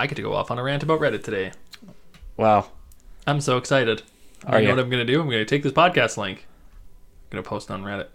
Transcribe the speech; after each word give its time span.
I 0.00 0.06
get 0.06 0.14
to 0.14 0.22
go 0.22 0.32
off 0.32 0.50
on 0.50 0.58
a 0.58 0.62
rant 0.62 0.82
about 0.82 0.98
Reddit 0.98 1.22
today. 1.22 1.52
Wow. 2.38 2.70
I'm 3.26 3.42
so 3.42 3.58
excited. 3.58 4.02
Are 4.46 4.58
you 4.58 4.66
know 4.66 4.76
what 4.76 4.82
I'm 4.82 4.88
going 4.88 5.06
to 5.06 5.12
do? 5.12 5.20
I'm 5.20 5.26
going 5.26 5.40
to 5.40 5.44
take 5.44 5.62
this 5.62 5.74
podcast 5.74 6.16
link. 6.16 6.46
I'm 6.48 7.36
going 7.36 7.44
to 7.44 7.48
post 7.48 7.70
on 7.70 7.84
Reddit. 7.84 8.06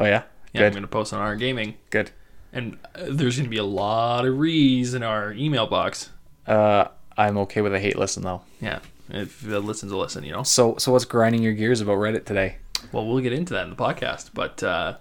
Oh 0.00 0.04
yeah. 0.04 0.24
Yeah, 0.52 0.66
I'm 0.66 0.72
going 0.72 0.82
to 0.82 0.88
post 0.88 1.12
on 1.12 1.20
our 1.20 1.36
gaming. 1.36 1.76
Good. 1.90 2.10
And 2.52 2.76
uh, 2.94 3.04
there's 3.08 3.36
going 3.36 3.44
to 3.44 3.50
be 3.50 3.58
a 3.58 3.64
lot 3.64 4.26
of 4.26 4.36
rees 4.36 4.94
in 4.94 5.04
our 5.04 5.32
email 5.32 5.68
box. 5.68 6.10
Uh, 6.44 6.88
I'm 7.16 7.38
okay 7.38 7.60
with 7.60 7.72
a 7.72 7.78
hate 7.78 7.96
listen 7.96 8.24
though. 8.24 8.42
Yeah, 8.60 8.80
if 9.08 9.46
it 9.46 9.60
listens 9.60 9.92
a 9.92 9.96
listen, 9.96 10.24
you 10.24 10.32
know. 10.32 10.42
So 10.42 10.76
so 10.78 10.90
what's 10.90 11.04
grinding 11.04 11.42
your 11.42 11.52
gears 11.52 11.80
about 11.80 11.98
Reddit 11.98 12.24
today? 12.24 12.56
Well, 12.90 13.06
we'll 13.06 13.20
get 13.20 13.32
into 13.32 13.54
that 13.54 13.64
in 13.64 13.70
the 13.70 13.76
podcast, 13.76 14.30
but 14.34 14.60
uh, 14.64 14.96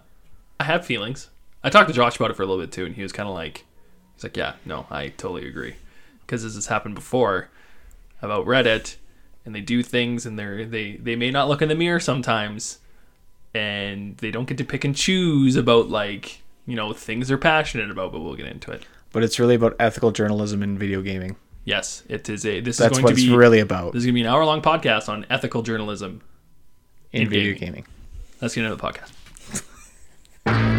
I 0.59 0.65
have 0.65 0.85
feelings. 0.85 1.29
I 1.63 1.71
talked 1.71 1.87
to 1.87 1.95
Josh 1.95 2.17
about 2.17 2.29
it 2.29 2.35
for 2.35 2.43
a 2.43 2.45
little 2.45 2.61
bit 2.61 2.71
too, 2.71 2.85
and 2.85 2.93
he 2.93 3.01
was 3.01 3.11
kind 3.11 3.27
of 3.27 3.33
like, 3.33 3.65
he's 4.15 4.23
like, 4.23 4.37
yeah, 4.37 4.53
no, 4.65 4.85
I 4.91 5.07
totally 5.07 5.47
agree, 5.47 5.75
because 6.27 6.43
this 6.43 6.53
has 6.55 6.67
happened 6.67 6.93
before 6.93 7.49
about 8.21 8.45
Reddit, 8.45 8.97
and 9.45 9.55
they 9.55 9.61
do 9.61 9.81
things, 9.81 10.25
and 10.25 10.37
they're 10.37 10.65
they 10.65 10.97
they 10.97 11.15
may 11.15 11.31
not 11.31 11.47
look 11.47 11.61
in 11.61 11.69
the 11.69 11.75
mirror 11.75 11.99
sometimes, 11.99 12.79
and 13.55 14.17
they 14.17 14.29
don't 14.29 14.45
get 14.47 14.57
to 14.57 14.63
pick 14.65 14.83
and 14.83 14.95
choose 14.95 15.55
about 15.55 15.89
like 15.89 16.41
you 16.65 16.75
know 16.75 16.93
things 16.93 17.29
they're 17.29 17.37
passionate 17.37 17.89
about, 17.89 18.11
but 18.11 18.19
we'll 18.19 18.35
get 18.35 18.47
into 18.47 18.69
it. 18.71 18.83
But 19.13 19.23
it's 19.23 19.39
really 19.39 19.55
about 19.55 19.75
ethical 19.79 20.11
journalism 20.11 20.61
in 20.61 20.77
video 20.77 21.01
gaming. 21.01 21.37
Yes, 21.63 22.03
it 22.07 22.29
is 22.29 22.45
a. 22.45 22.59
This 22.59 22.77
That's 22.77 22.97
is 22.97 23.03
what 23.03 23.07
going 23.07 23.15
to 23.15 23.21
it's 23.21 23.29
be 23.29 23.35
really 23.35 23.59
about 23.59 23.93
This 23.93 24.01
is 24.01 24.05
gonna 24.05 24.13
be 24.13 24.21
an 24.21 24.27
hour 24.27 24.45
long 24.45 24.61
podcast 24.61 25.09
on 25.09 25.25
ethical 25.29 25.63
journalism. 25.63 26.21
in, 27.11 27.23
in 27.23 27.29
video 27.29 27.53
gaming. 27.53 27.59
gaming. 27.59 27.85
Let's 28.41 28.53
get 28.53 28.65
into 28.65 28.75
the 28.75 28.83
podcast. 28.83 29.11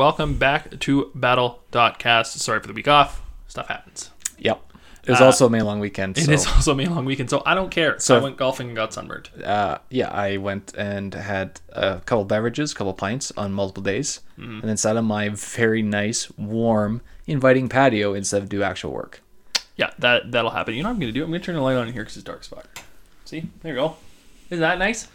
welcome 0.00 0.38
back 0.38 0.80
to 0.80 1.10
Battle.cast. 1.14 2.38
Sorry 2.40 2.58
for 2.58 2.66
the 2.66 2.72
week 2.72 2.88
off. 2.88 3.20
Stuff 3.48 3.68
happens. 3.68 4.08
Yep. 4.38 4.62
It 5.04 5.10
was 5.10 5.20
Uh, 5.20 5.26
also 5.26 5.44
a 5.44 5.50
May 5.50 5.60
long 5.60 5.78
weekend. 5.78 6.16
It 6.16 6.24
so, 6.24 6.32
is 6.32 6.46
also 6.56 6.72
a 6.72 6.74
May 6.74 6.86
long 6.86 7.04
weekend, 7.04 7.28
so 7.28 7.42
I 7.44 7.54
don't 7.54 7.70
care. 7.70 7.98
So- 7.98 8.16
I 8.16 8.20
went 8.22 8.38
golfing 8.38 8.68
and 8.68 8.76
got 8.76 8.94
sunburned. 8.94 9.28
uh, 9.44 9.76
yeah, 9.90 10.08
I 10.08 10.38
went 10.38 10.72
and 10.74 11.12
had 11.12 11.60
a 11.68 12.00
couple 12.06 12.24
beverages, 12.24 12.72
a 12.72 12.74
couple 12.74 12.94
pints 12.94 13.30
on 13.36 13.52
multiple 13.52 13.82
days, 13.82 14.20
Mm-hmm. 14.38 14.60
and 14.60 14.68
then 14.70 14.78
sat 14.78 14.96
on 14.96 15.04
my 15.04 15.28
very 15.28 15.82
nice, 15.82 16.30
warm, 16.38 17.02
inviting 17.26 17.68
patio 17.68 18.14
instead 18.14 18.40
of 18.42 18.48
do 18.48 18.62
actual 18.62 18.92
work. 18.92 19.20
Yeah, 19.76 19.90
that 19.98 20.32
that'll 20.32 20.50
happen. 20.52 20.72
You 20.74 20.82
know 20.82 20.88
what 20.88 20.94
I'm 20.94 21.00
gonna 21.00 21.12
do? 21.12 21.24
I'm 21.24 21.30
gonna 21.30 21.40
turn 21.40 21.56
the 21.56 21.60
light 21.60 21.76
on 21.76 21.92
here 21.92 22.02
because 22.04 22.16
it's 22.16 22.24
dark 22.24 22.42
spot. 22.44 22.64
See, 23.26 23.50
there 23.60 23.74
you 23.74 23.80
go. 23.80 23.96
Isn't 24.48 24.62
that 24.62 24.78
nice? 24.78 25.08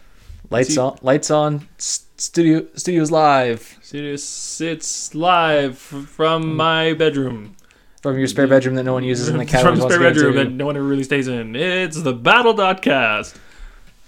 Lights 0.49 0.75
See- 0.75 0.79
on, 0.79 0.97
lights 1.01 1.31
on. 1.31 1.67
Studio, 1.77 2.65
studios 2.75 3.11
live 3.11 3.77
Studio 3.81 4.15
sits 4.15 5.13
live 5.13 5.77
from 5.77 6.43
mm. 6.45 6.55
my 6.55 6.93
bedroom. 6.93 7.55
from 8.01 8.17
your 8.17 8.27
spare 8.27 8.47
bedroom 8.47 8.75
that 8.75 8.83
no 8.83 8.93
one 8.93 9.03
uses 9.03 9.27
in 9.29 9.37
the 9.37 9.45
cat. 9.45 9.61
from 9.61 9.79
always 9.79 9.79
the 9.79 9.83
wants 9.85 9.95
spare 9.95 10.13
bedroom 10.13 10.35
that 10.35 10.51
no 10.51 10.65
one 10.65 10.77
ever 10.77 10.85
really 10.85 11.03
stays 11.03 11.27
in. 11.27 11.55
It's 11.55 12.01
the 12.01 12.13
Battle.cast. 12.13 13.35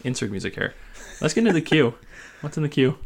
Insert 0.05 0.31
music 0.31 0.55
here. 0.55 0.73
Let's 1.19 1.33
get 1.33 1.41
into 1.41 1.53
the 1.53 1.61
queue. 1.61 1.95
What's 2.41 2.55
in 2.55 2.63
the 2.63 2.69
queue? 2.69 2.97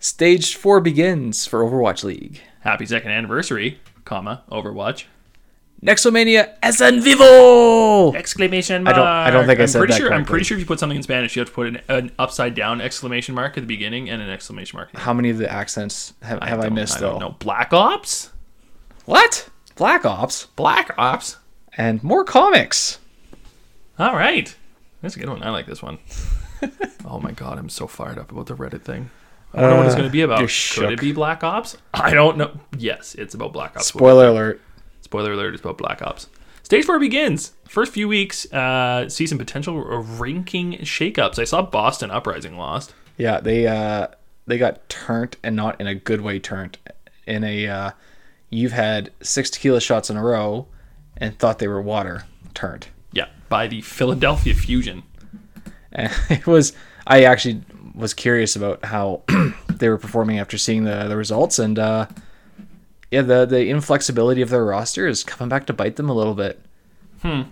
Stage 0.00 0.54
four 0.56 0.80
begins 0.80 1.46
for 1.46 1.62
Overwatch 1.62 2.04
League. 2.04 2.40
Happy 2.60 2.84
second 2.86 3.12
anniversary, 3.12 3.80
comma, 4.04 4.42
Overwatch. 4.50 5.04
Nexomania 5.80 6.54
es 6.62 6.80
en 6.80 7.00
vivo. 7.02 8.12
Exclamation 8.16 8.80
I 8.82 8.84
mark. 8.84 8.96
don't- 8.96 9.06
I 9.06 9.30
don't 9.30 9.46
think 9.46 9.60
I 9.60 9.62
I'm 9.62 9.68
said 9.68 9.78
pretty 9.78 9.92
that 9.92 9.98
sure. 9.98 10.12
I'm 10.12 10.24
pretty 10.24 10.44
sure 10.44 10.56
if 10.56 10.60
you 10.60 10.66
put 10.66 10.80
something 10.80 10.96
in 10.96 11.02
Spanish, 11.04 11.36
you 11.36 11.40
have 11.40 11.48
to 11.48 11.54
put 11.54 11.66
an, 11.68 11.80
an 11.88 12.10
upside 12.18 12.54
down 12.54 12.80
exclamation 12.80 13.34
mark 13.34 13.56
at 13.56 13.60
the 13.62 13.66
beginning 13.66 14.10
and 14.10 14.20
an 14.20 14.28
exclamation 14.28 14.76
mark. 14.76 14.88
at 14.88 14.92
the 14.94 14.98
end. 14.98 15.04
How 15.04 15.12
many 15.12 15.30
of 15.30 15.38
the 15.38 15.50
accents 15.50 16.14
have, 16.22 16.42
have 16.42 16.58
I, 16.58 16.62
don't- 16.64 16.74
missed 16.74 16.96
I 16.96 17.00
though? 17.00 17.18
don't. 17.20 17.38
Black 17.38 17.72
Ops. 17.72 18.32
What? 19.04 19.48
Black 19.76 20.04
Ops 20.04 20.46
Black 20.56 20.90
Ops. 20.98 21.36
and 21.76 22.02
more 22.02 22.24
comics. 22.24 22.98
All 23.98 24.14
right. 24.16 24.54
That's 25.00 25.14
a 25.16 25.20
good 25.20 25.28
one. 25.28 25.42
I 25.44 25.50
like 25.50 25.66
this 25.66 25.80
one. 25.80 25.98
oh 27.04 27.20
my 27.20 27.30
god, 27.30 27.56
I'm 27.58 27.68
so 27.68 27.86
fired 27.86 28.18
up 28.18 28.32
about 28.32 28.46
the 28.46 28.54
Reddit 28.56 28.82
thing. 28.82 29.10
I 29.54 29.60
don't 29.60 29.70
know 29.70 29.76
what 29.76 29.86
it's 29.86 29.94
Uh, 29.94 29.98
going 29.98 30.08
to 30.08 30.12
be 30.12 30.22
about. 30.22 30.40
you're 30.40 30.48
Could 30.88 30.92
it 30.92 31.00
be 31.00 31.12
Black 31.12 31.42
Ops? 31.44 31.76
I 31.94 32.12
don't 32.12 32.36
know. 32.36 32.50
Yes, 32.76 33.14
it's 33.14 33.34
about 33.34 33.52
Black 33.52 33.76
Ops. 33.76 33.86
Spoiler 33.86 34.26
alert. 34.26 34.60
Spoiler 35.08 35.32
alert, 35.32 35.54
it's 35.54 35.62
about 35.62 35.78
Black 35.78 36.02
Ops. 36.02 36.28
Stage 36.62 36.84
4 36.84 36.98
begins. 36.98 37.52
First 37.66 37.94
few 37.94 38.06
weeks 38.06 38.44
uh, 38.52 39.08
see 39.08 39.26
some 39.26 39.38
potential 39.38 39.82
ranking 39.82 40.72
shakeups. 40.80 41.38
I 41.38 41.44
saw 41.44 41.62
Boston 41.62 42.10
Uprising 42.10 42.58
lost. 42.58 42.92
Yeah, 43.16 43.40
they 43.40 43.66
uh 43.66 44.08
they 44.46 44.58
got 44.58 44.86
turned 44.90 45.38
and 45.42 45.56
not 45.56 45.80
in 45.80 45.86
a 45.86 45.94
good 45.94 46.20
way 46.20 46.38
turned. 46.40 46.76
In 47.26 47.42
a 47.42 47.66
uh 47.66 47.90
you've 48.50 48.72
had 48.72 49.10
six 49.22 49.48
tequila 49.48 49.80
shots 49.80 50.10
in 50.10 50.18
a 50.18 50.22
row 50.22 50.66
and 51.16 51.38
thought 51.38 51.58
they 51.58 51.68
were 51.68 51.80
water 51.80 52.26
turned. 52.52 52.88
Yeah, 53.12 53.28
by 53.48 53.66
the 53.66 53.80
Philadelphia 53.80 54.52
Fusion. 54.52 55.04
And 55.90 56.12
it 56.28 56.46
was 56.46 56.74
I 57.06 57.22
actually 57.22 57.62
was 57.94 58.12
curious 58.12 58.56
about 58.56 58.84
how 58.84 59.22
they 59.70 59.88
were 59.88 59.96
performing 59.96 60.38
after 60.38 60.58
seeing 60.58 60.84
the 60.84 61.08
the 61.08 61.16
results 61.16 61.58
and 61.58 61.78
uh 61.78 62.08
yeah, 63.10 63.22
the 63.22 63.46
the 63.46 63.68
inflexibility 63.68 64.42
of 64.42 64.50
their 64.50 64.64
roster 64.64 65.06
is 65.06 65.24
coming 65.24 65.48
back 65.48 65.66
to 65.66 65.72
bite 65.72 65.96
them 65.96 66.10
a 66.10 66.14
little 66.14 66.34
bit. 66.34 66.60
Hmm. 67.22 67.42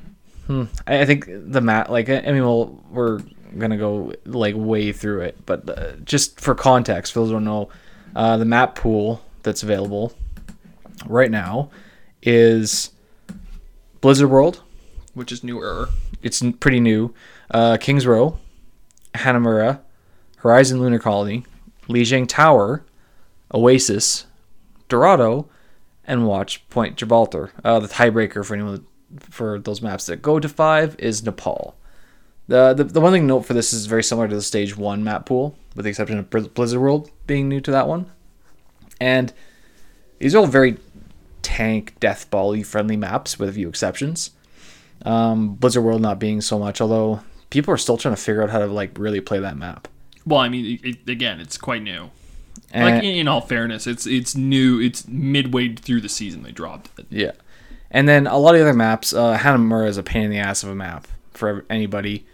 Hmm. 0.46 0.64
I, 0.86 1.00
I 1.00 1.04
think 1.06 1.26
the 1.28 1.60
mat 1.60 1.90
like 1.90 2.08
I 2.08 2.20
mean, 2.20 2.44
well, 2.44 2.82
we're 2.90 3.20
gonna 3.58 3.78
go 3.78 4.12
like 4.24 4.54
way 4.56 4.92
through 4.92 5.22
it, 5.22 5.38
but 5.46 5.68
uh, 5.68 5.92
just 6.04 6.40
for 6.40 6.54
context, 6.54 7.12
for 7.12 7.20
those 7.20 7.28
who 7.28 7.34
don't 7.34 7.44
know, 7.44 7.68
uh, 8.14 8.36
the 8.36 8.44
map 8.44 8.74
pool 8.74 9.22
that's 9.42 9.62
available 9.62 10.12
right 11.06 11.30
now 11.30 11.70
is 12.22 12.90
Blizzard 14.00 14.30
World. 14.30 14.62
Which 15.14 15.32
is 15.32 15.42
newer. 15.42 15.88
It's 16.22 16.42
pretty 16.60 16.80
new. 16.80 17.14
Uh, 17.50 17.78
Kings 17.78 18.06
Row, 18.06 18.38
Hanamura, 19.14 19.80
Horizon 20.38 20.80
Lunar 20.80 20.98
Colony, 20.98 21.44
Lijiang 21.88 22.28
Tower, 22.28 22.84
Oasis, 23.54 24.26
Dorado, 24.88 25.48
and 26.06 26.26
Watch 26.26 26.68
Point 26.68 26.96
Gibraltar. 26.96 27.52
Uh, 27.64 27.80
the 27.80 27.88
tiebreaker 27.88 28.44
for 28.44 28.54
anyone 28.54 28.86
for 29.18 29.58
those 29.58 29.82
maps 29.82 30.06
that 30.06 30.22
go 30.22 30.38
to 30.40 30.48
five 30.48 30.96
is 30.98 31.22
Nepal. 31.22 31.76
The, 32.48 32.74
the 32.74 32.84
the 32.84 33.00
one 33.00 33.12
thing 33.12 33.22
to 33.22 33.26
note 33.26 33.40
for 33.40 33.54
this 33.54 33.72
is 33.72 33.86
very 33.86 34.04
similar 34.04 34.28
to 34.28 34.34
the 34.34 34.42
stage 34.42 34.76
one 34.76 35.02
map 35.02 35.26
pool, 35.26 35.58
with 35.74 35.84
the 35.84 35.90
exception 35.90 36.18
of 36.18 36.30
Blizzard 36.30 36.80
World 36.80 37.10
being 37.26 37.48
new 37.48 37.60
to 37.60 37.70
that 37.72 37.88
one. 37.88 38.10
And 39.00 39.32
these 40.18 40.34
are 40.34 40.38
all 40.38 40.46
very 40.46 40.78
tank 41.42 41.94
death 42.00 42.30
bally 42.30 42.62
friendly 42.62 42.96
maps 42.96 43.38
with 43.38 43.48
a 43.48 43.52
few 43.52 43.68
exceptions. 43.68 44.30
Um, 45.04 45.54
Blizzard 45.54 45.82
World 45.84 46.02
not 46.02 46.18
being 46.18 46.40
so 46.40 46.58
much, 46.58 46.80
although 46.80 47.20
people 47.50 47.74
are 47.74 47.78
still 47.78 47.96
trying 47.96 48.14
to 48.14 48.20
figure 48.20 48.42
out 48.42 48.50
how 48.50 48.60
to 48.60 48.66
like 48.66 48.96
really 48.98 49.20
play 49.20 49.40
that 49.40 49.56
map. 49.56 49.88
Well, 50.24 50.40
I 50.40 50.48
mean, 50.48 50.80
it, 50.82 51.08
again, 51.08 51.40
it's 51.40 51.58
quite 51.58 51.82
new. 51.82 52.10
Like 52.74 53.02
in, 53.02 53.16
in 53.16 53.28
all 53.28 53.40
fairness, 53.40 53.86
it's 53.86 54.06
it's 54.06 54.34
new. 54.34 54.80
It's 54.80 55.06
midway 55.08 55.74
through 55.74 56.00
the 56.00 56.08
season 56.08 56.42
they 56.42 56.52
dropped 56.52 56.90
it. 56.98 57.06
yeah, 57.10 57.32
and 57.90 58.08
then 58.08 58.26
a 58.26 58.38
lot 58.38 58.54
of 58.54 58.60
the 58.60 58.64
other 58.64 58.76
maps, 58.76 59.12
uh, 59.12 59.36
Hanamura 59.38 59.88
is 59.88 59.98
a 59.98 60.02
pain 60.02 60.24
in 60.24 60.30
the 60.30 60.38
ass 60.38 60.62
of 60.62 60.70
a 60.70 60.74
map 60.74 61.06
for 61.32 61.64
anybody. 61.70 62.26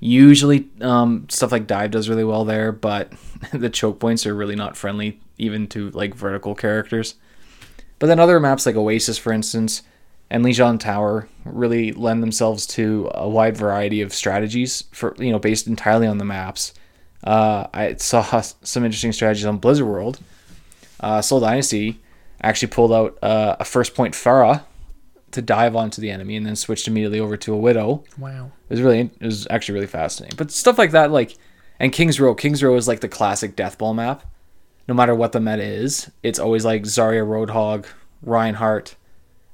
Usually, 0.00 0.68
um, 0.80 1.26
stuff 1.28 1.52
like 1.52 1.66
dive 1.66 1.92
does 1.92 2.08
really 2.08 2.24
well 2.24 2.44
there, 2.44 2.72
but 2.72 3.12
the 3.52 3.70
choke 3.70 4.00
points 4.00 4.26
are 4.26 4.34
really 4.34 4.56
not 4.56 4.76
friendly, 4.76 5.20
even 5.38 5.68
to 5.68 5.90
like 5.90 6.14
vertical 6.14 6.54
characters. 6.54 7.14
But 7.98 8.08
then 8.08 8.18
other 8.18 8.40
maps 8.40 8.66
like 8.66 8.74
Oasis, 8.74 9.16
for 9.16 9.32
instance, 9.32 9.82
and 10.28 10.44
Lijiang 10.44 10.80
Tower 10.80 11.28
really 11.44 11.92
lend 11.92 12.22
themselves 12.22 12.66
to 12.68 13.10
a 13.14 13.28
wide 13.28 13.56
variety 13.56 14.00
of 14.00 14.12
strategies 14.12 14.82
for 14.90 15.14
you 15.18 15.30
know 15.30 15.38
based 15.38 15.66
entirely 15.66 16.06
on 16.06 16.18
the 16.18 16.24
maps. 16.24 16.74
Uh, 17.24 17.66
I 17.72 17.94
saw 17.96 18.40
some 18.62 18.84
interesting 18.84 19.12
strategies 19.12 19.46
on 19.46 19.58
Blizzard 19.58 19.86
World. 19.86 20.20
Uh, 21.00 21.20
Seoul 21.20 21.40
Dynasty 21.40 22.00
actually 22.40 22.68
pulled 22.68 22.92
out 22.92 23.18
uh, 23.22 23.56
a 23.60 23.64
first 23.64 23.94
point 23.94 24.14
Pharah 24.14 24.64
to 25.32 25.42
dive 25.42 25.74
onto 25.74 26.00
the 26.00 26.10
enemy 26.10 26.36
and 26.36 26.46
then 26.46 26.56
switched 26.56 26.86
immediately 26.86 27.18
over 27.18 27.36
to 27.38 27.54
a 27.54 27.56
widow. 27.56 28.04
Wow. 28.18 28.52
It 28.68 28.74
was 28.74 28.82
really 28.82 29.00
it 29.00 29.24
was 29.24 29.46
actually 29.50 29.74
really 29.74 29.86
fascinating. 29.86 30.36
But 30.36 30.50
stuff 30.50 30.78
like 30.78 30.92
that, 30.92 31.10
like 31.10 31.36
and 31.80 31.92
Kings 31.92 32.20
Row, 32.20 32.34
Kings 32.34 32.62
Row 32.62 32.76
is 32.76 32.86
like 32.86 33.00
the 33.00 33.08
classic 33.08 33.56
death 33.56 33.78
ball 33.78 33.94
map. 33.94 34.24
No 34.88 34.94
matter 34.94 35.14
what 35.14 35.32
the 35.32 35.40
meta 35.40 35.62
is, 35.62 36.10
it's 36.22 36.38
always 36.38 36.64
like 36.64 36.82
Zarya 36.82 37.24
Roadhog, 37.24 37.86
Reinhardt, 38.20 38.96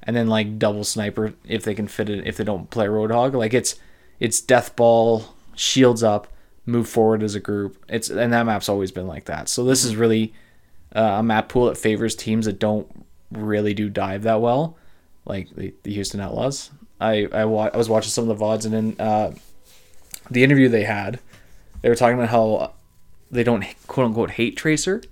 and 0.02 0.16
then 0.16 0.26
like 0.26 0.58
double 0.58 0.84
sniper 0.84 1.34
if 1.46 1.64
they 1.64 1.74
can 1.74 1.86
fit 1.86 2.08
it 2.10 2.26
if 2.26 2.36
they 2.36 2.44
don't 2.44 2.70
play 2.70 2.86
Roadhog. 2.86 3.34
Like 3.34 3.54
it's 3.54 3.76
it's 4.18 4.40
death 4.40 4.74
ball, 4.74 5.36
shields 5.54 6.02
up, 6.02 6.28
move 6.68 6.88
forward 6.88 7.22
as 7.22 7.34
a 7.34 7.40
group. 7.40 7.82
It's 7.88 8.10
and 8.10 8.32
that 8.32 8.44
map's 8.44 8.68
always 8.68 8.92
been 8.92 9.06
like 9.06 9.24
that. 9.24 9.48
So 9.48 9.64
this 9.64 9.84
is 9.84 9.96
really 9.96 10.34
uh, 10.94 11.16
a 11.18 11.22
map 11.22 11.48
pool 11.48 11.66
that 11.66 11.78
favors 11.78 12.14
teams 12.14 12.44
that 12.44 12.58
don't 12.58 12.86
really 13.32 13.74
do 13.74 13.88
dive 13.88 14.22
that 14.22 14.40
well, 14.40 14.76
like 15.24 15.48
the, 15.56 15.74
the 15.82 15.92
Houston 15.94 16.20
Outlaws. 16.20 16.70
I 17.00 17.26
I, 17.32 17.44
wa- 17.46 17.70
I 17.72 17.76
was 17.76 17.88
watching 17.88 18.10
some 18.10 18.28
of 18.28 18.38
the 18.38 18.44
vods 18.44 18.64
and 18.66 18.74
then 18.74 18.96
uh, 19.06 19.32
the 20.30 20.44
interview 20.44 20.68
they 20.68 20.84
had, 20.84 21.20
they 21.80 21.88
were 21.88 21.94
talking 21.94 22.18
about 22.18 22.28
how 22.28 22.72
they 23.30 23.42
don't 23.44 23.64
quote 23.86 24.06
unquote 24.06 24.32
hate 24.32 24.56
Tracer, 24.56 25.02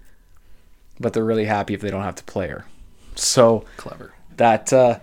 but 1.01 1.13
they're 1.15 1.25
really 1.25 1.47
happy 1.47 1.75
if 1.75 1.81
they 1.81 1.91
don't 1.91 2.03
have 2.03 2.17
to 2.17 2.25
play 2.25 2.49
her. 2.49 2.67
So 3.15 3.65
Clever. 3.79 4.13
that 4.37 4.73
uh, 4.73 4.99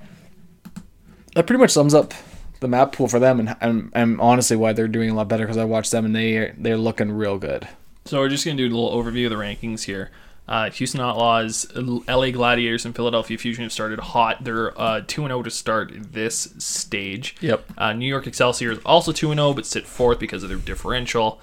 that 1.34 1.48
pretty 1.48 1.60
much 1.60 1.72
sums 1.72 1.96
up 1.96 2.14
the 2.64 2.68
map 2.68 2.94
pool 2.94 3.08
for 3.08 3.20
them, 3.20 3.40
and 3.40 3.56
and, 3.62 3.92
and 3.94 4.20
honestly 4.20 4.58
why 4.58 4.74
they're 4.74 4.88
doing 4.88 5.12
a 5.12 5.14
lot 5.14 5.28
better 5.28 5.44
because 5.44 5.58
I 5.58 5.66
watched 5.66 5.92
them 5.92 6.06
and 6.06 6.16
they 6.16 6.54
they're 6.58 6.78
looking 6.78 7.12
real 7.12 7.38
good. 7.38 7.68
So 8.06 8.20
we're 8.20 8.30
just 8.30 8.44
gonna 8.44 8.58
do 8.58 8.66
a 8.66 8.74
little 8.74 8.92
overview 8.92 9.26
of 9.26 9.30
the 9.30 9.38
rankings 9.38 9.84
here. 9.84 10.10
Uh, 10.46 10.70
Houston 10.72 11.00
Outlaws, 11.00 11.66
LA 11.76 12.32
Gladiators, 12.32 12.86
and 12.86 12.94
Philadelphia 12.94 13.38
Fusion 13.38 13.64
have 13.64 13.72
started 13.72 14.00
hot. 14.00 14.44
They're 14.44 14.78
uh, 14.80 15.02
two 15.08 15.24
and 15.24 15.30
zero 15.30 15.42
to 15.42 15.50
start 15.50 15.94
this 15.96 16.54
stage. 16.58 17.36
Yep. 17.40 17.66
Uh, 17.78 17.94
New 17.94 18.08
York 18.08 18.28
Excelsior 18.28 18.72
is 18.72 18.80
also 18.86 19.14
two 19.14 19.32
and 19.32 19.40
zero, 19.40 19.54
but 19.54 19.66
sit 19.66 19.88
fourth 19.88 20.20
because 20.20 20.44
of 20.44 20.50
their 20.50 20.58
differential. 20.58 21.40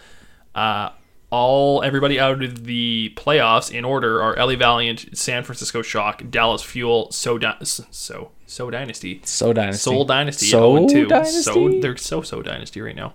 Uh, 0.55 0.90
all 1.31 1.82
everybody 1.82 2.19
out 2.19 2.43
of 2.43 2.65
the 2.65 3.12
playoffs 3.17 3.73
in 3.73 3.85
order 3.85 4.21
are 4.23 4.35
LA 4.37 4.56
Valiant, 4.56 5.17
San 5.17 5.43
Francisco 5.44 5.81
Shock, 5.82 6.23
Dallas 6.31 6.62
Fuel, 6.62 7.11
So 7.12 7.38
Dy- 7.38 7.56
So 7.62 8.31
So 8.47 8.71
Dynasty, 8.71 9.21
So 9.25 9.53
dynasty, 9.53 9.79
Seoul 9.81 10.05
Dynasty 10.05 10.47
So 10.47 10.77
at 10.77 10.91
0 10.91 11.03
2. 11.05 11.09
Dynasty? 11.09 11.43
So 11.43 11.81
they're 11.81 11.97
so 11.97 12.23
so 12.23 12.43
Dynasty 12.43 12.81
right 12.81 12.97
now. 12.97 13.15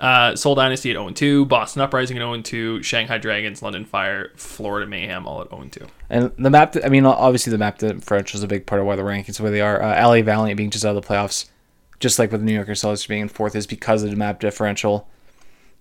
Uh, 0.00 0.34
Seoul 0.34 0.54
Dynasty 0.54 0.90
at 0.90 0.94
0 0.94 1.10
2, 1.10 1.44
Boston 1.44 1.82
Uprising 1.82 2.16
at 2.16 2.20
0 2.22 2.40
2, 2.40 2.82
Shanghai 2.82 3.18
Dragons, 3.18 3.62
London 3.62 3.84
Fire, 3.84 4.32
Florida 4.36 4.86
Mayhem 4.86 5.26
all 5.26 5.42
at 5.42 5.50
0 5.50 5.68
2. 5.70 5.86
And 6.08 6.32
the 6.38 6.48
map, 6.48 6.74
I 6.82 6.88
mean, 6.88 7.04
obviously 7.04 7.50
the 7.50 7.58
map 7.58 7.76
differential 7.76 8.38
is 8.38 8.42
a 8.42 8.48
big 8.48 8.64
part 8.64 8.80
of 8.80 8.86
why 8.86 8.96
the 8.96 9.02
rankings 9.02 9.38
where 9.38 9.50
they 9.50 9.60
are. 9.60 9.82
Uh, 9.82 10.02
LA 10.08 10.22
Valiant 10.22 10.56
being 10.56 10.70
just 10.70 10.86
out 10.86 10.96
of 10.96 11.02
the 11.02 11.06
playoffs, 11.06 11.50
just 11.98 12.18
like 12.18 12.32
with 12.32 12.40
the 12.40 12.46
New 12.46 12.54
York 12.54 12.70
Excelsior 12.70 13.06
being 13.08 13.20
in 13.20 13.28
fourth, 13.28 13.54
is 13.54 13.66
because 13.66 14.02
of 14.02 14.08
the 14.08 14.16
map 14.16 14.40
differential. 14.40 15.06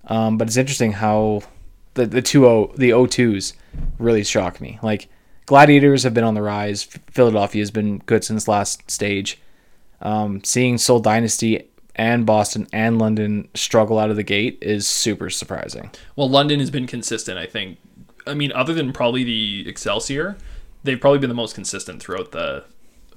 Um, 0.08 0.38
but 0.38 0.50
it's 0.50 0.58
interesting 0.58 0.92
how 0.92 1.44
the 1.94 2.06
the 2.06 2.22
two 2.22 2.48
o 2.48 2.74
the 2.78 2.94
O 2.94 3.06
twos 3.06 3.54
really 3.98 4.24
shock 4.24 4.62
me. 4.62 4.80
Like 4.82 5.10
Gladiators 5.50 6.04
have 6.04 6.14
been 6.14 6.24
on 6.24 6.36
the 6.36 6.44
rise. 6.44 6.84
Philadelphia 6.84 7.60
has 7.60 7.72
been 7.72 7.98
good 8.06 8.24
since 8.24 8.48
last 8.48 8.92
stage. 8.92 9.42
Um, 10.00 10.44
seeing 10.44 10.78
Seoul 10.78 11.00
Dynasty 11.00 11.68
and 11.96 12.24
Boston 12.24 12.68
and 12.72 13.00
London 13.00 13.50
struggle 13.56 13.98
out 13.98 14.12
of 14.12 14.16
the 14.16 14.22
gate 14.22 14.60
is 14.62 14.86
super 14.86 15.32
surprising. 15.32 15.90
Well, 16.16 16.30
London 16.30 16.60
has 16.60 16.70
been 16.70 16.86
consistent, 16.86 17.40
I 17.40 17.48
think. 17.48 17.80
I 18.28 18.36
mean, 18.36 18.52
other 18.52 18.76
than 18.76 18.94
probably 18.94 19.24
the 19.24 19.68
Excelsior, 19.68 20.38
they've 20.84 21.02
probably 21.02 21.18
been 21.18 21.30
the 21.30 21.36
most 21.36 21.56
consistent 21.56 22.00
throughout 22.00 22.32
the 22.32 22.66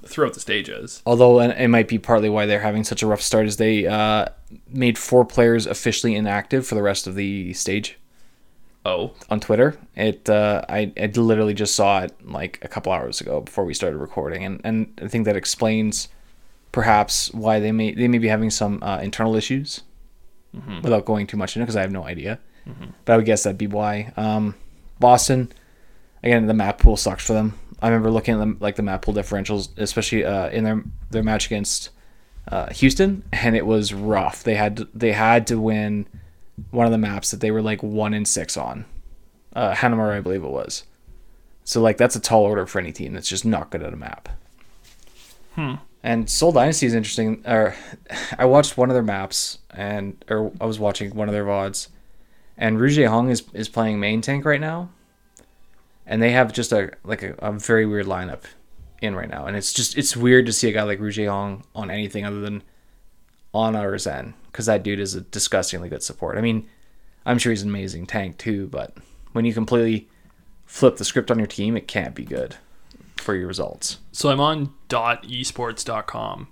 throughout 0.03 0.33
the 0.33 0.39
stages. 0.39 1.03
Although 1.05 1.39
and 1.39 1.53
it 1.53 1.67
might 1.67 1.87
be 1.87 1.99
partly 1.99 2.29
why 2.29 2.47
they're 2.47 2.61
having 2.61 2.83
such 2.83 3.03
a 3.03 3.07
rough 3.07 3.21
start, 3.21 3.45
is 3.45 3.57
they 3.57 3.85
uh, 3.85 4.25
made 4.67 4.97
four 4.97 5.23
players 5.23 5.67
officially 5.67 6.15
inactive 6.15 6.65
for 6.65 6.73
the 6.73 6.81
rest 6.81 7.05
of 7.05 7.13
the 7.13 7.53
stage 7.53 7.99
Oh, 8.85 9.13
on 9.29 9.39
Twitter. 9.39 9.77
It 9.95 10.29
uh, 10.29 10.65
I, 10.67 10.91
I 10.99 11.05
literally 11.15 11.53
just 11.53 11.75
saw 11.75 12.01
it 12.01 12.13
like 12.25 12.59
a 12.61 12.67
couple 12.67 12.91
hours 12.91 13.21
ago 13.21 13.39
before 13.41 13.63
we 13.63 13.73
started 13.73 13.97
recording, 13.97 14.43
and, 14.43 14.59
and 14.63 14.99
I 15.01 15.07
think 15.07 15.25
that 15.25 15.37
explains 15.37 16.09
perhaps 16.73 17.33
why 17.33 17.59
they 17.59 17.71
may 17.71 17.93
they 17.93 18.07
may 18.07 18.17
be 18.17 18.27
having 18.27 18.49
some 18.49 18.83
uh, 18.83 18.99
internal 18.99 19.35
issues 19.35 19.83
without 20.83 21.05
going 21.05 21.27
too 21.27 21.37
much 21.37 21.55
into 21.55 21.65
because 21.65 21.75
I 21.77 21.81
have 21.81 21.91
no 21.91 22.03
idea. 22.05 22.39
But 23.05 23.13
I 23.13 23.15
would 23.17 23.25
guess 23.25 23.43
that'd 23.43 23.57
be 23.57 23.67
why. 23.67 24.13
Um, 24.17 24.55
Boston, 24.99 25.51
again, 26.21 26.47
the 26.47 26.53
map 26.53 26.77
pool 26.79 26.95
sucks 26.97 27.25
for 27.25 27.33
them. 27.33 27.57
I 27.81 27.87
remember 27.87 28.11
looking 28.11 28.35
at 28.35 28.37
them 28.37 28.57
like 28.59 28.75
the 28.75 28.83
map 28.83 29.01
pool 29.01 29.13
differentials, 29.13 29.69
especially 29.77 30.25
uh, 30.25 30.49
in 30.49 30.63
their 30.63 30.83
their 31.09 31.23
match 31.23 31.45
against 31.45 31.89
uh, 32.49 32.71
Houston, 32.71 33.23
and 33.31 33.55
it 33.55 33.65
was 33.65 33.93
rough. 33.93 34.43
They 34.43 34.55
had 34.55 34.77
to, 34.77 34.87
they 34.93 35.13
had 35.13 35.47
to 35.47 35.59
win 35.59 36.05
one 36.71 36.85
of 36.85 36.91
the 36.91 36.97
maps 36.97 37.31
that 37.31 37.39
they 37.39 37.51
were 37.51 37.61
like 37.61 37.81
one 37.81 38.13
in 38.13 38.25
six 38.25 38.57
on. 38.57 38.85
Uh, 39.55 39.73
Hanamura, 39.73 40.17
I 40.17 40.21
believe 40.21 40.43
it 40.43 40.49
was. 40.49 40.83
So 41.63 41.81
like 41.81 41.97
that's 41.97 42.15
a 42.15 42.19
tall 42.19 42.43
order 42.43 42.65
for 42.65 42.79
any 42.79 42.91
team 42.91 43.13
that's 43.13 43.29
just 43.29 43.45
not 43.45 43.69
good 43.69 43.83
at 43.83 43.93
a 43.93 43.97
map. 43.97 44.29
Hmm. 45.55 45.75
And 46.01 46.29
Seoul 46.29 46.51
Dynasty 46.51 46.85
is 46.85 46.93
interesting. 46.93 47.41
Or 47.45 47.75
I 48.37 48.45
watched 48.45 48.77
one 48.77 48.89
of 48.89 48.93
their 48.93 49.03
maps, 49.03 49.59
and 49.71 50.23
or 50.29 50.51
I 50.59 50.65
was 50.65 50.79
watching 50.79 51.15
one 51.15 51.29
of 51.29 51.33
their 51.33 51.45
vods, 51.45 51.87
and 52.57 52.77
Ryujehong 52.77 53.29
is 53.29 53.43
is 53.53 53.69
playing 53.69 53.99
main 53.99 54.21
tank 54.21 54.45
right 54.45 54.61
now, 54.61 54.89
and 56.05 56.21
they 56.21 56.31
have 56.31 56.51
just 56.51 56.71
a 56.71 56.91
like 57.03 57.23
a, 57.23 57.35
a 57.39 57.51
very 57.53 57.85
weird 57.85 58.05
lineup 58.05 58.43
in 59.01 59.15
right 59.15 59.29
now, 59.29 59.45
and 59.45 59.55
it's 59.55 59.71
just 59.71 59.97
it's 59.97 60.17
weird 60.17 60.45
to 60.47 60.53
see 60.53 60.69
a 60.69 60.73
guy 60.73 60.83
like 60.83 60.99
Ryujehong 60.99 61.63
on 61.73 61.89
anything 61.89 62.25
other 62.25 62.41
than 62.41 62.63
on 63.53 63.75
or 63.75 63.97
Zen, 63.97 64.33
because 64.51 64.65
that 64.65 64.83
dude 64.83 64.99
is 64.99 65.15
a 65.15 65.21
disgustingly 65.21 65.89
good 65.89 66.03
support. 66.03 66.37
I 66.37 66.41
mean, 66.41 66.67
I'm 67.25 67.37
sure 67.37 67.51
he's 67.51 67.61
an 67.61 67.69
amazing 67.69 68.07
tank 68.07 68.37
too, 68.37 68.67
but 68.67 68.95
when 69.31 69.45
you 69.45 69.53
completely 69.53 70.09
flip 70.65 70.97
the 70.97 71.05
script 71.05 71.31
on 71.31 71.37
your 71.37 71.47
team, 71.47 71.77
it 71.77 71.87
can't 71.87 72.15
be 72.15 72.25
good 72.25 72.55
for 73.17 73.35
your 73.35 73.47
results. 73.47 73.99
so 74.11 74.29
I'm 74.29 74.41
on 74.41 74.73
.esports.com. 74.89 76.47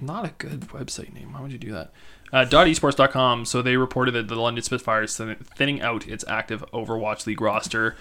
Not 0.00 0.24
a 0.24 0.32
good 0.38 0.60
website 0.68 1.12
name. 1.12 1.32
Why 1.32 1.40
would 1.40 1.52
you 1.52 1.58
do 1.58 1.72
that? 1.72 1.92
Uh, 2.32 2.44
.esports.com. 2.44 3.44
So 3.44 3.62
they 3.62 3.76
reported 3.76 4.12
that 4.12 4.28
the 4.28 4.36
London 4.36 4.62
Spitfires 4.62 5.16
thin- 5.16 5.36
thinning 5.56 5.80
out 5.82 6.06
its 6.06 6.24
active 6.28 6.64
Overwatch 6.72 7.26
League 7.26 7.40
roster. 7.40 7.96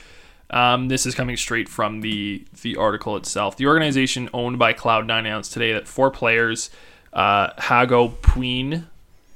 Um, 0.49 0.87
this 0.87 1.05
is 1.05 1.15
coming 1.15 1.35
straight 1.37 1.67
from 1.67 2.01
the 2.01 2.45
the 2.61 2.77
article 2.77 3.17
itself. 3.17 3.57
The 3.57 3.67
organization 3.67 4.29
owned 4.33 4.57
by 4.59 4.73
Cloud9 4.73 5.19
announced 5.19 5.53
today 5.53 5.73
that 5.73 5.87
four 5.87 6.09
players, 6.11 6.69
uh, 7.13 7.49
Hago 7.53 8.13
Puin, 8.21 8.87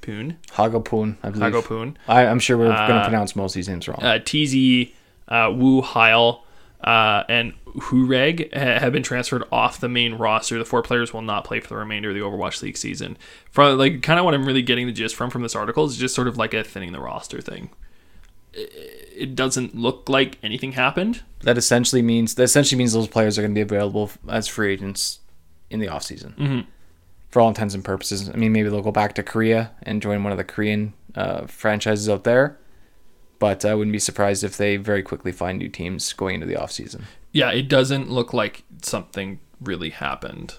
Poon, 0.01 0.37
Hagopun, 0.53 1.15
I 1.23 1.29
believe. 1.29 1.53
Hago 1.53 1.63
Poon, 1.63 1.97
I, 2.07 2.25
I'm 2.25 2.39
sure 2.39 2.57
we're 2.57 2.65
going 2.65 2.77
to 2.77 2.83
Uh, 2.95 3.03
pronounce 3.03 3.35
most 3.35 3.51
of 3.51 3.55
these 3.55 3.69
names 3.69 3.87
wrong. 3.87 3.99
uh, 4.01 4.19
TZ, 4.19 4.91
uh, 5.27 5.51
Wu 5.55 5.81
Heil, 5.81 6.43
uh, 6.83 7.23
and 7.29 7.53
Hooreg 7.77 8.51
ha- 8.53 8.79
have 8.79 8.91
been 8.91 9.03
transferred 9.03 9.43
off 9.51 9.79
the 9.79 9.87
main 9.87 10.15
roster. 10.15 10.57
The 10.57 10.65
four 10.65 10.81
players 10.81 11.13
will 11.13 11.21
not 11.21 11.43
play 11.45 11.59
for 11.59 11.69
the 11.69 11.75
remainder 11.77 12.09
of 12.09 12.15
the 12.15 12.21
Overwatch 12.21 12.61
League 12.63 12.75
season. 12.77 13.17
From 13.51 13.77
like 13.77 14.01
kind 14.01 14.17
of 14.19 14.25
what 14.25 14.33
I'm 14.33 14.45
really 14.45 14.63
getting 14.63 14.87
the 14.87 14.91
gist 14.93 15.15
from 15.15 15.29
from 15.29 15.43
this 15.43 15.55
article 15.55 15.85
is 15.85 15.95
just 15.97 16.15
sort 16.15 16.27
of 16.27 16.37
like 16.37 16.53
a 16.53 16.63
thinning 16.63 16.91
the 16.91 16.99
roster 16.99 17.39
thing. 17.39 17.69
It 18.53 19.35
doesn't 19.35 19.75
look 19.75 20.09
like 20.09 20.37
anything 20.43 20.73
happened. 20.73 21.21
that 21.43 21.57
essentially 21.57 22.01
means 22.01 22.35
that 22.35 22.43
essentially 22.43 22.77
means 22.77 22.93
those 22.93 23.07
players 23.07 23.37
are 23.37 23.41
going 23.41 23.51
to 23.51 23.55
be 23.55 23.61
available 23.61 24.11
as 24.29 24.47
free 24.47 24.73
agents 24.73 25.19
in 25.69 25.79
the 25.79 25.87
off 25.87 26.03
season. 26.03 26.33
Mhm. 26.37 26.65
For 27.31 27.41
all 27.41 27.47
intents 27.47 27.73
and 27.73 27.83
purposes, 27.83 28.29
I 28.29 28.33
mean 28.33 28.51
maybe 28.51 28.69
they'll 28.69 28.81
go 28.81 28.91
back 28.91 29.15
to 29.15 29.23
Korea 29.23 29.71
and 29.83 30.01
join 30.01 30.23
one 30.23 30.31
of 30.31 30.37
the 30.37 30.43
Korean 30.43 30.93
uh, 31.15 31.47
franchises 31.47 32.09
out 32.09 32.23
there, 32.25 32.57
but 33.39 33.65
I 33.65 33.73
wouldn't 33.73 33.93
be 33.93 33.99
surprised 33.99 34.43
if 34.43 34.57
they 34.57 34.77
very 34.77 35.01
quickly 35.01 35.31
find 35.31 35.57
new 35.57 35.69
teams 35.69 36.11
going 36.13 36.35
into 36.35 36.47
the 36.47 36.57
off 36.57 36.71
season. 36.71 37.05
Yeah, 37.31 37.51
it 37.51 37.69
doesn't 37.69 38.11
look 38.11 38.33
like 38.33 38.63
something 38.81 39.39
really 39.61 39.89
happened. 39.91 40.55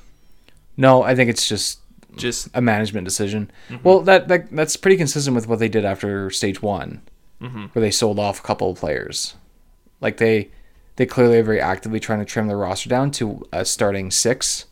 No, 0.77 1.03
I 1.03 1.15
think 1.15 1.29
it's 1.29 1.47
just 1.47 1.81
Just 2.17 2.49
a 2.55 2.61
management 2.61 3.07
decision. 3.07 3.51
Well, 3.83 4.01
that, 4.03 4.29
that 4.29 4.51
that's 4.51 4.77
pretty 4.77 4.97
consistent 4.99 5.35
with 5.35 5.47
what 5.49 5.59
they 5.59 5.69
did 5.69 5.85
after 5.85 6.29
stage 6.31 6.61
one, 6.63 7.01
where 7.73 7.83
they 7.83 7.91
sold 7.91 8.19
off 8.19 8.39
a 8.41 8.43
couple 8.43 8.71
of 8.71 8.79
players. 8.79 9.35
Like 10.01 10.19
they 10.19 10.51
they 10.97 11.07
clearly 11.07 11.39
are 11.39 11.43
very 11.43 11.61
actively 11.61 12.01
trying 12.01 12.19
to 12.19 12.25
trim 12.27 12.49
the 12.49 12.57
roster 12.57 12.89
down 12.91 13.11
to 13.13 13.43
a 13.53 13.65
starting 13.65 14.11
six, 14.11 14.67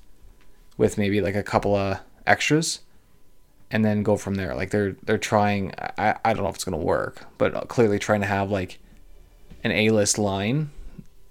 with 0.81 0.97
maybe 0.97 1.21
like 1.21 1.37
a 1.37 1.43
couple 1.43 1.77
of 1.77 2.01
extras, 2.27 2.81
and 3.71 3.85
then 3.85 4.03
go 4.03 4.17
from 4.17 4.37
there. 4.37 4.55
Like 4.55 4.71
they're 4.71 4.97
they're 5.03 5.19
trying. 5.19 5.75
I 5.99 6.17
I 6.25 6.33
don't 6.33 6.43
know 6.43 6.49
if 6.49 6.55
it's 6.55 6.65
gonna 6.65 6.79
work, 6.79 7.27
but 7.37 7.69
clearly 7.69 7.99
trying 7.99 8.23
to 8.23 8.27
have 8.27 8.51
like 8.51 8.79
an 9.63 9.73
A 9.73 9.91
list 9.91 10.19
line 10.19 10.71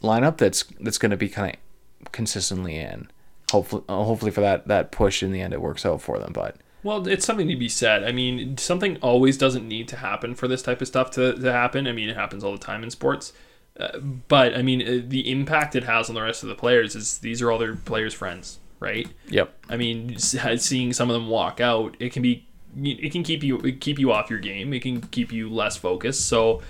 lineup 0.04 0.38
that's 0.38 0.66
that's 0.80 1.00
gonna 1.00 1.18
be 1.18 1.30
kind 1.30 1.58
of 2.02 2.12
consistently 2.12 2.78
in. 2.78 3.10
Hopefully, 3.52 3.84
uh, 3.90 4.04
hopefully 4.04 4.30
for 4.30 4.42
that 4.42 4.68
that 4.68 4.92
push 4.92 5.24
in 5.24 5.32
the 5.32 5.42
end 5.42 5.52
it 5.52 5.62
works 5.62 5.84
out 5.84 6.00
for 6.00 6.20
them. 6.20 6.32
But 6.32 6.58
Well, 6.84 7.08
it's 7.08 7.26
something 7.26 7.48
to 7.48 7.56
be 7.56 7.70
said. 7.70 8.04
I 8.04 8.12
mean, 8.12 8.56
something 8.58 8.98
always 8.98 9.36
doesn't 9.36 9.68
need 9.68 9.88
to 9.88 9.96
happen 9.96 10.36
for 10.36 10.48
this 10.48 10.62
type 10.62 10.80
of 10.80 10.88
stuff 10.88 11.10
to, 11.12 11.34
to 11.34 11.52
happen. 11.52 11.88
I 11.88 11.92
mean, 11.92 12.08
it 12.08 12.16
happens 12.16 12.44
all 12.44 12.52
the 12.52 12.60
time 12.60 12.84
in 12.84 12.92
sports. 12.92 13.34
Uh, 13.80 13.98
but, 13.98 14.54
I 14.56 14.62
mean, 14.62 14.82
uh, 14.82 15.02
the 15.08 15.32
impact 15.32 15.76
it 15.76 15.86
has 15.86 16.08
on 16.08 16.16
the 16.16 16.22
rest 16.22 16.44
of 16.44 16.50
the 16.50 16.56
players 16.56 16.96
is 16.96 17.18
these 17.18 17.42
are 17.42 17.50
all 17.50 17.58
their 17.58 17.76
players' 17.76 18.14
friends. 18.14 18.60
Right? 18.80 19.08
Yep. 19.30 19.66
I 19.70 19.78
mean, 19.78 20.18
seeing 20.18 20.94
some 20.94 21.10
of 21.10 21.14
them 21.14 21.28
walk 21.28 21.60
out, 21.60 21.96
it 22.00 22.14
can 22.14 22.22
be 22.22 22.46
it 22.78 23.12
can 23.12 23.24
keep 23.24 23.44
you 23.44 23.58
it 23.60 23.82
keep 23.82 24.00
you 24.00 24.12
off 24.12 24.30
your 24.30 24.40
game. 24.40 24.74
It 24.74 24.82
can 24.82 25.02
keep 25.02 25.32
you 25.32 25.50
less 25.50 25.78
focused. 25.78 26.28
So, 26.28 26.62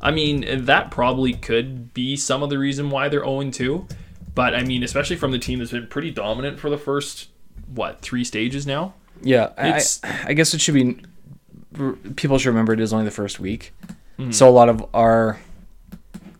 I 0.00 0.10
mean, 0.10 0.64
that 0.66 0.90
probably 0.90 1.34
could 1.34 1.92
be 1.92 2.16
some 2.16 2.42
of 2.42 2.50
the 2.50 2.58
reason 2.58 2.90
why 2.90 3.08
they're 3.08 3.24
0 3.24 3.50
2. 3.50 3.86
But 4.34 4.54
I 4.54 4.62
mean, 4.62 4.82
especially 4.82 5.16
from 5.16 5.32
the 5.32 5.38
team 5.38 5.58
that's 5.58 5.72
been 5.72 5.86
pretty 5.88 6.10
dominant 6.10 6.58
for 6.58 6.70
the 6.70 6.78
first 6.78 7.28
what 7.74 8.00
three 8.00 8.24
stages 8.24 8.66
now. 8.66 8.94
Yeah, 9.22 9.50
I, 9.58 9.68
It's- 9.68 10.00
I 10.02 10.32
guess 10.32 10.54
it 10.54 10.60
should 10.60 10.74
be. 10.74 10.96
People 12.16 12.38
should 12.38 12.48
remember 12.48 12.72
it 12.72 12.80
is 12.80 12.92
only 12.92 13.04
the 13.04 13.12
first 13.12 13.38
week, 13.38 13.72
mm-hmm. 14.18 14.32
so 14.32 14.48
a 14.48 14.50
lot 14.50 14.68
of 14.68 14.84
our 14.92 15.38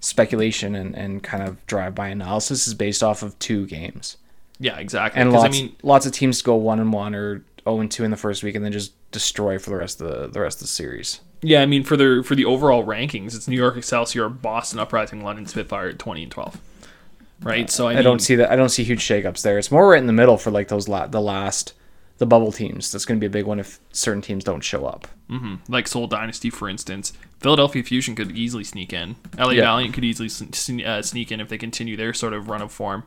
speculation 0.00 0.74
and, 0.74 0.96
and 0.96 1.22
kind 1.22 1.46
of 1.46 1.64
drive-by 1.66 2.08
analysis 2.08 2.66
is 2.66 2.74
based 2.74 3.02
off 3.02 3.22
of 3.22 3.38
two 3.38 3.66
games, 3.66 4.16
Yeah, 4.60 4.78
exactly. 4.78 5.20
and 5.20 5.32
lots 5.32 5.44
I 5.44 5.48
mean, 5.48 5.74
lots 5.82 6.06
of 6.06 6.12
teams 6.12 6.42
go 6.42 6.54
one 6.54 6.78
and 6.78 6.92
one 6.92 7.14
or 7.14 7.42
zero 7.64 7.80
and 7.80 7.90
two 7.90 8.04
in 8.04 8.10
the 8.10 8.16
first 8.16 8.42
week, 8.42 8.54
and 8.54 8.64
then 8.64 8.72
just 8.72 8.92
destroy 9.10 9.58
for 9.58 9.70
the 9.70 9.76
rest 9.76 10.00
of 10.00 10.08
the 10.08 10.28
the 10.28 10.40
rest 10.40 10.58
of 10.58 10.62
the 10.62 10.68
series. 10.68 11.20
yeah, 11.42 11.62
I 11.62 11.66
mean 11.66 11.82
for 11.82 11.96
the 11.96 12.22
for 12.24 12.34
the 12.34 12.44
overall 12.44 12.84
rankings, 12.84 13.34
it's 13.34 13.48
New 13.48 13.56
York 13.56 13.76
Excelsior, 13.76 14.28
Boston 14.28 14.78
Uprising, 14.78 15.24
London 15.24 15.46
Spitfire 15.46 15.92
20 15.92 16.22
and 16.24 16.30
12. 16.32 16.60
Right? 17.42 17.70
So 17.70 17.88
I, 17.88 17.92
I, 17.92 17.94
mean, 17.94 18.04
don't 18.04 18.18
see 18.18 18.34
that. 18.34 18.50
I 18.52 18.56
don't 18.56 18.68
see 18.68 18.84
huge 18.84 19.02
shakeups 19.02 19.40
there. 19.40 19.58
It's 19.58 19.70
more 19.70 19.88
right 19.88 19.98
in 19.98 20.06
the 20.06 20.12
middle 20.12 20.36
for 20.36 20.50
like 20.50 20.68
those 20.68 20.88
la- 20.88 21.06
the 21.06 21.22
last 21.22 21.72
the 22.18 22.26
bubble 22.26 22.52
teams. 22.52 22.92
That's 22.92 23.06
going 23.06 23.18
to 23.18 23.20
be 23.20 23.26
a 23.26 23.30
big 23.30 23.46
one 23.46 23.58
if 23.58 23.80
certain 23.92 24.20
teams 24.20 24.44
don't 24.44 24.60
show 24.60 24.84
up. 24.84 25.08
like 25.68 25.88
Seoul 25.88 26.06
Dynasty, 26.06 26.50
for 26.50 26.68
instance. 26.68 27.14
Philadelphia 27.38 27.82
Fusion 27.82 28.14
could 28.14 28.36
easily 28.36 28.62
sneak 28.62 28.92
in. 28.92 29.16
LA 29.38 29.52
Yeah. 29.52 29.62
Valiant 29.62 29.94
could 29.94 30.04
easily 30.04 30.28
uh, 30.84 31.00
sneak 31.00 31.32
in 31.32 31.40
if 31.40 31.48
they 31.48 31.56
continue 31.56 31.96
their 31.96 32.12
sort 32.12 32.34
of 32.34 32.50
run 32.50 32.60
of 32.60 32.70
form. 32.70 33.04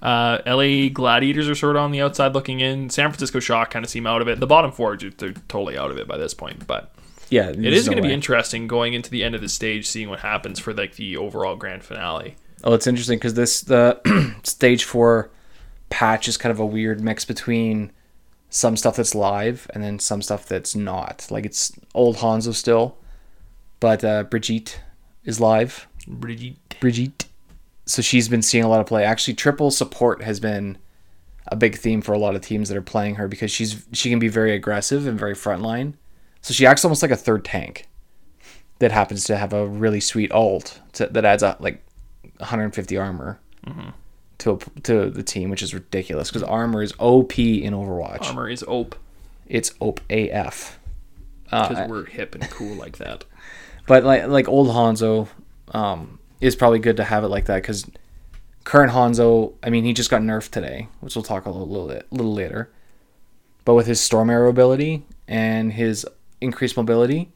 Uh, 0.00 0.38
LA 0.46 0.88
Gladiators 0.88 1.48
are 1.48 1.54
sort 1.54 1.76
of 1.76 1.82
on 1.82 1.90
the 1.90 2.00
outside 2.00 2.34
looking 2.34 2.60
in. 2.60 2.88
San 2.90 3.10
Francisco 3.10 3.40
Shock 3.40 3.70
kind 3.70 3.84
of 3.84 3.90
seem 3.90 4.06
out 4.06 4.22
of 4.22 4.28
it. 4.28 4.38
The 4.40 4.46
bottom 4.46 4.70
four, 4.70 4.96
they're 4.96 5.32
totally 5.48 5.76
out 5.76 5.90
of 5.90 5.98
it 5.98 6.06
by 6.06 6.16
this 6.16 6.34
point. 6.34 6.66
But 6.66 6.92
Yeah, 7.30 7.48
it 7.48 7.64
is 7.64 7.88
going 7.88 8.00
to 8.00 8.06
be 8.06 8.14
interesting 8.14 8.66
going 8.68 8.94
into 8.94 9.10
the 9.10 9.24
end 9.24 9.34
of 9.34 9.40
the 9.40 9.48
stage, 9.48 9.86
seeing 9.86 10.08
what 10.08 10.20
happens 10.20 10.58
for 10.58 10.72
like 10.72 10.94
the 10.94 11.16
overall 11.16 11.56
grand 11.56 11.82
finale. 11.82 12.36
Oh, 12.64 12.74
it's 12.74 12.86
interesting 12.86 13.18
because 13.18 13.34
this 13.34 13.60
the 13.60 14.00
stage 14.44 14.84
four 14.84 15.30
patch 15.90 16.28
is 16.28 16.36
kind 16.36 16.50
of 16.52 16.60
a 16.60 16.66
weird 16.66 17.00
mix 17.00 17.24
between 17.24 17.92
some 18.50 18.76
stuff 18.76 18.96
that's 18.96 19.14
live 19.14 19.70
and 19.74 19.82
then 19.82 19.98
some 19.98 20.22
stuff 20.22 20.46
that's 20.46 20.74
not. 20.74 21.26
Like 21.30 21.44
it's 21.44 21.72
old 21.94 22.16
Hanzo 22.16 22.54
still, 22.54 22.98
but 23.80 24.04
uh, 24.04 24.24
Brigitte 24.24 24.80
is 25.24 25.40
live. 25.40 25.86
Brigitte. 26.06 26.80
Brigitte. 26.80 27.26
So 27.88 28.02
she's 28.02 28.28
been 28.28 28.42
seeing 28.42 28.64
a 28.64 28.68
lot 28.68 28.80
of 28.80 28.86
play. 28.86 29.02
Actually, 29.04 29.34
triple 29.34 29.70
support 29.70 30.22
has 30.22 30.40
been 30.40 30.76
a 31.46 31.56
big 31.56 31.76
theme 31.78 32.02
for 32.02 32.12
a 32.12 32.18
lot 32.18 32.34
of 32.36 32.42
teams 32.42 32.68
that 32.68 32.76
are 32.76 32.82
playing 32.82 33.14
her 33.14 33.26
because 33.26 33.50
she's 33.50 33.86
she 33.92 34.10
can 34.10 34.18
be 34.18 34.28
very 34.28 34.52
aggressive 34.54 35.06
and 35.06 35.18
very 35.18 35.34
frontline. 35.34 35.94
So 36.42 36.52
she 36.52 36.66
acts 36.66 36.84
almost 36.84 37.00
like 37.02 37.10
a 37.10 37.16
third 37.16 37.44
tank 37.44 37.86
that 38.78 38.92
happens 38.92 39.24
to 39.24 39.36
have 39.36 39.52
a 39.52 39.66
really 39.66 40.00
sweet 40.00 40.30
ult 40.32 40.80
to, 40.92 41.06
that 41.06 41.24
adds 41.24 41.42
up 41.42 41.60
like 41.60 41.82
150 42.36 42.96
armor 42.96 43.40
to 44.38 44.52
a, 44.52 44.80
to 44.82 45.10
the 45.10 45.22
team, 45.22 45.50
which 45.50 45.62
is 45.62 45.74
ridiculous 45.74 46.28
because 46.28 46.42
armor 46.42 46.82
is 46.82 46.92
OP 46.98 47.38
in 47.38 47.72
Overwatch. 47.74 48.26
Armor 48.26 48.48
is 48.48 48.62
OP 48.68 48.94
It's 49.48 49.72
OP 49.80 50.00
AF. 50.10 50.78
because 51.44 51.88
we're 51.88 52.04
hip 52.04 52.34
and 52.34 52.48
cool 52.50 52.74
like 52.76 52.98
that. 52.98 53.24
But 53.86 54.04
like 54.04 54.26
like 54.26 54.48
old 54.48 54.68
Hanzo, 54.68 55.28
um, 55.72 56.18
is 56.40 56.56
probably 56.56 56.78
good 56.78 56.96
to 56.96 57.04
have 57.04 57.24
it 57.24 57.28
like 57.28 57.46
that 57.46 57.62
because 57.62 57.88
current 58.64 58.92
Hanzo, 58.92 59.54
I 59.62 59.70
mean, 59.70 59.84
he 59.84 59.92
just 59.92 60.10
got 60.10 60.22
nerfed 60.22 60.50
today, 60.50 60.88
which 61.00 61.16
we'll 61.16 61.22
talk 61.22 61.46
a 61.46 61.50
little 61.50 61.68
little, 61.68 61.88
bit, 61.88 62.06
little 62.10 62.34
later. 62.34 62.70
But 63.64 63.74
with 63.74 63.86
his 63.86 64.00
storm 64.00 64.30
arrow 64.30 64.48
ability 64.48 65.04
and 65.26 65.72
his 65.72 66.06
increased 66.40 66.76
mobility, 66.76 67.30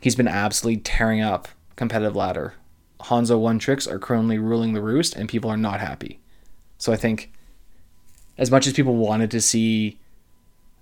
he's 0.00 0.16
been 0.16 0.28
absolutely 0.28 0.80
tearing 0.82 1.20
up 1.20 1.48
competitive 1.76 2.14
ladder. 2.14 2.54
Hanzo 3.00 3.38
one 3.38 3.58
tricks 3.58 3.86
are 3.86 3.98
currently 3.98 4.38
ruling 4.38 4.72
the 4.72 4.82
roost, 4.82 5.14
and 5.14 5.28
people 5.28 5.50
are 5.50 5.56
not 5.56 5.80
happy. 5.80 6.20
So 6.78 6.92
I 6.92 6.96
think, 6.96 7.32
as 8.36 8.50
much 8.50 8.66
as 8.66 8.72
people 8.72 8.96
wanted 8.96 9.30
to 9.32 9.40
see 9.40 9.98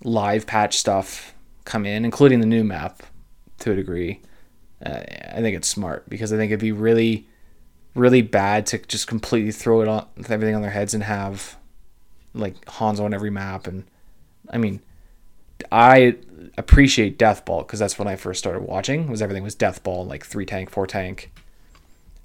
live 0.02 0.46
patch 0.46 0.76
stuff 0.78 1.34
come 1.64 1.86
in, 1.86 2.04
including 2.04 2.40
the 2.40 2.46
new 2.46 2.64
map, 2.64 3.02
to 3.58 3.72
a 3.72 3.76
degree, 3.76 4.20
uh, 4.84 5.00
I 5.00 5.40
think 5.40 5.56
it's 5.56 5.68
smart 5.68 6.08
because 6.08 6.32
I 6.32 6.36
think 6.36 6.50
it'd 6.50 6.60
be 6.60 6.72
really, 6.72 7.26
really 7.96 8.22
bad 8.22 8.66
to 8.66 8.78
just 8.78 9.06
completely 9.06 9.52
throw 9.52 9.80
it 9.80 9.88
on 9.88 10.06
everything 10.28 10.54
on 10.54 10.62
their 10.62 10.70
heads 10.70 10.94
and 10.94 11.02
have 11.02 11.56
like 12.34 12.64
Hanzo 12.66 13.00
on 13.00 13.14
every 13.14 13.30
map. 13.30 13.66
And 13.66 13.84
I 14.50 14.58
mean, 14.58 14.80
I 15.72 16.16
appreciate 16.56 17.18
Deathball 17.18 17.66
because 17.66 17.78
that's 17.78 17.98
when 17.98 18.08
I 18.08 18.16
first 18.16 18.38
started 18.38 18.62
watching. 18.62 19.08
Was 19.08 19.22
everything 19.22 19.42
was 19.42 19.56
Deathball 19.56 20.06
like 20.06 20.24
three 20.24 20.46
tank, 20.46 20.70
four 20.70 20.86
tank, 20.86 21.32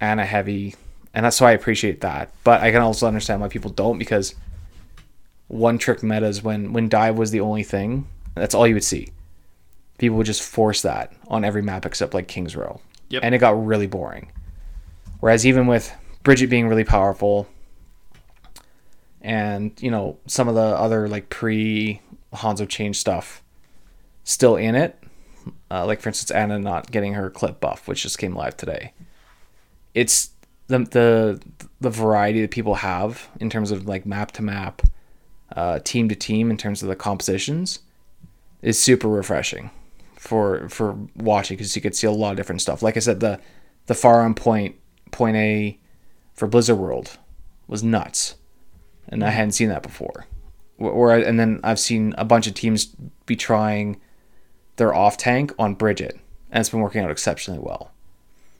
and 0.00 0.20
a 0.20 0.24
heavy, 0.24 0.74
and 1.14 1.24
that's 1.24 1.40
why 1.40 1.50
I 1.50 1.52
appreciate 1.52 2.00
that. 2.02 2.30
But 2.44 2.60
I 2.60 2.70
can 2.70 2.82
also 2.82 3.06
understand 3.06 3.40
why 3.40 3.48
people 3.48 3.70
don't 3.70 3.98
because 3.98 4.34
one 5.48 5.78
trick 5.78 6.02
metas 6.02 6.42
when 6.42 6.72
when 6.72 6.88
dive 6.88 7.16
was 7.16 7.30
the 7.30 7.40
only 7.40 7.62
thing, 7.62 8.06
that's 8.34 8.54
all 8.54 8.66
you 8.66 8.74
would 8.74 8.84
see 8.84 9.08
people 10.02 10.16
would 10.16 10.26
just 10.26 10.42
force 10.42 10.82
that 10.82 11.12
on 11.28 11.44
every 11.44 11.62
map 11.62 11.86
except 11.86 12.12
like 12.12 12.26
Kings 12.26 12.56
Row. 12.56 12.80
Yep. 13.10 13.22
And 13.22 13.36
it 13.36 13.38
got 13.38 13.64
really 13.64 13.86
boring. 13.86 14.32
Whereas 15.22 15.46
even 15.46 15.68
with 15.68 15.94
Brigitte 16.24 16.50
being 16.50 16.66
really 16.66 16.82
powerful 16.82 17.46
and, 19.20 19.70
you 19.80 19.88
know, 19.88 20.18
some 20.26 20.48
of 20.48 20.56
the 20.56 20.60
other 20.60 21.06
like 21.06 21.28
pre 21.28 22.00
Hanzo 22.32 22.68
change 22.68 22.98
stuff 22.98 23.40
still 24.24 24.56
in 24.56 24.74
it. 24.74 24.98
Uh, 25.70 25.86
like 25.86 26.00
for 26.00 26.08
instance 26.08 26.32
Ana 26.32 26.58
not 26.58 26.90
getting 26.90 27.14
her 27.14 27.30
clip 27.30 27.60
buff, 27.60 27.86
which 27.86 28.02
just 28.02 28.18
came 28.18 28.34
live 28.34 28.56
today. 28.56 28.94
It's 29.94 30.30
the 30.66 30.78
the 30.78 31.40
the 31.80 31.90
variety 31.90 32.40
that 32.40 32.50
people 32.50 32.74
have 32.74 33.28
in 33.38 33.48
terms 33.48 33.70
of 33.70 33.86
like 33.86 34.04
map 34.04 34.32
to 34.32 34.42
map, 34.42 34.82
uh, 35.54 35.78
team 35.84 36.08
to 36.08 36.16
team 36.16 36.50
in 36.50 36.56
terms 36.56 36.82
of 36.82 36.88
the 36.88 36.96
compositions 36.96 37.78
is 38.60 38.76
super 38.76 39.06
refreshing 39.06 39.70
for 40.16 40.68
for 40.68 40.98
watching 41.14 41.56
because 41.56 41.76
you 41.76 41.82
could 41.82 41.94
see 41.94 42.08
a 42.08 42.10
lot 42.10 42.32
of 42.32 42.36
different 42.36 42.60
stuff. 42.60 42.82
Like 42.82 42.96
I 42.96 43.00
said, 43.00 43.20
the 43.20 43.38
the 43.86 43.94
far 43.94 44.22
on 44.22 44.34
point 44.34 44.74
point 45.12 45.36
A 45.36 45.78
for 46.34 46.48
Blizzard 46.48 46.78
World 46.78 47.18
was 47.68 47.84
nuts, 47.84 48.34
and 49.08 49.22
I 49.22 49.30
hadn't 49.30 49.52
seen 49.52 49.68
that 49.68 49.82
before. 49.82 50.26
And 50.78 51.38
then 51.38 51.60
I've 51.62 51.78
seen 51.78 52.14
a 52.18 52.24
bunch 52.24 52.48
of 52.48 52.54
teams 52.54 52.86
be 53.26 53.36
trying 53.36 54.00
their 54.76 54.92
off 54.92 55.16
tank 55.16 55.52
on 55.58 55.74
Brigitte, 55.74 56.18
and 56.50 56.60
it's 56.60 56.70
been 56.70 56.80
working 56.80 57.02
out 57.02 57.10
exceptionally 57.10 57.60
well. 57.60 57.92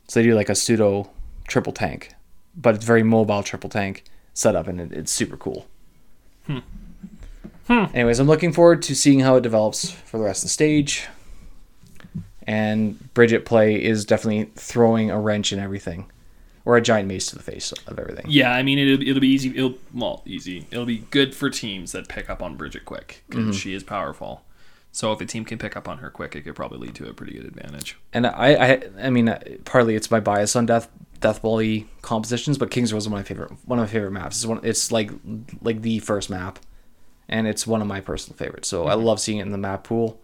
So 0.06 0.20
they 0.20 0.26
do 0.26 0.34
like 0.34 0.48
a 0.48 0.54
pseudo 0.54 1.10
triple 1.48 1.72
tank, 1.72 2.14
but 2.56 2.74
it's 2.74 2.84
very 2.84 3.02
mobile 3.02 3.42
triple 3.42 3.70
tank 3.70 4.04
setup, 4.34 4.68
and 4.68 4.80
it, 4.80 4.92
it's 4.92 5.10
super 5.10 5.36
cool. 5.36 5.66
Hmm. 6.46 6.58
Hmm. 7.66 7.84
Anyways, 7.94 8.18
I'm 8.18 8.26
looking 8.26 8.52
forward 8.52 8.82
to 8.82 8.94
seeing 8.94 9.20
how 9.20 9.36
it 9.36 9.42
develops 9.42 9.90
for 9.90 10.18
the 10.18 10.24
rest 10.24 10.42
of 10.42 10.44
the 10.44 10.52
stage. 10.52 11.06
And 12.44 13.12
Brigitte 13.14 13.44
play 13.44 13.82
is 13.82 14.04
definitely 14.04 14.50
throwing 14.56 15.10
a 15.10 15.20
wrench 15.20 15.52
in 15.52 15.58
everything, 15.58 16.10
or 16.64 16.76
a 16.76 16.80
giant 16.80 17.08
mace 17.08 17.26
to 17.26 17.36
the 17.36 17.42
face 17.42 17.72
of 17.72 17.98
everything. 17.98 18.26
Yeah, 18.28 18.52
I 18.52 18.62
mean 18.62 18.78
it'll, 18.78 19.06
it'll 19.06 19.20
be 19.20 19.28
easy. 19.28 19.50
It'll 19.56 19.74
well 19.92 20.22
easy. 20.26 20.66
It'll 20.70 20.86
be 20.86 20.98
good 20.98 21.34
for 21.34 21.50
teams 21.50 21.92
that 21.92 22.08
pick 22.08 22.30
up 22.30 22.42
on 22.42 22.56
Brigitte 22.56 22.84
quick 22.84 23.22
because 23.28 23.42
Mm-hmm. 23.44 23.52
she 23.52 23.74
is 23.74 23.82
powerful. 23.82 24.44
So 24.94 25.10
if 25.12 25.20
a 25.22 25.24
team 25.24 25.44
can 25.46 25.56
pick 25.58 25.74
up 25.74 25.88
on 25.88 25.98
her 25.98 26.10
quick, 26.10 26.36
it 26.36 26.42
could 26.42 26.54
probably 26.54 26.78
lead 26.78 26.94
to 26.96 27.08
a 27.08 27.14
pretty 27.14 27.32
good 27.32 27.46
advantage. 27.46 27.96
And 28.12 28.26
I, 28.26 28.54
I, 28.74 28.82
I 29.04 29.10
mean, 29.10 29.26
uh, 29.28 29.40
partly 29.64 29.94
it's 29.94 30.10
my 30.10 30.20
bias 30.20 30.54
on 30.54 30.66
death, 30.66 30.90
death 31.20 31.40
volley 31.40 31.88
compositions, 32.02 32.58
but 32.58 32.70
Kings 32.70 32.92
is 32.92 32.94
one 32.94 33.06
of 33.06 33.10
my 33.10 33.22
favorite, 33.22 33.52
one 33.64 33.78
of 33.78 33.86
my 33.86 33.90
favorite 33.90 34.10
maps. 34.10 34.36
It's 34.36 34.44
one, 34.46 34.60
it's 34.62 34.92
like, 34.92 35.10
like 35.62 35.80
the 35.80 35.98
first 36.00 36.28
map, 36.28 36.58
and 37.26 37.46
it's 37.48 37.66
one 37.66 37.80
of 37.80 37.86
my 37.88 38.02
personal 38.02 38.36
favorites. 38.36 38.68
So 38.68 38.84
I 38.86 38.92
love 38.92 39.18
seeing 39.18 39.38
it 39.38 39.42
in 39.46 39.52
the 39.52 39.56
map 39.56 39.84
pool, 39.84 40.20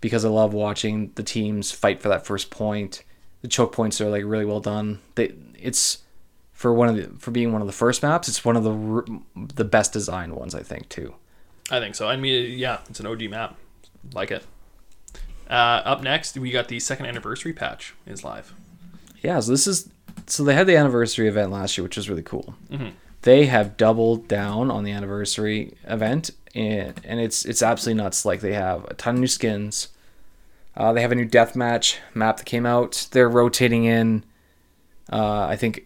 because 0.00 0.24
I 0.24 0.30
love 0.30 0.52
watching 0.52 1.12
the 1.14 1.22
teams 1.22 1.70
fight 1.70 2.02
for 2.02 2.08
that 2.08 2.26
first 2.26 2.50
point. 2.50 3.04
The 3.42 3.48
choke 3.48 3.72
points 3.72 4.00
are 4.00 4.10
like 4.10 4.24
really 4.24 4.44
well 4.44 4.60
done. 4.60 5.00
They, 5.14 5.32
it's 5.58 5.98
for 6.52 6.74
one 6.74 6.88
of 6.88 6.96
the, 6.96 7.18
for 7.18 7.30
being 7.30 7.52
one 7.52 7.62
of 7.62 7.66
the 7.66 7.72
first 7.72 8.02
maps, 8.02 8.28
it's 8.28 8.44
one 8.44 8.56
of 8.56 8.64
the, 8.64 9.20
the 9.54 9.64
best 9.64 9.92
designed 9.92 10.34
ones 10.34 10.54
I 10.54 10.62
think 10.62 10.88
too. 10.88 11.14
I 11.70 11.78
think 11.80 11.94
so. 11.94 12.08
I 12.08 12.16
mean, 12.16 12.58
yeah, 12.58 12.80
it's 12.88 13.00
an 13.00 13.06
OG 13.06 13.22
map. 13.30 13.56
Like 14.12 14.30
it. 14.30 14.44
Uh, 15.48 15.82
up 15.84 16.02
next, 16.02 16.36
we 16.36 16.50
got 16.50 16.68
the 16.68 16.78
second 16.80 17.06
anniversary 17.06 17.52
patch 17.52 17.94
is 18.06 18.22
live. 18.22 18.54
Yeah, 19.22 19.40
so 19.40 19.50
this 19.50 19.66
is 19.66 19.88
so 20.26 20.44
they 20.44 20.54
had 20.54 20.66
the 20.66 20.76
anniversary 20.76 21.28
event 21.28 21.50
last 21.50 21.76
year, 21.76 21.82
which 21.82 21.96
was 21.96 22.08
really 22.08 22.22
cool. 22.22 22.54
They 23.22 23.46
have 23.46 23.76
doubled 23.76 24.28
down 24.28 24.70
on 24.70 24.84
the 24.84 24.92
anniversary 24.92 25.74
event, 25.84 26.30
and, 26.54 26.98
and 27.04 27.20
it's 27.20 27.44
it's 27.44 27.62
absolutely 27.62 28.02
nuts. 28.02 28.24
Like 28.24 28.40
they 28.40 28.54
have 28.54 28.84
a 28.84 28.94
ton 28.94 29.16
of 29.16 29.20
new 29.20 29.26
skins. 29.26 29.88
Uh, 30.80 30.94
they 30.94 31.02
have 31.02 31.12
a 31.12 31.14
new 31.14 31.28
deathmatch 31.28 31.98
map 32.14 32.38
that 32.38 32.46
came 32.46 32.64
out. 32.64 33.06
They're 33.10 33.28
rotating 33.28 33.84
in, 33.84 34.24
uh, 35.12 35.42
I 35.42 35.54
think, 35.54 35.84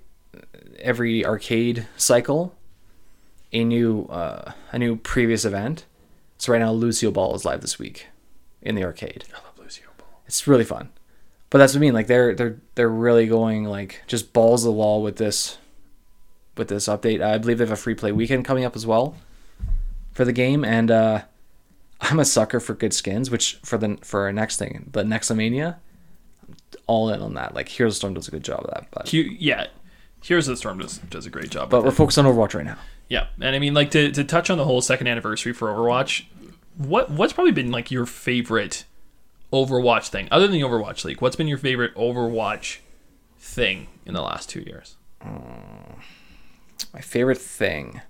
every 0.78 1.26
arcade 1.26 1.88
cycle 1.96 2.54
a 3.52 3.64
new 3.64 4.04
uh, 4.04 4.52
a 4.70 4.78
new 4.78 4.94
previous 4.94 5.44
event. 5.44 5.84
So 6.38 6.52
right 6.52 6.60
now, 6.60 6.70
Lucio 6.70 7.10
Ball 7.10 7.34
is 7.34 7.44
live 7.44 7.60
this 7.60 7.76
week 7.76 8.06
in 8.62 8.76
the 8.76 8.84
arcade. 8.84 9.24
I 9.32 9.44
love 9.44 9.58
Lucio 9.58 9.86
Ball. 9.98 10.20
It's 10.26 10.46
really 10.46 10.64
fun. 10.64 10.90
But 11.50 11.58
that's 11.58 11.74
what 11.74 11.78
I 11.78 11.80
mean. 11.80 11.94
Like 11.94 12.06
they're 12.06 12.32
they're 12.32 12.60
they're 12.76 12.88
really 12.88 13.26
going 13.26 13.64
like 13.64 14.02
just 14.06 14.32
balls 14.32 14.62
to 14.62 14.66
the 14.66 14.72
wall 14.72 15.02
with 15.02 15.16
this 15.16 15.58
with 16.56 16.68
this 16.68 16.86
update. 16.86 17.20
I 17.20 17.38
believe 17.38 17.58
they 17.58 17.64
have 17.64 17.72
a 17.72 17.76
free 17.76 17.96
play 17.96 18.12
weekend 18.12 18.44
coming 18.44 18.64
up 18.64 18.76
as 18.76 18.86
well 18.86 19.16
for 20.12 20.24
the 20.24 20.32
game, 20.32 20.64
and 20.64 20.88
uh, 20.88 21.22
I'm 22.04 22.20
a 22.20 22.24
sucker 22.24 22.60
for 22.60 22.74
good 22.74 22.92
skins. 22.94 23.30
Which 23.30 23.58
for 23.64 23.78
the 23.78 23.98
for 24.02 24.22
our 24.22 24.32
next 24.32 24.58
thing, 24.58 24.90
the 24.92 25.02
Nexomania, 25.02 25.76
I'm 26.46 26.54
all 26.86 27.10
in 27.10 27.20
on 27.22 27.34
that. 27.34 27.54
Like 27.54 27.68
Heroes 27.68 27.94
of 27.94 27.96
Storm 27.98 28.14
does 28.14 28.28
a 28.28 28.30
good 28.30 28.44
job 28.44 28.60
of 28.60 28.70
that. 28.74 28.86
But 28.90 29.06
Q, 29.06 29.22
yeah, 29.22 29.66
Heroes 30.22 30.48
of 30.48 30.52
the 30.52 30.56
Storm 30.56 30.78
does 30.78 30.98
does 30.98 31.26
a 31.26 31.30
great 31.30 31.50
job. 31.50 31.70
but 31.70 31.84
we're 31.84 31.90
focused 31.90 32.18
on 32.18 32.24
Overwatch 32.24 32.54
right 32.54 32.64
now. 32.64 32.78
Yeah, 33.08 33.26
and 33.40 33.54
I 33.54 33.58
mean, 33.58 33.74
like 33.74 33.90
to, 33.90 34.10
to 34.12 34.24
touch 34.24 34.48
on 34.48 34.56
the 34.56 34.64
whole 34.64 34.80
second 34.80 35.06
anniversary 35.08 35.52
for 35.52 35.68
Overwatch, 35.68 36.24
what 36.76 37.10
what's 37.10 37.32
probably 37.32 37.52
been 37.52 37.70
like 37.70 37.90
your 37.90 38.06
favorite 38.06 38.84
Overwatch 39.52 40.08
thing 40.08 40.28
other 40.30 40.46
than 40.46 40.54
the 40.58 40.62
Overwatch 40.62 41.04
League? 41.04 41.20
What's 41.20 41.36
been 41.36 41.46
your 41.48 41.58
favorite 41.58 41.94
Overwatch 41.94 42.78
thing 43.38 43.88
in 44.06 44.14
the 44.14 44.22
last 44.22 44.48
two 44.48 44.60
years? 44.60 44.96
My 46.92 47.00
favorite 47.00 47.38
thing. 47.38 48.00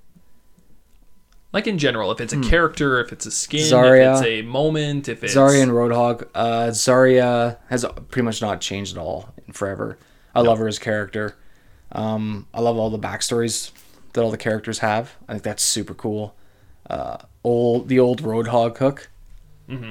Like 1.55 1.67
in 1.69 1.79
general, 1.79 2.11
if 2.11 2.21
it's 2.21 2.33
a 2.33 2.41
character, 2.41 3.01
if 3.01 3.13
it's 3.13 3.25
a 3.27 3.31
skin, 3.31 3.61
Hmm. 3.67 3.75
Zarya. 3.75 4.13
if 4.17 4.19
it's 4.19 4.27
a 4.27 4.43
moment, 4.43 5.09
if 5.09 5.23
it's 5.25 5.35
Zarya 5.35 5.63
and 5.63 5.71
Roadhog. 5.73 6.27
Uh, 6.35 6.67
Zarya 6.71 7.57
has 7.71 7.87
pretty 8.11 8.25
much 8.25 8.43
not 8.43 8.61
changed 8.61 8.97
at 8.97 9.01
all 9.01 9.29
in 9.47 9.53
forever. 9.55 9.97
I 10.35 10.41
love 10.41 10.59
her 10.59 10.67
as 10.67 10.79
character. 10.81 11.37
Um, 11.93 12.49
I 12.53 12.61
love 12.61 12.77
all 12.77 12.91
the 12.91 12.99
backstories 12.99 13.71
that 14.15 14.21
all 14.23 14.33
the 14.33 14.37
characters 14.37 14.81
have. 14.81 15.13
I 15.29 15.33
think 15.35 15.45
that's 15.45 15.63
super 15.63 15.95
cool. 15.95 16.35
Uh, 16.91 17.19
old 17.45 17.89
the 17.89 18.01
old 18.01 18.23
Roadhog 18.23 18.77
hook, 18.79 19.09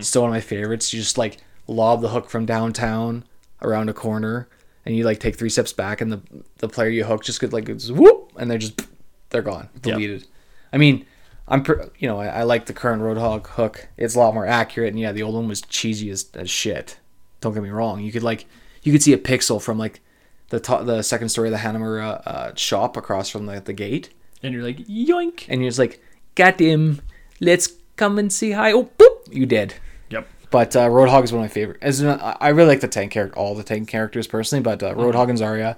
still 0.01 0.23
one 0.23 0.31
of 0.31 0.33
my 0.35 0.41
favorites. 0.41 0.93
You 0.93 0.99
just 0.99 1.17
like 1.17 1.37
lob 1.67 2.01
the 2.01 2.09
hook 2.09 2.29
from 2.29 2.45
downtown 2.45 3.23
around 3.61 3.87
a 3.87 3.93
corner, 3.93 4.49
and 4.85 4.95
you 4.97 5.05
like 5.05 5.21
take 5.21 5.37
three 5.37 5.49
steps 5.49 5.71
back, 5.71 6.01
and 6.01 6.11
the 6.11 6.21
the 6.57 6.67
player 6.67 6.89
you 6.89 7.05
hook 7.05 7.23
just 7.23 7.39
get 7.39 7.53
like 7.53 7.69
it's 7.69 7.89
whoop, 7.89 8.33
and 8.37 8.51
they're 8.51 8.57
just 8.57 8.81
they're 9.29 9.41
gone, 9.41 9.69
Yep. 9.75 9.81
deleted. 9.83 10.27
I 10.73 10.77
mean, 10.77 11.05
I'm 11.47 11.63
pr- 11.63 11.83
you 11.97 12.07
know 12.07 12.19
I, 12.19 12.27
I 12.27 12.43
like 12.43 12.65
the 12.65 12.73
current 12.73 13.01
Roadhog 13.01 13.47
hook. 13.47 13.87
It's 13.97 14.15
a 14.15 14.19
lot 14.19 14.33
more 14.33 14.45
accurate, 14.45 14.89
and 14.89 14.99
yeah, 14.99 15.11
the 15.11 15.23
old 15.23 15.35
one 15.35 15.47
was 15.47 15.61
cheesy 15.61 16.09
as, 16.09 16.29
as 16.33 16.49
shit. 16.49 16.99
Don't 17.41 17.53
get 17.53 17.63
me 17.63 17.69
wrong. 17.69 18.01
You 18.01 18.11
could 18.11 18.23
like 18.23 18.45
you 18.81 18.91
could 18.91 19.03
see 19.03 19.13
a 19.13 19.17
pixel 19.17 19.61
from 19.61 19.77
like 19.77 20.01
the 20.49 20.59
top, 20.59 20.85
the 20.85 21.01
second 21.01 21.29
story 21.29 21.47
of 21.47 21.51
the 21.51 21.57
Hanamura 21.57 22.25
uh, 22.27 22.55
shop 22.55 22.95
across 22.95 23.29
from 23.29 23.45
the, 23.47 23.59
the 23.59 23.73
gate, 23.73 24.09
and 24.41 24.53
you're 24.53 24.63
like 24.63 24.77
yoink. 24.87 25.45
and 25.49 25.61
you're 25.61 25.69
just 25.69 25.79
like, 25.79 26.01
got 26.35 26.59
him. 26.59 27.01
Let's 27.39 27.73
come 27.95 28.19
and 28.19 28.31
see 28.31 28.51
hi. 28.51 28.71
Oh, 28.71 28.89
boop, 28.97 29.33
you 29.33 29.45
did. 29.45 29.75
Yep. 30.09 30.27
But 30.51 30.75
uh, 30.75 30.87
Roadhog 30.89 31.23
is 31.23 31.33
one 31.33 31.43
of 31.43 31.49
my 31.49 31.53
favorite. 31.53 31.79
As 31.81 32.01
in, 32.01 32.07
I 32.07 32.49
really 32.49 32.69
like 32.69 32.81
the 32.81 32.87
tank 32.87 33.11
character, 33.11 33.37
all 33.37 33.55
the 33.55 33.63
tank 33.63 33.87
characters 33.89 34.27
personally. 34.27 34.61
But 34.61 34.83
uh, 34.83 34.93
Roadhog 34.93 35.29
and 35.29 35.39
Zarya, 35.39 35.77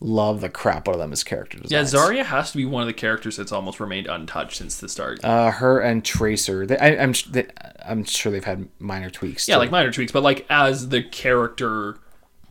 love 0.00 0.40
the 0.40 0.48
crap 0.48 0.88
out 0.88 0.94
of 0.94 1.00
them 1.00 1.12
as 1.12 1.24
character 1.24 1.58
Yeah, 1.64 1.80
designs. 1.80 2.10
Zarya 2.10 2.24
has 2.24 2.52
to 2.52 2.56
be 2.56 2.64
one 2.64 2.82
of 2.82 2.86
the 2.86 2.92
characters 2.92 3.36
that's 3.36 3.50
almost 3.52 3.80
remained 3.80 4.06
untouched 4.06 4.56
since 4.56 4.78
the 4.78 4.88
start. 4.88 5.24
Uh, 5.24 5.50
her 5.50 5.80
and 5.80 6.04
Tracer. 6.04 6.66
They, 6.66 6.78
I, 6.78 7.02
I'm 7.02 7.14
they, 7.30 7.46
I'm 7.84 8.04
sure 8.04 8.30
they've 8.30 8.44
had 8.44 8.68
minor 8.78 9.10
tweaks. 9.10 9.48
yeah, 9.48 9.56
to- 9.56 9.60
like 9.60 9.70
minor 9.70 9.90
tweaks, 9.90 10.12
but 10.12 10.22
like 10.22 10.46
as 10.48 10.90
the 10.90 11.02
character 11.02 11.98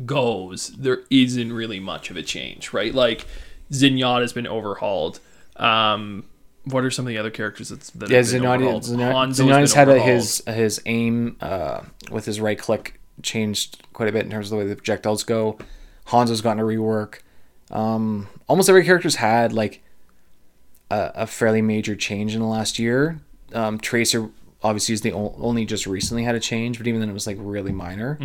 goes, 0.05 0.69
there 0.77 1.03
isn't 1.09 1.53
really 1.53 1.79
much 1.79 2.09
of 2.09 2.17
a 2.17 2.23
change, 2.23 2.73
right? 2.73 2.93
Like 2.93 3.25
Zenyatta 3.71 4.21
has 4.21 4.33
been 4.33 4.47
overhauled. 4.47 5.19
Um, 5.55 6.25
what 6.65 6.83
are 6.83 6.91
some 6.91 7.05
of 7.05 7.09
the 7.09 7.17
other 7.17 7.31
characters 7.31 7.69
that's 7.69 7.89
that 7.91 8.09
yeah. 8.09 8.17
have 8.17 8.31
been 8.31 8.41
Zenyatta, 8.41 8.55
overhauled? 8.55 8.83
Zenyatta, 8.83 9.13
Hanzo's 9.13 9.39
Zenyatta's 9.39 9.73
had 9.73 9.89
a, 9.89 9.99
his 9.99 10.43
his 10.47 10.81
aim 10.85 11.37
uh, 11.41 11.81
with 12.11 12.25
his 12.25 12.41
right 12.41 12.59
click 12.59 12.99
changed 13.23 13.83
quite 13.93 14.09
a 14.09 14.11
bit 14.11 14.25
in 14.25 14.31
terms 14.31 14.47
of 14.47 14.51
the 14.51 14.57
way 14.57 14.67
the 14.67 14.75
projectiles 14.75 15.23
go. 15.23 15.57
Hanzo's 16.07 16.41
gotten 16.41 16.59
a 16.59 16.65
rework. 16.65 17.19
Um, 17.71 18.27
almost 18.47 18.69
every 18.69 18.83
character's 18.85 19.15
had 19.15 19.53
like 19.53 19.83
a, 20.89 21.11
a 21.15 21.27
fairly 21.27 21.61
major 21.61 21.95
change 21.95 22.33
in 22.33 22.41
the 22.41 22.47
last 22.47 22.79
year. 22.79 23.19
Um, 23.53 23.77
Tracer 23.79 24.29
obviously 24.63 24.93
is 24.93 25.01
the 25.01 25.13
o- 25.13 25.35
only 25.37 25.65
just 25.65 25.85
recently 25.87 26.23
had 26.23 26.35
a 26.35 26.39
change, 26.39 26.77
but 26.77 26.87
even 26.87 26.99
then 26.99 27.09
it 27.09 27.13
was 27.13 27.27
like 27.27 27.37
really 27.39 27.71
minor. 27.71 28.17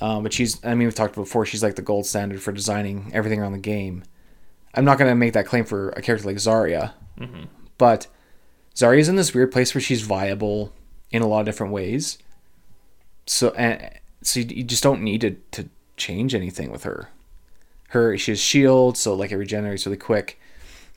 Um, 0.00 0.22
but 0.22 0.32
she's, 0.32 0.64
I 0.64 0.70
mean, 0.70 0.86
we've 0.86 0.94
talked 0.94 1.14
before, 1.14 1.44
she's 1.46 1.62
like 1.62 1.74
the 1.76 1.82
gold 1.82 2.06
standard 2.06 2.40
for 2.40 2.52
designing 2.52 3.10
everything 3.12 3.40
around 3.40 3.52
the 3.52 3.58
game. 3.58 4.04
I'm 4.74 4.84
not 4.84 4.98
going 4.98 5.10
to 5.10 5.14
make 5.16 5.32
that 5.32 5.46
claim 5.46 5.64
for 5.64 5.90
a 5.90 6.00
character 6.02 6.26
like 6.28 6.36
Zarya, 6.36 6.92
but 7.76 8.06
Zarya's 8.74 9.08
in 9.08 9.16
this 9.16 9.34
weird 9.34 9.50
place 9.52 9.74
where 9.74 9.80
she's 9.82 10.02
viable 10.02 10.72
in 11.10 11.22
a 11.22 11.26
lot 11.26 11.40
of 11.40 11.46
different 11.46 11.72
ways. 11.72 12.18
So, 13.26 13.50
and 13.50 13.90
so 14.22 14.40
you, 14.40 14.46
you 14.48 14.64
just 14.64 14.82
don't 14.82 15.02
need 15.02 15.20
to, 15.22 15.32
to 15.52 15.68
change 15.96 16.34
anything 16.34 16.70
with 16.70 16.84
her. 16.84 17.08
Her, 17.90 18.16
she 18.18 18.32
has 18.32 18.40
shield, 18.40 18.96
so 18.96 19.14
like 19.14 19.30
it 19.30 19.36
regenerates 19.36 19.86
really 19.86 19.96
quick 19.96 20.40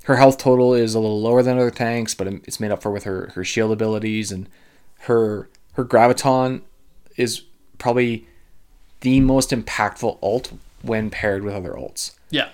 her 0.03 0.17
health 0.17 0.37
total 0.37 0.73
is 0.73 0.95
a 0.95 0.99
little 0.99 1.21
lower 1.21 1.41
than 1.41 1.57
other 1.57 1.71
tanks, 1.71 2.13
but 2.13 2.27
it's 2.27 2.59
made 2.59 2.71
up 2.71 2.81
for 2.81 2.91
with 2.91 3.05
her 3.05 3.31
her 3.35 3.43
shield 3.43 3.71
abilities 3.71 4.31
and 4.31 4.49
her 5.01 5.49
her 5.73 5.85
graviton 5.85 6.61
is 7.15 7.43
probably 7.77 8.27
the 9.01 9.19
most 9.19 9.49
impactful 9.51 10.17
alt 10.21 10.53
when 10.81 11.09
paired 11.09 11.43
with 11.43 11.53
other 11.53 11.73
alts. 11.73 12.15
yeah, 12.29 12.49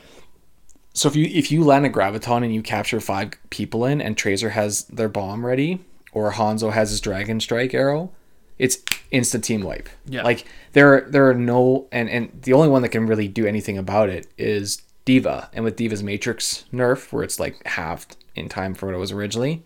So 0.94 1.10
if 1.10 1.16
you 1.16 1.26
if 1.26 1.52
you 1.52 1.64
land 1.64 1.86
a 1.86 1.90
graviton 1.90 2.44
and 2.44 2.54
you 2.54 2.62
capture 2.62 3.00
five 3.00 3.32
people 3.50 3.86
in, 3.86 4.02
and 4.02 4.16
Tracer 4.16 4.52
has 4.52 4.84
their 4.86 5.10
bomb 5.10 5.46
ready, 5.46 5.84
or 6.12 6.32
Hanzo 6.34 6.72
has 6.72 6.92
his 6.92 7.02
dragon 7.02 7.40
strike 7.40 7.74
arrow, 7.74 8.12
it's 8.60 8.84
instant 9.10 9.44
team 9.44 9.62
wipe. 9.62 9.90
Yeah. 10.06 10.24
Like 10.24 10.46
there 10.74 11.02
there 11.10 11.28
are 11.30 11.34
no 11.34 11.88
and 11.92 12.10
and 12.10 12.30
the 12.44 12.54
only 12.54 12.68
one 12.68 12.82
that 12.84 12.90
can 12.90 13.08
really 13.08 13.28
do 13.28 13.48
anything 13.48 13.78
about 13.78 14.10
it 14.10 14.28
is 14.38 14.84
D.Va, 15.06 15.50
and 15.54 15.66
with 15.66 15.76
D.Va's 15.76 16.04
Matrix 16.04 16.66
nerf, 16.72 17.12
where 17.12 17.24
it's 17.24 17.40
like 17.40 17.66
halved 17.66 18.18
in 18.36 18.48
time 18.48 18.76
for 18.76 18.86
what 18.86 18.94
it 18.94 19.00
was 19.00 19.12
originally, 19.12 19.64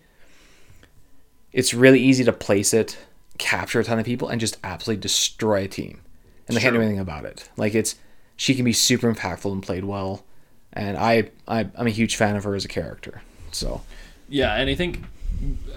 it's 1.52 1.74
really 1.74 2.00
easy 2.00 2.24
to 2.24 2.32
place 2.32 2.72
it, 2.72 2.96
capture 3.36 3.80
a 3.80 3.84
ton 3.84 3.98
of 3.98 4.06
people, 4.06 4.28
and 4.28 4.40
just 4.40 4.56
absolutely 4.64 5.02
destroy 5.02 5.64
a 5.64 5.68
team, 5.68 6.00
and 6.48 6.56
they 6.56 6.60
can't 6.62 6.74
do 6.74 6.80
anything 6.80 7.00
about 7.00 7.26
it. 7.26 7.50
Like 7.58 7.74
it's 7.74 7.96
she 8.36 8.54
can 8.54 8.64
be 8.64 8.72
super 8.72 9.12
impactful 9.12 9.52
and 9.52 9.62
played 9.62 9.84
well, 9.84 10.24
and 10.72 10.96
I, 10.96 11.30
I 11.46 11.68
I'm 11.76 11.88
a 11.88 11.90
huge 11.90 12.16
fan 12.16 12.36
of 12.36 12.44
her 12.44 12.54
as 12.54 12.64
a 12.64 12.68
character. 12.68 13.20
So 13.50 13.82
yeah, 14.28 14.54
and 14.54 14.70
I 14.70 14.74
think 14.74 15.00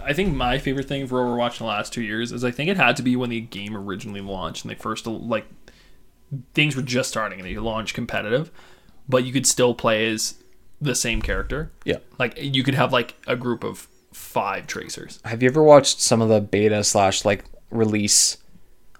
I 0.03 0.13
think 0.13 0.33
my 0.35 0.57
favorite 0.57 0.87
thing 0.87 1.05
for 1.07 1.19
Overwatch 1.19 1.59
in 1.59 1.65
the 1.65 1.71
last 1.71 1.91
two 1.93 2.01
years 2.01 2.31
is 2.31 2.43
I 2.43 2.51
think 2.51 2.69
it 2.69 2.77
had 2.77 2.95
to 2.97 3.03
be 3.03 3.15
when 3.15 3.29
the 3.29 3.41
game 3.41 3.75
originally 3.75 4.21
launched 4.21 4.63
and 4.63 4.71
they 4.71 4.75
first 4.75 5.05
like 5.05 5.45
things 6.53 6.75
were 6.75 6.81
just 6.81 7.09
starting 7.09 7.39
and 7.39 7.47
they 7.47 7.55
launched 7.57 7.93
competitive, 7.93 8.51
but 9.07 9.23
you 9.23 9.33
could 9.33 9.45
still 9.45 9.73
play 9.73 10.09
as 10.11 10.35
the 10.79 10.95
same 10.95 11.21
character. 11.21 11.71
yeah. 11.85 11.97
Like 12.19 12.37
you 12.41 12.63
could 12.63 12.75
have 12.75 12.93
like 12.93 13.15
a 13.27 13.35
group 13.35 13.63
of 13.63 13.87
five 14.13 14.67
tracers. 14.67 15.19
Have 15.25 15.41
you 15.43 15.49
ever 15.49 15.63
watched 15.63 15.99
some 15.99 16.21
of 16.21 16.29
the 16.29 16.41
beta 16.41 16.83
slash 16.83 17.25
like 17.25 17.43
release 17.71 18.37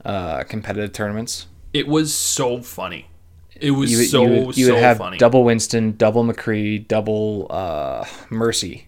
uh, 0.06 0.44
competitive 0.44 0.94
tournaments? 0.94 1.48
It 1.74 1.88
was 1.88 2.14
so 2.14 2.62
funny. 2.62 3.08
It 3.60 3.72
was 3.72 3.92
You, 3.92 4.04
so 4.06 4.24
you 4.24 4.46
would, 4.46 4.58
you 4.58 4.66
so 4.68 4.74
would 4.74 4.84
have 4.84 4.98
funny. 4.98 5.18
double 5.18 5.44
Winston, 5.44 5.96
double 5.98 6.24
McCree, 6.24 6.88
double 6.88 7.48
uh, 7.50 8.06
Mercy, 8.30 8.87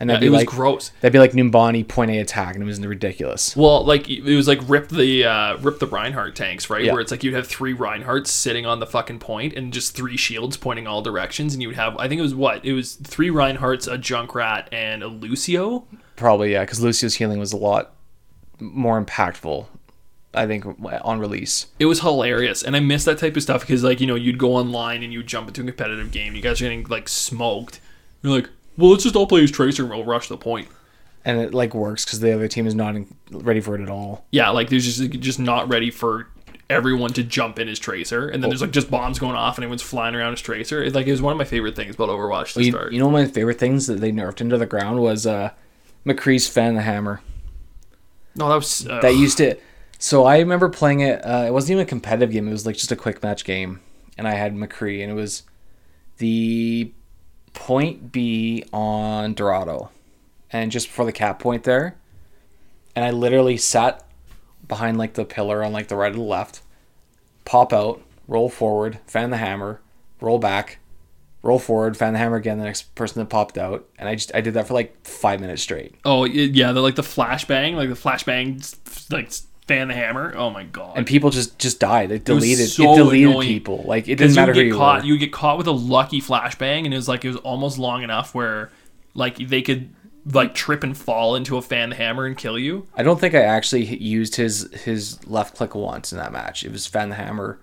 and 0.00 0.10
that'd 0.10 0.22
it 0.22 0.26
be 0.26 0.30
was 0.30 0.38
like 0.38 0.48
gross. 0.48 0.90
that'd 1.00 1.12
be 1.12 1.18
like 1.18 1.32
Numbani 1.32 1.86
point 1.86 2.10
A 2.10 2.18
attack, 2.18 2.54
and 2.54 2.62
it 2.62 2.66
was 2.66 2.80
ridiculous. 2.80 3.56
Well, 3.56 3.84
like 3.84 4.08
it 4.08 4.22
was 4.22 4.46
like 4.46 4.60
rip 4.68 4.88
the 4.88 5.24
uh, 5.24 5.56
rip 5.58 5.78
the 5.78 5.86
Reinhardt 5.86 6.36
tanks, 6.36 6.70
right? 6.70 6.84
Yeah. 6.84 6.92
Where 6.92 7.00
it's 7.00 7.10
like 7.10 7.24
you'd 7.24 7.34
have 7.34 7.46
three 7.46 7.74
Reinhardts 7.74 8.28
sitting 8.28 8.66
on 8.66 8.80
the 8.80 8.86
fucking 8.86 9.18
point 9.18 9.54
and 9.54 9.72
just 9.72 9.94
three 9.94 10.16
shields 10.16 10.56
pointing 10.56 10.86
all 10.86 11.02
directions, 11.02 11.54
and 11.54 11.62
you 11.62 11.68
would 11.68 11.76
have 11.76 11.96
I 11.98 12.08
think 12.08 12.18
it 12.18 12.22
was 12.22 12.34
what 12.34 12.64
it 12.64 12.72
was 12.72 12.94
three 12.94 13.30
Reinhardts, 13.30 13.92
a 13.92 13.98
Junkrat, 13.98 14.68
and 14.72 15.02
a 15.02 15.08
Lucio. 15.08 15.86
Probably 16.16 16.52
yeah, 16.52 16.62
because 16.62 16.80
Lucio's 16.80 17.14
healing 17.14 17.38
was 17.38 17.52
a 17.52 17.56
lot 17.56 17.94
more 18.60 19.02
impactful. 19.02 19.66
I 20.34 20.46
think 20.46 20.64
on 20.82 21.18
release. 21.18 21.66
It 21.78 21.86
was 21.86 22.00
hilarious, 22.00 22.62
and 22.62 22.76
I 22.76 22.80
miss 22.80 23.04
that 23.04 23.18
type 23.18 23.34
of 23.36 23.42
stuff 23.42 23.62
because 23.62 23.82
like 23.82 24.00
you 24.00 24.06
know 24.06 24.14
you'd 24.14 24.38
go 24.38 24.54
online 24.54 25.02
and 25.02 25.12
you 25.12 25.22
jump 25.22 25.48
into 25.48 25.62
a 25.62 25.64
competitive 25.64 26.12
game, 26.12 26.34
you 26.36 26.42
guys 26.42 26.60
are 26.60 26.64
getting 26.64 26.84
like 26.84 27.08
smoked. 27.08 27.80
You're 28.22 28.34
like, 28.34 28.50
well, 28.78 28.90
let's 28.90 29.02
just 29.02 29.14
all 29.16 29.26
play 29.26 29.42
as 29.42 29.50
Tracer 29.50 29.82
and 29.82 29.90
we'll 29.92 30.04
rush 30.04 30.28
the 30.28 30.36
point. 30.38 30.68
and 31.24 31.38
it 31.40 31.52
like 31.52 31.74
works 31.74 32.04
because 32.06 32.20
the 32.20 32.32
other 32.32 32.48
team 32.48 32.66
is 32.66 32.74
not 32.74 32.96
in, 32.96 33.14
ready 33.30 33.60
for 33.60 33.74
it 33.74 33.82
at 33.82 33.90
all. 33.90 34.24
Yeah, 34.30 34.48
like 34.50 34.70
there's 34.70 34.84
just 34.86 35.10
just 35.20 35.38
not 35.38 35.68
ready 35.68 35.90
for 35.90 36.28
everyone 36.70 37.10
to 37.14 37.22
jump 37.24 37.58
in 37.58 37.66
as 37.68 37.78
Tracer, 37.78 38.28
and 38.28 38.42
then 38.42 38.50
there's 38.50 38.60
like 38.60 38.70
just 38.72 38.90
bombs 38.90 39.18
going 39.18 39.34
off 39.34 39.56
and 39.56 39.64
everyone's 39.64 39.82
flying 39.82 40.14
around 40.14 40.32
as 40.34 40.40
Tracer. 40.40 40.82
It, 40.82 40.94
like 40.94 41.06
it 41.06 41.10
was 41.10 41.20
one 41.22 41.32
of 41.32 41.38
my 41.38 41.44
favorite 41.44 41.74
things 41.76 41.94
about 41.96 42.08
Overwatch 42.08 42.54
to 42.54 42.62
You, 42.64 42.70
start. 42.72 42.92
you 42.92 42.98
know, 42.98 43.06
one 43.08 43.22
of 43.22 43.28
my 43.28 43.32
favorite 43.32 43.58
things 43.58 43.86
that 43.86 44.00
they 44.00 44.12
nerfed 44.12 44.40
into 44.40 44.56
the 44.58 44.66
ground 44.66 45.00
was 45.00 45.26
uh, 45.26 45.50
McCree's 46.06 46.46
Fan 46.46 46.74
the 46.74 46.82
Hammer. 46.82 47.20
no, 48.36 48.48
that 48.48 48.54
was 48.54 48.86
uh, 48.86 49.00
That 49.00 49.16
used 49.16 49.38
to. 49.38 49.56
So 49.98 50.24
I 50.26 50.38
remember 50.38 50.68
playing 50.68 51.00
it. 51.00 51.20
Uh, 51.24 51.44
it 51.48 51.52
wasn't 51.52 51.72
even 51.72 51.82
a 51.82 51.86
competitive 51.88 52.30
game. 52.30 52.46
It 52.46 52.52
was 52.52 52.64
like 52.66 52.76
just 52.76 52.92
a 52.92 52.96
quick 52.96 53.22
match 53.22 53.44
game, 53.44 53.80
and 54.16 54.28
I 54.28 54.34
had 54.34 54.54
McCree, 54.54 55.02
and 55.02 55.10
it 55.10 55.14
was 55.14 55.42
the 56.18 56.92
point 57.58 58.12
B 58.12 58.64
on 58.72 59.34
Dorado, 59.34 59.90
and 60.50 60.70
just 60.70 60.86
before 60.86 61.04
the 61.04 61.12
cap 61.12 61.40
point 61.40 61.64
there, 61.64 61.96
and 62.94 63.04
I 63.04 63.10
literally 63.10 63.56
sat 63.56 64.04
behind 64.66 64.96
like 64.96 65.14
the 65.14 65.24
pillar 65.24 65.64
on 65.64 65.72
like 65.72 65.88
the 65.88 65.96
right 65.96 66.12
or 66.12 66.14
the 66.14 66.22
left, 66.22 66.62
pop 67.44 67.72
out, 67.72 68.00
roll 68.28 68.48
forward, 68.48 69.00
fan 69.06 69.30
the 69.30 69.38
hammer, 69.38 69.80
roll 70.20 70.38
back, 70.38 70.78
roll 71.42 71.58
forward, 71.58 71.96
fan 71.96 72.12
the 72.12 72.20
hammer 72.20 72.36
again. 72.36 72.58
The 72.58 72.64
next 72.64 72.94
person 72.94 73.20
that 73.20 73.28
popped 73.28 73.58
out, 73.58 73.88
and 73.98 74.08
I 74.08 74.14
just 74.14 74.32
I 74.34 74.40
did 74.40 74.54
that 74.54 74.68
for 74.68 74.74
like 74.74 75.04
five 75.04 75.40
minutes 75.40 75.60
straight. 75.60 75.96
Oh 76.04 76.24
yeah, 76.24 76.70
the 76.70 76.80
like 76.80 76.94
the 76.94 77.02
flashbang, 77.02 77.74
like 77.74 77.88
the 77.88 77.96
flashbang, 77.96 79.12
like 79.12 79.32
fan 79.68 79.88
the 79.88 79.94
hammer. 79.94 80.34
Oh 80.36 80.50
my 80.50 80.64
god. 80.64 80.96
And 80.96 81.06
people 81.06 81.30
just 81.30 81.58
just 81.58 81.78
died. 81.78 82.10
It 82.10 82.24
deleted. 82.24 82.64
It, 82.64 82.68
so 82.68 82.96
deleted 82.96 83.30
annoying. 83.30 83.48
people. 83.48 83.84
Like 83.86 84.08
it 84.08 84.16
didn't 84.16 84.34
matter 84.34 84.52
you 84.52 84.60
who 84.60 84.64
get 84.64 84.66
you 84.68 84.76
caught, 84.76 85.02
were. 85.02 85.06
you 85.06 85.18
get 85.18 85.32
caught 85.32 85.58
with 85.58 85.66
a 85.66 85.72
lucky 85.72 86.20
flashbang, 86.20 86.84
and 86.84 86.92
it 86.92 86.96
was 86.96 87.08
like 87.08 87.24
it 87.24 87.28
was 87.28 87.36
almost 87.38 87.78
long 87.78 88.02
enough 88.02 88.34
where 88.34 88.70
like 89.14 89.36
they 89.36 89.62
could 89.62 89.90
like 90.32 90.54
trip 90.54 90.82
and 90.82 90.96
fall 90.96 91.36
into 91.36 91.56
a 91.56 91.62
fan 91.62 91.90
the 91.90 91.96
hammer 91.96 92.26
and 92.26 92.36
kill 92.36 92.58
you. 92.58 92.86
I 92.94 93.02
don't 93.02 93.20
think 93.20 93.34
I 93.34 93.42
actually 93.42 93.84
used 93.84 94.36
his 94.36 94.72
his 94.82 95.24
left 95.28 95.56
click 95.56 95.74
once 95.74 96.12
in 96.12 96.18
that 96.18 96.32
match. 96.32 96.64
It 96.64 96.72
was 96.72 96.86
fan 96.86 97.10
the 97.10 97.14
hammer 97.14 97.60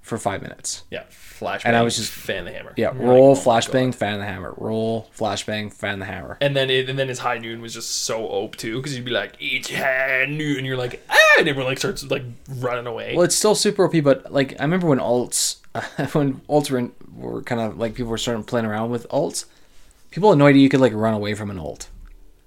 for 0.00 0.18
five 0.18 0.42
minutes. 0.42 0.84
Yeah, 0.90 1.04
flashbang. 1.40 1.62
And 1.64 1.76
I 1.76 1.82
was 1.82 1.96
just- 1.96 2.10
fan 2.12 2.44
the 2.44 2.52
hammer. 2.52 2.72
Yeah, 2.76 2.88
Like, 2.90 3.00
roll, 3.00 3.30
oh 3.30 3.34
my 3.34 3.40
flashbang, 3.40 3.86
God. 3.86 3.94
fan 3.94 4.18
the 4.18 4.24
hammer. 4.24 4.54
Roll, 4.56 5.10
flashbang, 5.18 5.72
fan 5.72 5.98
the 5.98 6.04
hammer. 6.04 6.38
And 6.40 6.54
then 6.56 6.70
it, 6.70 6.88
and 6.88 6.98
then 6.98 7.08
his 7.08 7.18
high 7.18 7.38
noon 7.38 7.60
was 7.60 7.74
just 7.74 7.90
so 8.04 8.28
ope 8.28 8.56
too, 8.56 8.76
because 8.76 8.94
you'd 8.96 9.04
be 9.04 9.10
like 9.10 9.34
each 9.40 9.72
high 9.74 10.26
noon, 10.28 10.58
and 10.58 10.66
you're 10.66 10.76
like 10.76 11.02
ah, 11.10 11.16
and 11.38 11.48
everyone 11.48 11.70
like 11.70 11.78
starts 11.78 12.04
like 12.10 12.22
running 12.48 12.86
away. 12.86 13.14
Well, 13.14 13.24
it's 13.24 13.36
still 13.36 13.54
super 13.54 13.84
OP, 13.84 14.02
but 14.02 14.32
like 14.32 14.54
I 14.60 14.64
remember 14.64 14.86
when 14.86 14.98
alts, 15.00 15.56
when 16.14 16.34
alts 16.48 16.70
were, 16.70 16.78
in, 16.78 16.92
were 17.14 17.42
kind 17.42 17.60
of 17.60 17.78
like 17.78 17.94
people 17.94 18.10
were 18.10 18.18
starting 18.18 18.44
playing 18.44 18.66
around 18.66 18.90
with 18.90 19.08
alts. 19.08 19.46
People 20.10 20.30
annoyed 20.32 20.38
no 20.38 20.46
idea 20.46 20.62
you 20.62 20.68
could 20.68 20.80
like 20.80 20.92
run 20.92 21.14
away 21.14 21.34
from 21.34 21.50
an 21.50 21.58
alt. 21.58 21.88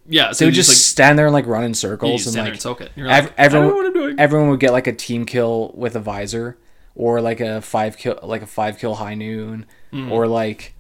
yeah, 0.08 0.32
so 0.32 0.39
They 0.39 0.47
would 0.47 0.56
you 0.56 0.62
just 0.62 0.69
like, 0.69 0.78
stand 0.78 1.19
there 1.19 1.26
and 1.26 1.34
like 1.34 1.45
run 1.47 1.65
in 1.65 1.73
circles 1.73 2.26
and 2.28 2.38
like 2.38 2.54
and 2.54 2.62
soak 2.62 2.80
it. 2.80 2.91
You're 2.95 3.10
ev- 3.10 3.34
everyone, 3.38 3.67
I 3.67 3.69
don't 3.69 3.69
know 3.69 3.76
what 3.76 3.86
I'm 3.88 3.93
doing. 3.93 4.19
everyone 4.19 4.50
would 4.52 4.62
get 4.62 4.71
like 4.71 4.88
a 4.88 4.93
team 4.93 5.26
kill 5.26 5.71
with 5.76 5.95
a 5.97 6.00
visor, 6.00 6.58
or 6.98 7.22
like 7.22 7.40
a 7.40 7.62
five 7.62 7.96
kill, 7.98 8.20
like 8.24 8.42
a 8.42 8.48
five 8.48 8.78
kill 8.80 8.96
high 8.96 9.16
noon, 9.16 9.66
Mm. 9.94 10.12
or 10.12 10.28
like 10.28 10.74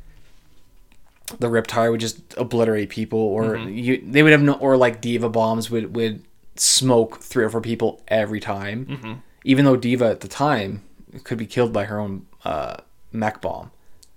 the 1.39 1.49
RIP-Tire 1.49 1.91
would 1.91 1.99
just 1.99 2.19
obliterate 2.37 2.89
people, 2.89 3.19
or 3.19 3.55
Mm-hmm. 3.55 3.69
you 3.77 4.03
they 4.05 4.23
would 4.23 4.31
have 4.31 4.41
no, 4.41 4.53
or 4.53 4.75
like 4.77 4.99
D.Va 5.01 5.29
bombs 5.29 5.69
would 5.69 5.95
would 5.95 6.23
smoke 6.55 7.19
three 7.21 7.43
or 7.45 7.49
four 7.49 7.61
people 7.61 8.01
every 8.07 8.39
time, 8.39 8.85
Mm-hmm. 8.85 9.13
even 9.43 9.63
though 9.65 9.75
D.Va 9.75 10.05
at 10.09 10.19
the 10.21 10.27
time 10.27 10.83
could 11.23 11.37
be 11.37 11.45
killed 11.45 11.71
by 11.73 11.85
her 11.85 11.99
own 11.99 12.25
uh, 12.45 12.77
mech 13.11 13.41
bomb, 13.41 13.71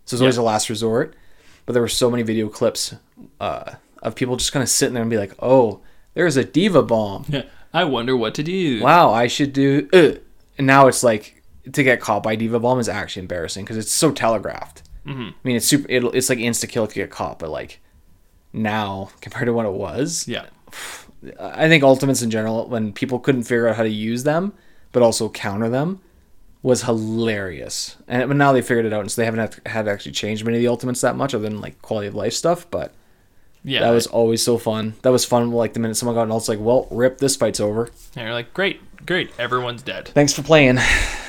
so 0.06 0.14
it's 0.16 0.20
always 0.20 0.36
a 0.36 0.42
last 0.42 0.68
resort. 0.70 1.14
But 1.66 1.74
there 1.74 1.82
were 1.82 1.88
so 1.88 2.10
many 2.10 2.22
video 2.22 2.48
clips 2.48 2.94
uh, 3.40 3.74
of 4.02 4.14
people 4.14 4.36
just 4.36 4.52
kind 4.52 4.62
of 4.62 4.68
sitting 4.68 4.94
there 4.94 5.02
and 5.02 5.10
be 5.10 5.18
like, 5.18 5.34
"Oh, 5.40 5.80
there's 6.14 6.36
a 6.36 6.44
D.Va 6.44 6.82
bomb." 6.82 7.26
yeah, 7.28 7.42
I 7.74 7.84
wonder 7.84 8.16
what 8.16 8.34
to 8.34 8.42
do. 8.42 8.80
wow, 8.82 9.12
I 9.12 9.26
should 9.26 9.52
do. 9.52 9.88
Uh. 9.92 10.12
And 10.58 10.66
now 10.66 10.88
it's 10.88 11.02
like 11.02 11.39
to 11.72 11.82
get 11.82 12.00
caught 12.00 12.22
by 12.22 12.36
D.Va 12.36 12.58
Bomb 12.58 12.78
is 12.78 12.88
actually 12.88 13.22
embarrassing 13.22 13.64
because 13.64 13.76
it's 13.76 13.92
so 13.92 14.10
telegraphed. 14.10 14.82
Mm-hmm. 15.06 15.28
I 15.28 15.34
mean, 15.44 15.56
it's 15.56 15.66
super. 15.66 15.86
It's 15.88 16.28
like 16.28 16.38
insta 16.38 16.68
kill 16.68 16.86
to 16.86 16.94
get 16.94 17.10
caught, 17.10 17.38
but 17.38 17.50
like 17.50 17.80
now 18.52 19.10
compared 19.20 19.46
to 19.46 19.52
what 19.52 19.66
it 19.66 19.72
was, 19.72 20.26
Yeah, 20.28 20.46
I 21.38 21.68
think 21.68 21.84
ultimates 21.84 22.22
in 22.22 22.30
general, 22.30 22.68
when 22.68 22.92
people 22.92 23.18
couldn't 23.18 23.42
figure 23.42 23.68
out 23.68 23.76
how 23.76 23.82
to 23.82 23.88
use 23.88 24.24
them, 24.24 24.52
but 24.92 25.02
also 25.02 25.28
counter 25.28 25.68
them, 25.68 26.00
was 26.62 26.82
hilarious. 26.82 27.96
And 28.08 28.28
but 28.28 28.36
now 28.36 28.52
they 28.52 28.62
figured 28.62 28.86
it 28.86 28.92
out, 28.92 29.00
and 29.00 29.10
so 29.10 29.20
they 29.20 29.26
haven't 29.26 29.60
had, 29.66 29.88
actually 29.88 30.12
change 30.12 30.44
many 30.44 30.58
of 30.58 30.62
the 30.62 30.68
ultimates 30.68 31.00
that 31.02 31.16
much, 31.16 31.34
other 31.34 31.48
than 31.48 31.60
like 31.60 31.80
quality 31.82 32.08
of 32.08 32.14
life 32.14 32.32
stuff. 32.32 32.70
But 32.70 32.92
yeah. 33.64 33.80
that 33.80 33.90
was 33.90 34.06
always 34.06 34.42
so 34.42 34.58
fun. 34.58 34.94
That 35.02 35.12
was 35.12 35.24
fun. 35.24 35.50
Like 35.50 35.74
the 35.74 35.80
minute 35.80 35.96
someone 35.96 36.14
got 36.14 36.24
an 36.24 36.30
ult, 36.30 36.42
it's 36.42 36.48
like, 36.48 36.60
well, 36.60 36.88
rip, 36.90 37.18
this 37.18 37.36
fight's 37.36 37.60
over. 37.60 37.90
and 38.16 38.24
you're 38.24 38.34
like, 38.34 38.54
great, 38.54 38.80
great, 39.06 39.30
everyone's 39.38 39.82
dead. 39.82 40.08
Thanks 40.08 40.32
for 40.32 40.42
playing. 40.42 40.78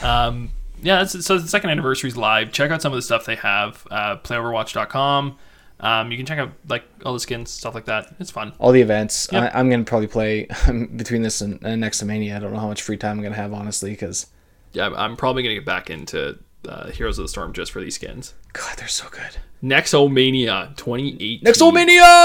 Um, 0.01 0.49
yeah, 0.81 0.97
that's, 1.03 1.25
so 1.25 1.37
the 1.37 1.47
second 1.47 1.69
anniversary 1.69 2.07
is 2.09 2.17
live. 2.17 2.51
Check 2.51 2.71
out 2.71 2.81
some 2.81 2.91
of 2.91 2.97
the 2.97 3.01
stuff 3.03 3.25
they 3.25 3.35
have. 3.35 3.85
Uh, 3.91 4.17
playoverwatch.com. 4.17 5.37
Um, 5.79 6.11
you 6.11 6.17
can 6.17 6.25
check 6.27 6.37
out 6.37 6.51
like 6.67 6.83
all 7.05 7.13
the 7.13 7.19
skins, 7.19 7.49
stuff 7.49 7.73
like 7.73 7.85
that. 7.85 8.13
It's 8.19 8.29
fun. 8.31 8.53
all 8.59 8.71
the 8.71 8.81
events. 8.81 9.27
Yep. 9.31 9.53
I, 9.55 9.59
I'm 9.59 9.69
gonna 9.69 9.83
probably 9.83 10.07
play 10.07 10.47
between 10.95 11.23
this 11.23 11.41
and, 11.41 11.59
and 11.63 11.83
Nexomania. 11.83 12.35
I 12.35 12.39
don't 12.39 12.53
know 12.53 12.59
how 12.59 12.67
much 12.67 12.81
free 12.83 12.97
time 12.97 13.17
I'm 13.17 13.23
gonna 13.23 13.35
have 13.35 13.51
honestly, 13.53 13.89
because 13.91 14.27
Yeah, 14.73 14.83
I'm- 14.83 14.95
I'm 14.95 15.15
probably 15.17 15.41
gonna 15.41 15.55
get 15.55 15.65
back 15.65 15.89
into 15.89 16.37
uh, 16.67 16.89
Heroes 16.91 17.17
of 17.19 17.25
the 17.25 17.29
Storm 17.29 17.53
just 17.53 17.71
for 17.71 17.81
these 17.81 17.95
skins. 17.95 18.33
God, 18.53 18.77
they're 18.77 18.87
so 18.87 19.07
good. 19.09 19.37
Nexomania 19.63 20.75
2018. 20.75 21.41
Nexomania! 21.41 22.19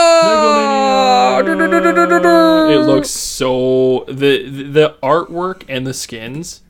It 2.74 2.78
looks 2.86 3.10
so 3.10 4.04
the 4.08 4.48
the 4.48 4.96
artwork 5.02 5.64
and 5.68 5.86
the 5.86 5.94
skins. 5.94 6.62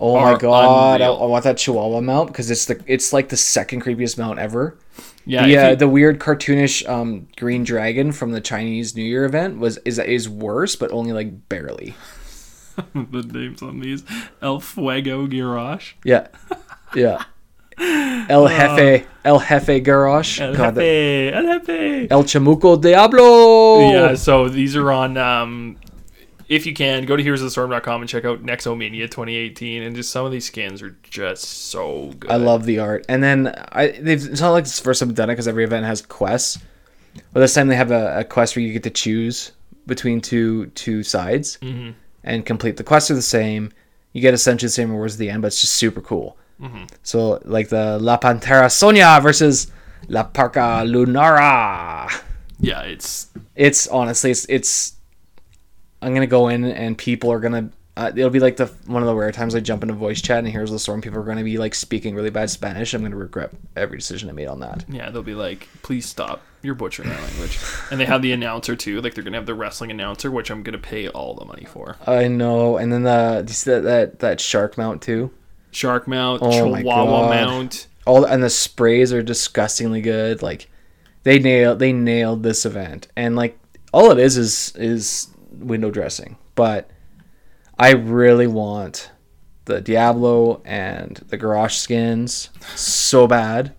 Oh 0.00 0.18
my 0.20 0.36
god, 0.38 1.00
I. 1.02 1.06
I 1.06 1.26
want 1.26 1.44
that 1.44 1.58
Chihuahua 1.58 2.00
mount 2.00 2.28
because 2.28 2.50
it's 2.50 2.64
the 2.66 2.82
it's 2.86 3.12
like 3.12 3.28
the 3.28 3.36
second 3.36 3.82
creepiest 3.82 4.18
mount 4.18 4.38
ever. 4.38 4.78
Yeah, 5.26 5.46
the 5.46 5.52
if 5.52 5.64
uh, 5.64 5.68
you- 5.70 5.76
the 5.76 5.88
weird 5.88 6.18
cartoonish 6.18 6.88
um, 6.88 7.28
green 7.36 7.64
dragon 7.64 8.12
from 8.12 8.32
the 8.32 8.40
Chinese 8.40 8.96
New 8.96 9.04
Year 9.04 9.24
event 9.24 9.58
was 9.58 9.78
is 9.84 9.98
is 9.98 10.28
worse, 10.28 10.76
but 10.76 10.90
only 10.90 11.12
like 11.12 11.48
barely. 11.48 11.94
the 12.94 13.22
names 13.22 13.62
on 13.62 13.80
these 13.80 14.04
El 14.40 14.60
Fuego 14.60 15.26
Garrosh. 15.26 15.92
Yeah, 16.04 16.28
yeah. 16.94 17.24
El 17.78 18.46
Jefe, 18.46 19.06
El 19.24 19.38
Jefe 19.38 19.80
Garrosh. 19.80 20.40
El 20.40 20.54
God, 20.54 20.74
Jefe, 20.74 21.32
El 21.32 21.42
Jefe. 21.44 22.08
El 22.10 22.24
Chamuco 22.24 22.80
Diablo. 22.80 23.90
Yeah, 23.90 24.14
so 24.14 24.48
these 24.48 24.76
are 24.76 24.92
on. 24.92 25.16
Um, 25.16 25.76
if 26.48 26.66
you 26.66 26.74
can, 26.74 27.06
go 27.06 27.16
to 27.16 27.22
heroesofthestorm.com 27.22 28.02
and 28.02 28.08
check 28.08 28.24
out 28.24 28.42
Nexomania 28.44 29.02
2018, 29.10 29.82
and 29.82 29.94
just 29.96 30.10
some 30.10 30.26
of 30.26 30.32
these 30.32 30.44
skins 30.44 30.82
are 30.82 30.96
just 31.02 31.44
so 31.44 32.12
good. 32.18 32.30
I 32.30 32.36
love 32.36 32.64
the 32.64 32.80
art. 32.80 33.06
And 33.08 33.22
then 33.22 33.54
I 33.72 33.88
they've 33.92 34.24
it's 34.26 34.40
not 34.40 34.50
like 34.50 34.62
it's 34.64 34.76
the 34.78 34.84
first 34.84 35.00
time 35.00 35.08
I've 35.10 35.14
done 35.14 35.30
it 35.30 35.34
because 35.34 35.48
every 35.48 35.64
event 35.64 35.86
has 35.86 36.02
quests. 36.02 36.58
But 37.32 37.40
this 37.40 37.54
time 37.54 37.68
they 37.68 37.76
have 37.76 37.90
a, 37.90 38.18
a 38.20 38.24
quest 38.24 38.54
where 38.56 38.64
you 38.64 38.72
get 38.72 38.82
to 38.84 38.90
choose 38.90 39.52
between 39.86 40.20
two 40.20 40.66
two 40.66 41.02
sides 41.02 41.56
Mm-hmm. 41.62 41.90
and 42.24 42.44
complete 42.44 42.76
the 42.76 42.84
quests 42.84 43.10
are 43.10 43.14
the 43.14 43.22
same. 43.22 43.72
You 44.12 44.20
get 44.20 44.34
essentially 44.34 44.66
the 44.66 44.72
same 44.72 44.90
rewards 44.90 45.14
at 45.14 45.18
the 45.20 45.30
end, 45.30 45.40
but 45.42 45.48
it's 45.48 45.60
just 45.60 45.74
super 45.74 46.00
cool. 46.00 46.36
Mm-hmm. 46.60 46.84
So 47.02 47.40
like 47.44 47.68
the 47.68 47.98
La 47.98 48.18
Pantera 48.18 48.70
Sonya 48.70 49.20
versus 49.22 49.70
La 50.08 50.24
Parca 50.24 50.84
Lunara. 50.84 52.10
Yeah, 52.58 52.82
it's 52.82 53.28
It's 53.56 53.88
honestly 53.88 54.30
it's 54.30 54.46
it's 54.48 54.94
I'm 56.02 56.14
gonna 56.14 56.26
go 56.26 56.48
in 56.48 56.64
and 56.64 56.96
people 56.96 57.32
are 57.32 57.40
gonna 57.40 57.70
uh, 57.96 58.10
it'll 58.14 58.30
be 58.30 58.40
like 58.40 58.56
the 58.56 58.66
one 58.86 59.02
of 59.02 59.06
the 59.06 59.14
rare 59.14 59.32
times 59.32 59.54
I 59.54 59.60
jump 59.60 59.82
into 59.82 59.94
voice 59.94 60.22
chat 60.22 60.38
and 60.38 60.48
Heroes 60.48 60.70
of 60.70 60.74
the 60.74 60.78
Storm. 60.78 61.00
People 61.00 61.18
are 61.18 61.24
gonna 61.24 61.44
be 61.44 61.58
like 61.58 61.74
speaking 61.74 62.14
really 62.14 62.30
bad 62.30 62.48
Spanish. 62.48 62.94
I'm 62.94 63.02
gonna 63.02 63.16
regret 63.16 63.50
every 63.76 63.98
decision 63.98 64.28
I 64.30 64.32
made 64.32 64.46
on 64.46 64.60
that. 64.60 64.84
yeah. 64.88 65.10
They'll 65.10 65.22
be 65.22 65.34
like, 65.34 65.68
please 65.82 66.06
stop. 66.06 66.42
You're 66.62 66.74
butchering 66.74 67.10
our 67.10 67.20
language. 67.20 67.58
And 67.90 67.98
they 67.98 68.04
have 68.04 68.22
the 68.22 68.32
announcer 68.32 68.76
too. 68.76 69.00
Like 69.00 69.14
they're 69.14 69.24
gonna 69.24 69.38
have 69.38 69.46
the 69.46 69.54
wrestling 69.54 69.90
announcer, 69.90 70.30
which 70.30 70.50
I'm 70.50 70.62
gonna 70.62 70.78
pay 70.78 71.08
all 71.08 71.34
the 71.34 71.44
money 71.44 71.64
for. 71.64 71.96
I 72.06 72.28
know. 72.28 72.76
And 72.76 72.92
then 72.92 73.02
the 73.02 73.44
you 73.46 73.52
see 73.54 73.70
that 73.70 73.82
that, 73.82 74.18
that 74.20 74.40
shark 74.40 74.78
mount 74.78 75.02
too. 75.02 75.30
Shark 75.70 76.08
mount, 76.08 76.42
Oh 76.42 76.50
Chihuahua 76.50 77.28
mount. 77.28 77.86
All 78.06 78.24
and 78.24 78.42
the 78.42 78.50
sprays 78.50 79.12
are 79.12 79.22
disgustingly 79.22 80.00
good. 80.00 80.42
Like 80.42 80.68
they 81.22 81.38
nailed 81.38 81.78
they 81.78 81.92
nailed 81.92 82.42
this 82.42 82.64
event. 82.64 83.08
And 83.16 83.36
like 83.36 83.58
all 83.92 84.10
it 84.10 84.18
is 84.18 84.36
is 84.36 84.74
is 84.76 85.28
window 85.52 85.90
dressing. 85.90 86.36
But 86.54 86.90
I 87.78 87.92
really 87.92 88.46
want 88.46 89.10
the 89.66 89.80
Diablo 89.80 90.62
and 90.64 91.16
the 91.28 91.38
Garrosh 91.38 91.76
skins 91.76 92.50
so 92.74 93.26
bad. 93.26 93.74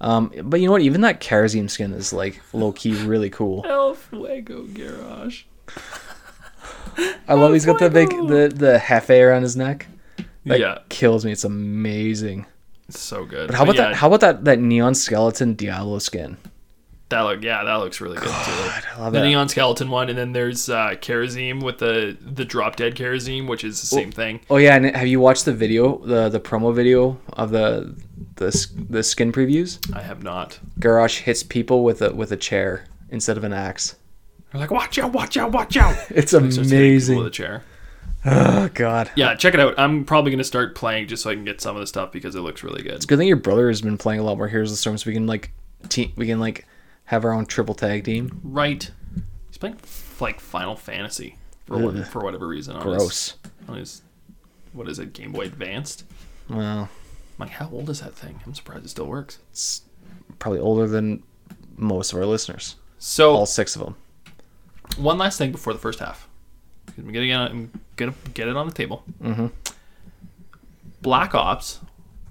Um, 0.00 0.32
but 0.44 0.60
you 0.60 0.66
know 0.66 0.72
what? 0.72 0.82
Even 0.82 1.02
that 1.02 1.20
Kharazim 1.20 1.68
skin 1.68 1.92
is 1.92 2.12
like 2.12 2.40
low 2.52 2.72
key 2.72 2.94
really 3.04 3.30
cool. 3.30 3.64
El 3.68 3.94
Fuego 3.94 4.64
Garrosh. 4.64 5.44
I 7.28 7.34
love 7.34 7.52
he's 7.52 7.66
got 7.66 7.78
the 7.78 7.90
big 7.90 8.10
the 8.10 8.52
the 8.54 8.78
hefe 8.82 9.26
around 9.26 9.42
his 9.42 9.56
neck. 9.56 9.86
That 10.46 10.60
yeah, 10.60 10.78
kills 10.88 11.24
me. 11.24 11.32
It's 11.32 11.44
amazing. 11.44 12.46
it's 12.88 12.98
so 13.00 13.24
good. 13.24 13.48
But 13.48 13.56
how 13.56 13.64
about 13.64 13.76
yeah, 13.76 13.88
that? 13.88 13.94
How 13.96 14.06
about 14.06 14.20
that 14.20 14.44
that 14.44 14.58
neon 14.58 14.94
skeleton 14.94 15.54
Diablo 15.54 15.98
skin? 15.98 16.36
That 17.10 17.22
look, 17.22 17.42
yeah, 17.42 17.64
that 17.64 17.74
looks 17.74 18.00
really 18.00 18.16
good 18.16 18.26
too. 18.26 18.30
I 18.30 18.82
love 18.98 19.12
The 19.12 19.18
that. 19.18 19.26
neon 19.26 19.48
skeleton 19.48 19.90
one, 19.90 20.08
and 20.08 20.16
then 20.16 20.32
there's 20.32 20.68
uh, 20.70 20.94
with 21.00 21.78
the 21.78 22.16
the 22.20 22.44
drop 22.44 22.76
dead 22.76 22.94
Kharazim, 22.94 23.48
which 23.48 23.64
is 23.64 23.80
the 23.80 23.86
same 23.88 24.12
thing. 24.12 24.40
Oh 24.48 24.58
yeah, 24.58 24.76
and 24.76 24.94
have 24.94 25.08
you 25.08 25.18
watched 25.18 25.44
the 25.44 25.52
video, 25.52 25.98
the 25.98 26.28
the 26.28 26.38
promo 26.38 26.72
video 26.72 27.20
of 27.32 27.50
the 27.50 27.96
the 28.36 28.66
the 28.88 29.02
skin 29.02 29.32
previews? 29.32 29.78
I 29.94 30.02
have 30.02 30.22
not. 30.22 30.60
Garrosh 30.78 31.18
hits 31.18 31.42
people 31.42 31.82
with 31.82 32.00
a 32.00 32.14
with 32.14 32.30
a 32.30 32.36
chair 32.36 32.84
instead 33.10 33.36
of 33.36 33.42
an 33.42 33.52
axe. 33.52 33.96
They're 34.52 34.60
like, 34.60 34.70
watch 34.70 34.96
out, 34.98 35.12
watch 35.12 35.36
out, 35.36 35.52
watch 35.52 35.76
out! 35.76 35.96
It's 36.10 36.30
Starts 36.30 36.56
hitting 36.56 36.64
people 36.64 36.76
amazing. 36.78 37.18
With 37.18 37.26
a 37.26 37.30
chair. 37.30 37.64
Oh 38.24 38.68
god. 38.74 39.10
Yeah, 39.16 39.34
check 39.34 39.54
it 39.54 39.60
out. 39.60 39.74
I'm 39.78 40.04
probably 40.04 40.30
gonna 40.30 40.44
start 40.44 40.74
playing 40.74 41.08
just 41.08 41.22
so 41.22 41.30
I 41.30 41.34
can 41.34 41.44
get 41.44 41.60
some 41.60 41.76
of 41.76 41.80
the 41.80 41.86
stuff 41.86 42.12
because 42.12 42.34
it 42.34 42.40
looks 42.40 42.62
really 42.62 42.82
good. 42.82 42.92
It's 42.92 43.04
a 43.04 43.08
good 43.08 43.18
thing 43.18 43.28
your 43.28 43.36
brother 43.38 43.68
has 43.68 43.80
been 43.80 43.96
playing 43.98 44.20
a 44.20 44.22
lot 44.22 44.36
more 44.36 44.48
Heroes 44.48 44.70
of 44.70 44.74
the 44.74 44.78
Storm, 44.78 44.98
so 44.98 45.08
we 45.08 45.14
can 45.14 45.26
like 45.26 45.52
te- 45.88 46.12
we 46.16 46.26
can 46.26 46.38
like 46.38 46.66
have 47.04 47.24
our 47.24 47.32
own 47.32 47.46
triple 47.46 47.74
tag 47.74 48.04
team. 48.04 48.40
Right. 48.44 48.90
He's 49.48 49.56
playing 49.58 49.76
like 50.20 50.38
Final 50.40 50.76
Fantasy 50.76 51.36
for 51.66 51.78
what, 51.78 52.06
for 52.08 52.20
whatever 52.22 52.46
reason. 52.46 52.76
On 52.76 52.86
His, 52.86 52.96
Gross. 52.98 53.34
on 53.68 53.76
his 53.78 54.02
what 54.72 54.86
is 54.88 54.98
it? 54.98 55.12
Game 55.14 55.32
Boy 55.32 55.42
Advanced. 55.46 56.04
Well, 56.48 56.88
I'm 56.88 56.88
like, 57.38 57.50
how 57.50 57.70
old 57.72 57.88
is 57.90 58.00
that 58.00 58.14
thing? 58.14 58.38
I'm 58.44 58.54
surprised 58.54 58.84
it 58.84 58.88
still 58.88 59.06
works. 59.06 59.38
it's 59.50 59.82
probably 60.38 60.60
older 60.60 60.86
than 60.86 61.22
most 61.76 62.12
of 62.12 62.18
our 62.18 62.26
listeners. 62.26 62.76
So 62.98 63.32
All 63.34 63.46
six 63.46 63.74
of 63.76 63.82
them. 63.82 63.96
one 64.98 65.16
last 65.16 65.38
thing 65.38 65.52
before 65.52 65.72
the 65.72 65.78
first 65.78 66.00
half. 66.00 66.28
I'm 66.98 67.06
gonna 67.12 67.26
get, 67.26 67.38
I'm 67.38 67.70
gonna 68.00 68.14
get 68.34 68.48
it 68.48 68.56
on 68.56 68.66
the 68.66 68.74
table. 68.74 69.04
Mm-hmm. 69.22 69.46
Black 71.02 71.34
Ops. 71.34 71.80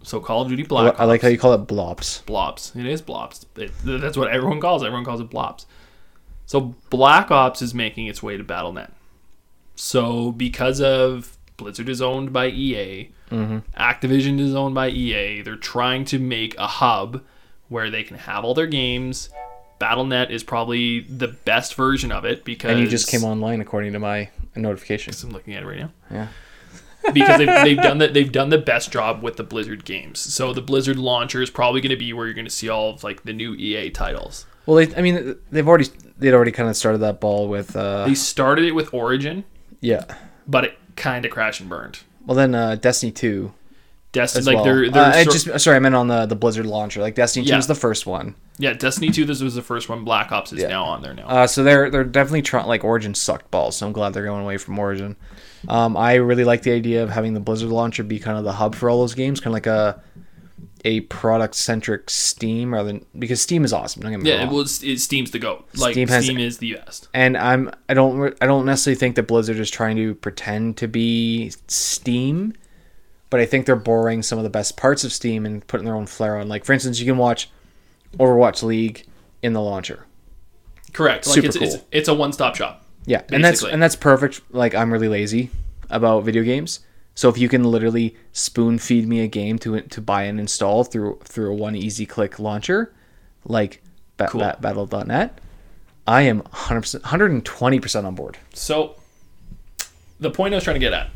So 0.03 0.19
Call 0.19 0.41
of 0.43 0.49
Duty 0.49 0.63
I, 0.63 0.67
Black 0.67 0.99
I 0.99 1.05
like 1.05 1.19
Ops. 1.19 1.23
how 1.23 1.29
you 1.29 1.37
call 1.37 1.53
it 1.53 1.59
blobs. 1.59 2.21
blobs. 2.25 2.73
It 2.75 2.85
is 2.85 3.01
blobs. 3.01 3.45
It, 3.55 3.71
that's 3.83 4.17
what 4.17 4.29
everyone 4.31 4.59
calls 4.59 4.81
it. 4.83 4.87
Everyone 4.87 5.05
calls 5.05 5.21
it 5.21 5.29
blobs. 5.29 5.65
So 6.45 6.75
Black 6.89 7.31
Ops 7.31 7.61
is 7.61 7.73
making 7.73 8.07
its 8.07 8.23
way 8.23 8.35
to 8.37 8.43
Battle.net. 8.43 8.91
So 9.75 10.31
because 10.31 10.81
of 10.81 11.37
Blizzard 11.57 11.89
is 11.89 12.01
owned 12.01 12.33
by 12.33 12.47
EA, 12.47 13.11
Activision 13.31 14.39
is 14.39 14.55
owned 14.55 14.73
by 14.73 14.89
EA, 14.89 15.41
they're 15.43 15.55
trying 15.55 16.03
to 16.05 16.17
make 16.17 16.57
a 16.57 16.65
hub 16.67 17.23
where 17.67 17.91
they 17.91 18.03
can 18.03 18.17
have 18.17 18.43
all 18.43 18.53
their 18.55 18.67
games. 18.67 19.29
Battle.net 19.77 20.31
is 20.31 20.43
probably 20.43 21.01
the 21.01 21.27
best 21.27 21.75
version 21.75 22.11
of 22.11 22.25
it 22.25 22.43
because 22.43 22.71
And 22.71 22.79
you 22.79 22.87
just 22.87 23.07
came 23.09 23.23
online 23.23 23.61
according 23.61 23.93
to 23.93 23.99
my 23.99 24.29
notification. 24.55 25.13
I'm 25.23 25.31
looking 25.31 25.53
at 25.53 25.63
it 25.63 25.65
right 25.65 25.79
now 25.79 25.91
Yeah. 26.11 26.27
because 27.13 27.37
they've, 27.37 27.47
they've 27.63 27.77
done 27.77 27.97
the, 27.97 28.07
they've 28.09 28.31
done 28.31 28.49
the 28.49 28.57
best 28.57 28.91
job 28.91 29.23
with 29.23 29.37
the 29.37 29.43
Blizzard 29.43 29.85
games. 29.85 30.19
So 30.19 30.53
the 30.53 30.61
Blizzard 30.61 30.97
launcher 30.97 31.41
is 31.41 31.49
probably 31.49 31.79
going 31.81 31.91
to 31.91 31.95
be 31.97 32.11
where 32.13 32.25
you're 32.25 32.33
going 32.35 32.45
to 32.45 32.51
see 32.51 32.67
all 32.69 32.89
of 32.91 33.03
like 33.03 33.23
the 33.23 33.33
new 33.33 33.53
EA 33.55 33.89
titles. 33.89 34.45
Well, 34.65 34.75
they, 34.85 34.93
I 34.95 35.01
mean, 35.01 35.37
they've 35.49 35.67
already 35.67 35.87
they'd 36.17 36.33
already 36.33 36.51
kind 36.51 36.69
of 36.69 36.75
started 36.75 36.99
that 36.99 37.19
ball 37.19 37.47
with 37.47 37.75
uh, 37.75 38.05
They 38.05 38.13
started 38.15 38.65
it 38.65 38.73
with 38.73 38.93
Origin, 38.93 39.45
yeah. 39.81 40.03
but 40.45 40.65
it 40.65 40.77
kind 40.95 41.25
of 41.25 41.31
crashed 41.31 41.61
and 41.61 41.69
burned. 41.69 41.99
Well, 42.25 42.35
then 42.35 42.53
uh, 42.53 42.75
Destiny 42.75 43.11
two 43.11 43.53
Destiny, 44.11 44.45
like 44.45 44.55
well. 44.55 44.63
they're, 44.63 44.89
they're 44.89 45.03
uh, 45.03 45.15
I 45.17 45.23
just 45.23 45.59
sorry, 45.59 45.75
I 45.75 45.79
meant 45.79 45.93
on 45.95 46.07
the 46.07 46.25
the 46.25 46.35
Blizzard 46.35 46.65
launcher. 46.65 46.99
Like 47.01 47.13
Destiny 47.15 47.45
two 47.45 47.51
Yeah. 47.51 47.57
was 47.57 47.67
the 47.67 47.75
first 47.75 48.07
one. 48.07 48.33
yeah, 48.57 48.73
Destiny 48.73 49.11
two. 49.11 49.23
This 49.25 49.41
was 49.41 49.53
the 49.55 49.61
first 49.61 49.87
one. 49.87 50.03
Black 50.03 50.31
Ops 50.31 50.51
is 50.51 50.61
Yeah. 50.61 50.69
now 50.69 50.83
on 50.85 51.01
there 51.03 51.13
now. 51.13 51.27
Uh, 51.27 51.47
so 51.47 51.63
they're 51.63 51.91
they're 51.91 52.03
definitely 52.03 52.41
trying 52.41 52.65
like 52.65 52.83
Origin 52.83 53.13
sucked 53.13 53.51
balls. 53.51 53.77
So 53.77 53.85
I'm 53.85 53.93
glad 53.93 54.13
they're 54.13 54.25
going 54.25 54.41
away 54.43 54.57
from 54.57 54.79
Origin. 54.79 55.15
Um, 55.67 55.95
I 55.95 56.15
really 56.15 56.43
like 56.43 56.63
the 56.63 56.71
idea 56.71 57.03
of 57.03 57.09
having 57.11 57.33
the 57.35 57.39
Blizzard 57.39 57.69
launcher 57.69 58.03
be 58.03 58.17
kind 58.17 58.37
of 58.37 58.43
the 58.45 58.53
hub 58.53 58.73
for 58.75 58.89
all 58.89 58.99
those 59.01 59.13
games, 59.13 59.39
kind 59.39 59.47
of 59.51 59.53
like 59.53 59.67
a 59.67 60.01
a 60.85 61.01
product 61.01 61.55
centric 61.55 62.09
Steam 62.09 62.73
rather 62.73 62.87
than 62.87 63.05
because 63.19 63.41
Steam 63.41 63.63
is 63.65 63.73
awesome. 63.73 64.01
Don't 64.01 64.11
get 64.11 64.21
me 64.21 64.29
yeah, 64.29 64.39
wrong. 64.39 64.47
it 64.47 64.53
was 64.53 64.81
it, 64.81 64.99
Steam's 65.01 65.29
the 65.31 65.39
goat. 65.39 65.67
Like 65.75 65.93
Steam 65.93 66.07
Steam, 66.07 66.39
is 66.39 66.57
the 66.59 66.75
best. 66.75 67.09
and 67.13 67.37
I'm 67.37 67.69
I 67.89 67.93
don't 67.93 68.35
I 68.41 68.45
don't 68.45 68.65
necessarily 68.65 68.97
think 68.97 69.15
that 69.17 69.23
Blizzard 69.27 69.57
is 69.57 69.69
trying 69.69 69.97
to 69.97 70.15
pretend 70.15 70.77
to 70.77 70.87
be 70.87 71.51
Steam, 71.67 72.53
but 73.29 73.39
I 73.39 73.45
think 73.45 73.65
they're 73.65 73.75
borrowing 73.75 74.21
some 74.23 74.37
of 74.39 74.43
the 74.43 74.49
best 74.49 74.77
parts 74.77 75.03
of 75.03 75.11
Steam 75.13 75.45
and 75.45 75.65
putting 75.67 75.85
their 75.85 75.95
own 75.95 76.05
flair 76.07 76.37
on. 76.37 76.47
Like 76.47 76.65
for 76.65 76.73
instance, 76.73 76.99
you 76.99 77.05
can 77.05 77.17
watch 77.17 77.49
Overwatch 78.17 78.63
League 78.63 79.05
in 79.41 79.53
the 79.53 79.61
launcher. 79.61 80.05
Correct. 80.93 81.27
Like 81.27 81.35
Super 81.35 81.47
it's, 81.47 81.55
it's 81.55 81.75
cool. 81.75 81.87
it's 81.91 82.07
a 82.07 82.13
one 82.13 82.33
stop 82.33 82.55
shop. 82.55 82.85
Yeah, 83.05 83.21
and 83.31 83.43
that's 83.43 83.63
and 83.63 83.81
that's 83.81 83.95
perfect. 83.95 84.41
Like 84.51 84.73
I'm 84.75 84.91
really 84.91 85.07
lazy 85.07 85.51
about 85.89 86.23
video 86.23 86.43
games, 86.43 86.81
so 87.15 87.29
if 87.29 87.37
you 87.37 87.47
can 87.49 87.63
literally 87.63 88.15
spoon 88.33 88.77
feed 88.77 89.07
me 89.07 89.21
a 89.21 89.27
game 89.27 89.57
to 89.59 89.81
to 89.81 90.01
buy 90.01 90.23
and 90.23 90.39
install 90.39 90.83
through 90.83 91.19
through 91.23 91.51
a 91.51 91.55
one 91.55 91.75
easy 91.75 92.05
click 92.05 92.39
launcher, 92.39 92.93
like 93.45 93.81
ba- 94.17 94.27
Cool. 94.29 94.41
ba- 94.41 94.57
Battle.net, 94.59 95.39
I 96.07 96.23
am 96.23 96.39
100 96.39 97.01
120 97.03 97.79
percent 97.79 98.05
on 98.05 98.15
board. 98.15 98.37
So 98.53 98.95
the 100.19 100.29
point 100.31 100.53
I 100.53 100.57
was 100.57 100.63
trying 100.63 100.75
to 100.75 100.79
get 100.79 100.93
at, 100.93 101.09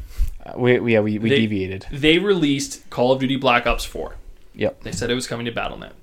Uh, 0.45 0.53
we, 0.58 0.79
we 0.79 0.93
yeah 0.93 0.99
we, 0.99 1.17
we 1.19 1.29
They- 1.29 1.39
deviated. 1.39 1.86
they 1.91 2.19
released 2.19 2.89
Call 2.89 3.12
of 3.12 3.19
Duty 3.19 3.36
Black 3.38 3.65
Ops 3.65 3.86
four. 3.86 4.15
Yep. 4.56 4.82
They 4.84 4.91
said 4.91 5.10
it 5.10 5.15
was 5.15 5.25
coming 5.27 5.45
to 5.45 5.51
Battle.net. 5.51 5.93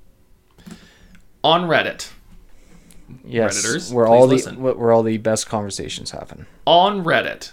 On 1.43 1.63
Reddit, 1.69 2.11
Yes. 3.25 3.65
Redditors, 3.65 3.93
where 3.93 4.07
all 4.07 4.27
the 4.27 4.35
listen. 4.37 4.61
where 4.61 4.75
where 4.75 4.93
all 4.93 5.03
the 5.03 5.17
best 5.19 5.49
conversations 5.49 6.11
happen. 6.11 6.47
on 6.67 7.03
Reddit, 7.05 7.53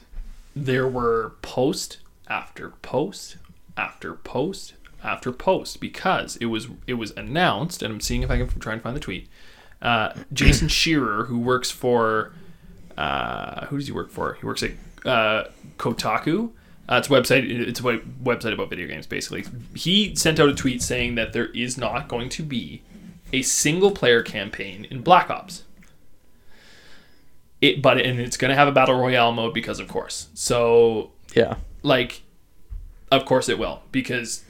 there 0.56 0.88
were 0.88 1.34
post 1.42 1.98
after 2.28 2.72
post 2.82 3.38
after 3.78 4.14
post 4.14 4.74
after 5.04 5.32
post 5.32 5.80
because 5.80 6.36
it 6.38 6.46
was 6.48 6.68
it 6.86 6.96
was 6.96 7.12
announced, 7.12 7.82
and 7.82 7.94
I'm 7.94 8.02
seeing 8.02 8.24
if 8.24 8.30
I 8.32 8.38
can 8.38 8.48
try 8.60 8.74
and 8.74 8.82
find 8.82 8.96
the 8.96 9.00
tweet. 9.00 9.28
Uh, 9.82 10.14
Jason 10.34 10.68
Schreier, 10.70 11.28
who 11.28 11.40
works 11.40 11.72
for 11.72 12.34
uh, 12.98 13.68
who 13.68 13.78
does 13.78 13.88
he 13.88 13.94
work 13.94 14.10
for? 14.12 14.34
He 14.36 14.46
works 14.46 14.64
at 14.64 14.72
uh, 15.06 15.46
Kotaku. 15.78 16.52
Uh, 16.90 16.96
it's 16.96 17.08
a 17.08 17.12
website. 17.12 17.50
It's 17.68 17.80
a 17.80 17.84
website 17.84 18.54
about 18.54 18.70
video 18.70 18.88
games, 18.88 19.06
basically. 19.08 19.44
He 19.76 20.16
sent 20.16 20.40
out 20.40 20.48
a 20.50 20.54
tweet 20.56 20.82
saying 20.82 21.16
that 21.16 21.34
there 21.34 21.48
is 21.48 21.78
not 21.78 22.08
going 22.08 22.30
to 22.30 22.44
be 22.44 22.82
a 23.34 23.42
single 23.42 23.92
player 23.92 24.22
campaign 24.24 24.88
in 24.90 25.02
Black 25.02 25.30
Ops. 25.30 25.64
It, 27.60 27.82
but 27.82 27.98
and 28.00 28.20
it's 28.20 28.38
going 28.38 28.50
to 28.50 28.56
have 28.56 28.68
a 28.68 28.72
battle 28.72 29.00
royale 29.00 29.32
mode 29.32 29.54
because, 29.54 29.80
of 29.80 29.88
course. 29.88 30.28
So, 30.34 31.12
Yeah. 31.34 31.56
like, 31.82 32.22
of 33.12 33.26
course 33.26 33.50
it 33.50 33.58
will 33.58 33.82
because 33.92 34.44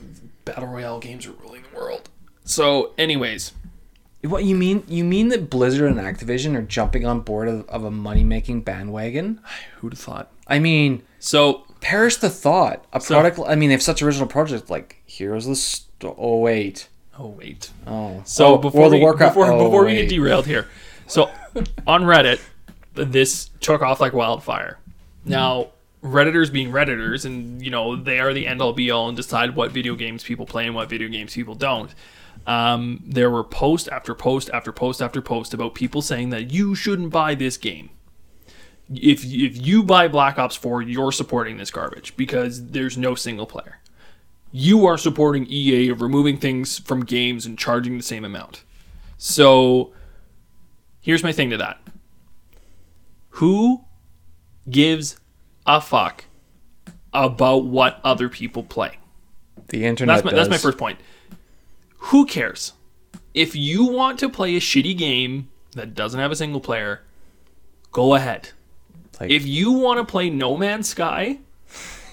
battle 0.45 0.67
royale 0.67 0.99
games 0.99 1.25
are 1.25 1.31
ruling 1.31 1.63
the 1.71 1.77
world. 1.77 2.09
So, 2.43 2.93
anyways, 2.97 3.53
What 4.23 4.43
you 4.43 4.55
mean? 4.55 4.83
You 4.87 5.03
mean 5.03 5.27
that 5.29 5.49
Blizzard 5.49 5.89
and 5.91 5.99
Activision 5.99 6.55
are 6.55 6.61
jumping 6.63 7.05
on 7.05 7.21
board 7.21 7.47
of, 7.47 7.67
of 7.69 7.83
a 7.83 7.91
money 7.91 8.23
making 8.23 8.61
bandwagon? 8.61 9.39
who'd 9.77 9.93
have 9.93 9.99
thought? 9.99 10.31
I 10.47 10.59
mean, 10.59 11.03
So, 11.19 11.65
perish 11.87 12.17
the 12.17 12.29
thought. 12.29 12.83
A 12.93 12.99
So- 13.01 13.15
product. 13.15 13.39
I 13.47 13.55
mean, 13.55 13.69
they 13.69 13.73
have 13.73 13.81
such 13.81 14.01
original 14.01 14.27
projects 14.27 14.69
like 14.69 15.01
Heroes 15.05 15.45
of 15.45 15.51
the. 15.51 15.55
Sto- 15.55 16.15
oh 16.17 16.39
wait. 16.39 16.87
oh 17.19 17.27
wait. 17.27 17.69
Oh. 17.87 18.21
So 18.25 18.55
Oh, 18.55 18.57
before 18.57 18.81
World 18.81 18.93
we, 18.93 18.99
Warcraft. 18.99 19.33
before, 19.35 19.51
oh, 19.51 19.63
before 19.65 19.85
we 19.85 19.95
get 19.95 20.09
derailed 20.09 20.45
here, 20.45 20.67
so 21.07 21.29
on 21.87 22.03
Reddit, 22.03 22.39
this 22.93 23.49
took 23.59 23.81
off 23.81 23.99
like 23.99 24.13
wildfire. 24.13 24.77
Now, 25.25 25.67
redditors 26.03 26.51
being 26.51 26.71
redditors, 26.71 27.25
and 27.25 27.61
you 27.63 27.71
know 27.71 27.95
they 27.95 28.19
are 28.19 28.33
the 28.33 28.45
end 28.47 28.61
all 28.61 28.73
be 28.73 28.91
all 28.91 29.07
and 29.07 29.17
decide 29.17 29.55
what 29.55 29.71
video 29.71 29.95
games 29.95 30.23
people 30.23 30.45
play 30.45 30.65
and 30.67 30.75
what 30.75 30.89
video 30.89 31.07
games 31.09 31.33
people 31.33 31.55
don't. 31.55 31.93
Um, 32.45 33.01
there 33.05 33.29
were 33.31 33.43
post 33.43 33.89
after 33.89 34.13
post 34.13 34.49
after 34.53 34.71
post 34.71 35.01
after 35.01 35.21
post 35.21 35.53
about 35.53 35.73
people 35.75 36.01
saying 36.01 36.29
that 36.29 36.51
you 36.51 36.75
shouldn't 36.75 37.09
buy 37.11 37.33
this 37.35 37.57
game. 37.57 37.89
If 38.93 39.25
if 39.25 39.65
you 39.65 39.83
buy 39.83 40.07
Black 40.07 40.37
Ops 40.37 40.55
4, 40.55 40.81
you're 40.81 41.11
supporting 41.11 41.57
this 41.57 41.71
garbage 41.71 42.15
because 42.15 42.67
there's 42.67 42.97
no 42.97 43.15
single 43.15 43.45
player 43.45 43.79
you 44.51 44.85
are 44.85 44.97
supporting 44.97 45.45
EA 45.49 45.89
of 45.89 46.01
removing 46.01 46.37
things 46.37 46.79
from 46.79 47.03
games 47.03 47.45
and 47.45 47.57
charging 47.57 47.97
the 47.97 48.03
same 48.03 48.23
amount. 48.23 48.63
So 49.17 49.93
here's 51.01 51.23
my 51.23 51.31
thing 51.31 51.49
to 51.49 51.57
that. 51.57 51.79
Who 53.29 53.85
gives 54.69 55.17
a 55.65 55.81
fuck 55.81 56.25
about 57.13 57.65
what 57.65 57.99
other 58.03 58.29
people 58.29 58.63
play? 58.63 58.97
The 59.67 59.85
internet. 59.85 60.23
That's 60.23 60.25
my, 60.25 60.33
that's 60.33 60.49
my 60.49 60.57
first 60.57 60.77
point. 60.77 60.99
Who 61.97 62.25
cares? 62.25 62.73
If 63.33 63.55
you 63.55 63.85
want 63.85 64.17
to 64.19 64.29
play 64.29 64.55
a 64.55 64.59
shitty 64.59 64.97
game 64.97 65.49
that 65.73 65.93
doesn't 65.93 66.19
have 66.19 66.31
a 66.31 66.35
single 66.35 66.61
player, 66.61 67.03
go 67.91 68.15
ahead. 68.15 68.49
Like, 69.19 69.31
If 69.31 69.45
you 69.45 69.71
want 69.73 69.99
to 69.99 70.09
play 70.09 70.29
No 70.29 70.57
Man's 70.57 70.89
Sky 70.89 71.39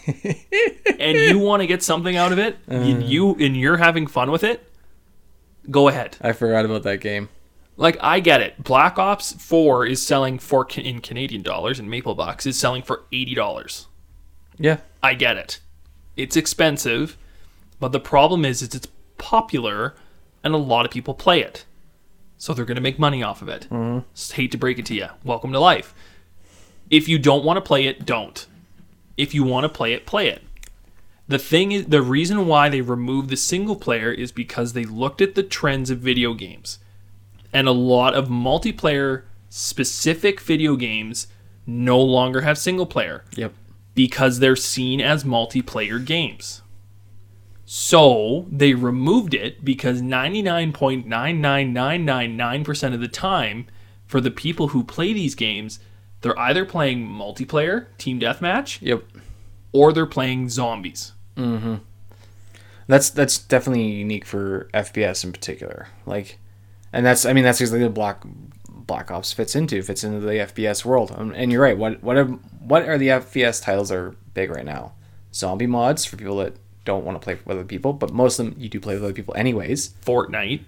and 0.07 1.19
you 1.19 1.39
want 1.39 1.61
to 1.63 1.67
get 1.67 1.83
something 1.83 2.17
out 2.17 2.33
of 2.33 2.39
it, 2.39 2.57
Uh. 2.71 2.77
you, 2.81 3.35
and 3.37 3.57
you're 3.57 3.77
having 3.79 4.07
fun 4.07 4.31
with 4.31 4.45
it, 4.45 4.71
go 5.71 5.89
ahead. 5.89 6.17
I 6.21 6.33
forgot 6.33 6.65
about 6.65 6.83
that 6.85 7.01
game. 7.01 7.29
Like 7.77 7.97
I 8.01 8.21
get 8.21 8.41
it. 8.41 8.63
Black 8.63 8.99
Ops 8.99 9.33
4 9.33 9.87
is 9.87 10.01
selling 10.05 10.39
for 10.39 10.67
in 10.77 11.01
Canadian 11.01 11.43
dollars 11.43 11.79
and 11.81 11.91
Maple 11.91 12.15
Box 12.15 12.47
is 12.47 12.59
selling 12.59 12.83
for 12.83 13.03
$80. 13.13 13.87
Yeah. 14.59 14.79
I 15.03 15.15
get 15.15 15.37
it. 15.37 15.61
It's 16.17 16.37
expensive, 16.37 17.17
but 17.81 17.91
the 17.93 17.99
problem 18.01 18.45
is, 18.45 18.63
is 18.63 18.75
it's 18.75 18.87
popular 19.19 19.95
and 20.45 20.55
a 20.55 20.59
lot 20.59 20.85
of 20.85 20.93
people 20.93 21.15
play 21.15 21.41
it. 21.43 21.65
So 22.37 22.53
they're 22.55 22.65
going 22.65 22.77
to 22.77 22.81
make 22.81 22.99
money 22.99 23.23
off 23.23 23.43
of 23.43 23.49
it. 23.49 23.67
S- 24.15 24.33
Hate 24.33 24.53
to 24.53 24.59
break 24.59 24.79
it 24.79 24.87
to 24.87 24.95
you. 24.95 25.07
Welcome 25.25 25.53
to 25.53 25.59
life. 25.59 25.95
If 26.95 27.09
you 27.09 27.19
don't 27.19 27.45
want 27.45 27.57
to 27.57 27.61
play 27.61 27.87
it, 27.87 28.07
don't. 28.07 28.47
If 29.17 29.35
you 29.35 29.43
want 29.43 29.65
to 29.65 29.69
play 29.69 29.95
it, 29.95 30.07
play 30.07 30.29
it. 30.29 30.45
The 31.27 31.41
thing 31.41 31.73
is, 31.73 31.87
the 31.87 32.03
reason 32.03 32.47
why 32.47 32.69
they 32.69 32.83
removed 32.83 33.31
the 33.31 33.37
single 33.37 33.75
player 33.75 34.13
is 34.13 34.31
because 34.31 34.75
they 34.75 34.85
looked 34.85 35.21
at 35.21 35.35
the 35.35 35.43
trends 35.43 35.91
of 35.91 35.99
video 35.99 36.35
games. 36.35 36.79
And 37.53 37.67
a 37.67 37.73
lot 37.73 38.15
of 38.15 38.29
multiplayer 38.29 39.23
specific 39.49 40.41
video 40.41 40.77
games 40.77 41.27
no 41.67 42.01
longer 42.01 42.43
have 42.43 42.59
single 42.59 42.87
player 42.87 43.25
Yep. 43.35 43.53
because 43.97 44.39
they're 44.39 44.55
seen 44.55 45.01
as 45.01 45.25
multiplayer 45.25 46.05
games. 46.05 46.63
So 47.65 48.47
they 48.53 48.75
removed 48.75 49.35
it 49.35 49.65
because 49.65 50.01
99.99999% 50.01 52.95
of 52.95 53.01
the 53.01 53.09
time, 53.09 53.67
for 54.07 54.21
the 54.21 54.31
people 54.31 54.69
who 54.69 54.85
play 54.85 55.13
these 55.13 55.35
games, 55.35 55.81
they're 56.25 56.39
either 56.39 56.65
playing 56.65 57.07
multiplayer, 57.07 57.87
team 57.99 58.19
deathmatch, 58.19 58.79
Yep. 58.81 59.05
or 59.73 59.93
they're 59.93 60.07
playing 60.07 60.49
zombies. 60.49 61.13
Mhm. 61.37 61.81
That's 62.87 63.11
that's 63.11 63.39
definitely 63.39 63.85
unique 63.91 64.25
for 64.25 64.69
FPS 64.75 65.23
in 65.25 65.33
particular. 65.33 65.89
Like, 66.07 66.39
and 66.93 67.05
that's 67.07 67.25
I 67.25 67.33
mean 67.33 67.45
that's 67.45 67.61
exactly 67.61 67.85
what 67.85 67.95
Black 67.95 68.23
Black 68.69 69.11
Ops 69.11 69.33
fits 69.33 69.55
into 69.55 69.81
fits 69.83 70.03
into 70.05 70.21
the 70.21 70.35
FPS 70.41 70.85
world. 70.85 71.13
Um, 71.17 71.33
and 71.37 71.51
you're 71.53 71.63
right. 71.63 71.77
What 71.79 72.03
what 72.03 72.17
are 72.17 72.25
what 72.25 72.89
are 72.89 72.99
the 72.99 73.09
FPS 73.09 73.63
titles 73.63 73.89
that 73.91 73.99
are 73.99 74.15
big 74.35 74.51
right 74.51 74.65
now? 74.65 74.93
Zombie 75.33 75.67
mods 75.67 76.05
for 76.05 76.17
people 76.17 76.37
that 76.39 76.57
don't 76.85 77.05
want 77.05 77.21
to 77.21 77.25
play 77.25 77.35
with 77.45 77.57
other 77.57 77.65
people, 77.65 77.93
but 77.95 78.13
most 78.13 78.39
of 78.39 78.47
them 78.47 78.55
you 78.59 78.69
do 78.69 78.79
play 78.81 78.95
with 78.95 79.05
other 79.05 79.13
people 79.15 79.35
anyways. 79.37 79.91
Fortnite, 80.05 80.61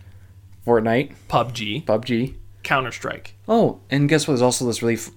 Fortnite, 0.66 1.12
PUBG, 1.28 1.84
PUBG. 1.84 2.34
Counter 2.62 2.90
Strike. 2.90 3.34
Oh, 3.46 3.80
and 3.90 4.08
guess 4.08 4.26
what? 4.26 4.32
There's 4.32 4.42
also 4.42 4.66
this 4.66 4.82
really 4.82 4.94
f- 4.94 5.10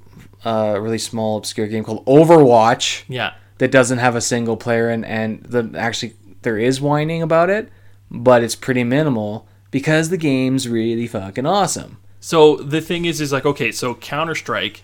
uh, 0.45 0.77
really 0.79 0.97
small 0.97 1.37
obscure 1.37 1.67
game 1.67 1.83
called 1.83 2.05
Overwatch 2.05 3.03
Yeah. 3.07 3.33
that 3.57 3.71
doesn't 3.71 3.97
have 3.97 4.15
a 4.15 4.21
single 4.21 4.55
player 4.57 4.89
and 4.89 5.05
and 5.05 5.43
the 5.43 5.71
actually 5.77 6.13
there 6.41 6.57
is 6.57 6.79
whining 6.79 7.21
about 7.21 7.49
it, 7.49 7.69
but 8.09 8.43
it's 8.43 8.55
pretty 8.55 8.83
minimal 8.83 9.47
because 9.71 10.09
the 10.09 10.17
game's 10.17 10.67
really 10.67 11.05
fucking 11.07 11.45
awesome. 11.45 11.97
So 12.21 12.55
the 12.57 12.81
thing 12.81 13.05
is, 13.05 13.19
is 13.21 13.31
like, 13.31 13.45
okay, 13.45 13.71
so 13.71 13.95
Counter 13.95 14.35
Strike, 14.35 14.83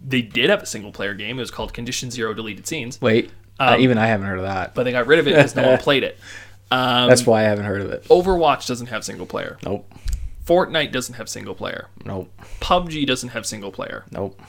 they 0.00 0.22
did 0.22 0.50
have 0.50 0.62
a 0.62 0.66
single 0.66 0.92
player 0.92 1.14
game. 1.14 1.38
It 1.38 1.42
was 1.42 1.50
called 1.50 1.72
Condition 1.72 2.10
Zero 2.10 2.34
Deleted 2.34 2.66
Scenes, 2.66 3.00
Wait, 3.00 3.30
uh, 3.58 3.76
even 3.78 3.98
I 3.98 4.06
haven't 4.06 4.26
heard 4.26 4.38
of 4.38 4.44
that. 4.44 4.74
but 4.74 4.84
they 4.84 4.92
got 4.92 5.06
rid 5.06 5.18
of 5.18 5.26
it 5.28 5.34
because 5.34 5.54
no 5.56 5.68
one 5.68 5.78
played 5.88 6.02
it. 6.02 6.18
Um, 6.70 7.08
That's 7.08 7.26
why 7.26 7.40
I 7.40 7.44
haven't 7.44 7.66
heard 7.66 7.82
of 7.82 7.90
it. 7.90 8.04
Overwatch 8.04 8.66
doesn't 8.66 8.86
have 8.88 9.04
single 9.04 9.26
player. 9.26 9.58
Nope, 9.64 9.92
Fortnite 10.46 10.90
doesn't 10.92 11.14
have 11.14 11.28
single 11.28 11.54
player. 11.54 11.88
nope, 12.04 12.30
PUBG 12.60 13.06
doesn't 13.06 13.30
have 13.30 13.46
single 13.46 13.70
player. 13.72 14.04
nope. 14.10 14.40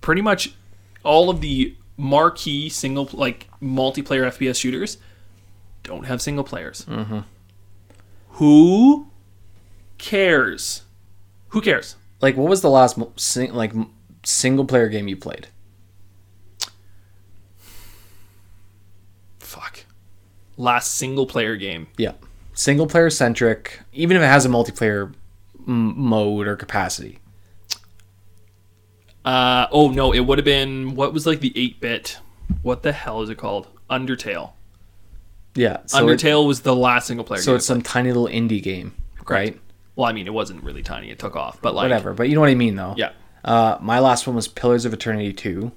Pretty 0.00 0.22
much 0.22 0.54
all 1.02 1.30
of 1.30 1.40
the 1.40 1.74
marquee 1.96 2.68
single 2.68 3.08
like 3.12 3.48
multiplayer 3.62 4.26
FPS 4.28 4.56
shooters 4.60 4.98
don't 5.82 6.04
have 6.06 6.20
single 6.22 6.44
players. 6.44 6.84
Mm-hmm. 6.86 7.20
Who 8.34 9.08
cares? 9.98 10.82
Who 11.48 11.60
cares? 11.60 11.96
Like, 12.20 12.36
what 12.36 12.48
was 12.48 12.60
the 12.60 12.70
last 12.70 12.98
sing- 13.16 13.52
like 13.54 13.72
single 14.24 14.64
player 14.66 14.88
game 14.88 15.08
you 15.08 15.16
played? 15.16 15.48
Fuck. 19.38 19.84
Last 20.56 20.92
single 20.94 21.26
player 21.26 21.56
game. 21.56 21.88
Yeah, 21.96 22.12
single 22.60 22.86
player 22.86 23.08
centric. 23.08 23.80
Even 23.92 24.16
if 24.16 24.22
it 24.22 24.26
has 24.26 24.44
a 24.44 24.48
multiplayer 24.48 25.14
m- 25.66 25.98
mode 25.98 26.46
or 26.46 26.56
capacity. 26.56 27.18
Uh 29.24 29.66
oh 29.70 29.90
no, 29.90 30.12
it 30.12 30.20
would 30.20 30.38
have 30.38 30.44
been 30.44 30.94
what 30.94 31.12
was 31.12 31.26
like 31.26 31.40
the 31.40 31.52
eight 31.56 31.80
bit. 31.80 32.18
What 32.62 32.82
the 32.82 32.92
hell 32.92 33.22
is 33.22 33.30
it 33.30 33.36
called? 33.36 33.68
Undertale. 33.90 34.52
Yeah, 35.54 35.78
so 35.86 35.98
it- 36.08 36.18
Undertale 36.18 36.46
was 36.46 36.60
the 36.60 36.74
last 36.76 37.06
single 37.08 37.24
player 37.24 37.40
so 37.42 37.54
it's 37.56 37.66
some 37.66 37.82
tiny 37.82 38.10
little 38.12 38.28
indie 38.28 38.62
game, 38.62 38.94
right? 39.28 39.58
well, 39.96 40.08
I 40.08 40.12
mean, 40.12 40.26
it 40.26 40.32
wasn't 40.32 40.62
really 40.62 40.82
tiny. 40.82 41.10
It 41.10 41.18
took 41.18 41.34
off, 41.36 41.60
but 41.60 41.74
like 41.74 41.84
Whatever, 41.84 42.14
but 42.14 42.28
you 42.28 42.34
know 42.34 42.40
what 42.40 42.48
I 42.50 42.54
mean, 42.54 42.76
though. 42.76 42.94
Yeah. 42.96 43.10
Uh, 43.44 43.76
my 43.80 43.98
last 43.98 44.26
one 44.26 44.36
was 44.36 44.48
Pillars 44.48 44.84
of 44.84 44.92
Eternity 44.94 45.32
2, 45.32 45.72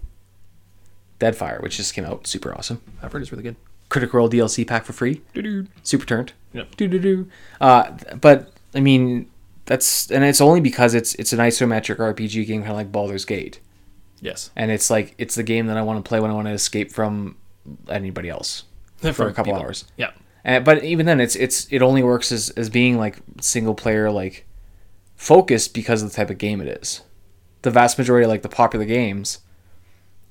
Deadfire, 1.19 1.61
which 1.61 1.75
just 1.77 1.93
came 1.93 2.05
out, 2.05 2.27
super 2.27 2.53
awesome. 2.55 2.79
I've 3.01 3.11
heard 3.11 3.21
it's 3.21 3.31
really 3.31 3.43
good. 3.43 3.55
Critical 3.89 4.19
Role 4.19 4.29
DLC 4.29 4.65
pack 4.65 4.85
for 4.85 4.93
free, 4.93 5.21
Doo-doo. 5.33 5.67
super 5.81 6.05
turned. 6.05 6.33
Yep. 6.53 6.75
Doo 6.77 6.87
doo 6.87 6.99
doo. 6.99 7.27
Uh, 7.59 7.91
but 8.21 8.51
I 8.75 8.79
mean, 8.79 9.29
that's 9.65 10.09
and 10.11 10.23
it's 10.23 10.41
only 10.41 10.61
because 10.61 10.93
it's 10.93 11.15
it's 11.15 11.33
an 11.33 11.39
isometric 11.39 11.97
RPG 11.97 12.45
game, 12.47 12.61
kind 12.61 12.71
of 12.71 12.77
like 12.77 12.91
Baldur's 12.91 13.25
Gate, 13.25 13.59
Yes. 14.21 14.51
and 14.55 14.71
it's 14.71 14.89
like 14.89 15.15
it's 15.17 15.35
the 15.35 15.43
game 15.43 15.67
that 15.67 15.77
I 15.77 15.81
want 15.81 16.03
to 16.03 16.07
play 16.07 16.19
when 16.19 16.29
I 16.31 16.33
want 16.33 16.47
to 16.47 16.53
escape 16.53 16.91
from 16.91 17.37
anybody 17.89 18.29
else 18.29 18.63
for 18.97 19.07
a 19.27 19.33
couple 19.33 19.53
people. 19.53 19.61
hours. 19.61 19.85
Yeah. 19.97 20.11
And, 20.45 20.65
but 20.65 20.83
even 20.83 21.05
then, 21.05 21.19
it's 21.21 21.35
it's 21.35 21.67
it 21.71 21.81
only 21.81 22.03
works 22.03 22.31
as, 22.31 22.49
as 22.51 22.69
being 22.69 22.97
like 22.97 23.17
single 23.41 23.73
player 23.73 24.11
like 24.11 24.45
focused 25.15 25.73
because 25.73 26.03
of 26.03 26.09
the 26.11 26.15
type 26.15 26.29
of 26.29 26.37
game 26.37 26.59
it 26.61 26.67
is. 26.67 27.01
The 27.61 27.71
vast 27.71 27.97
majority 27.97 28.25
of 28.25 28.29
like 28.29 28.41
the 28.41 28.49
popular 28.49 28.85
games 28.85 29.39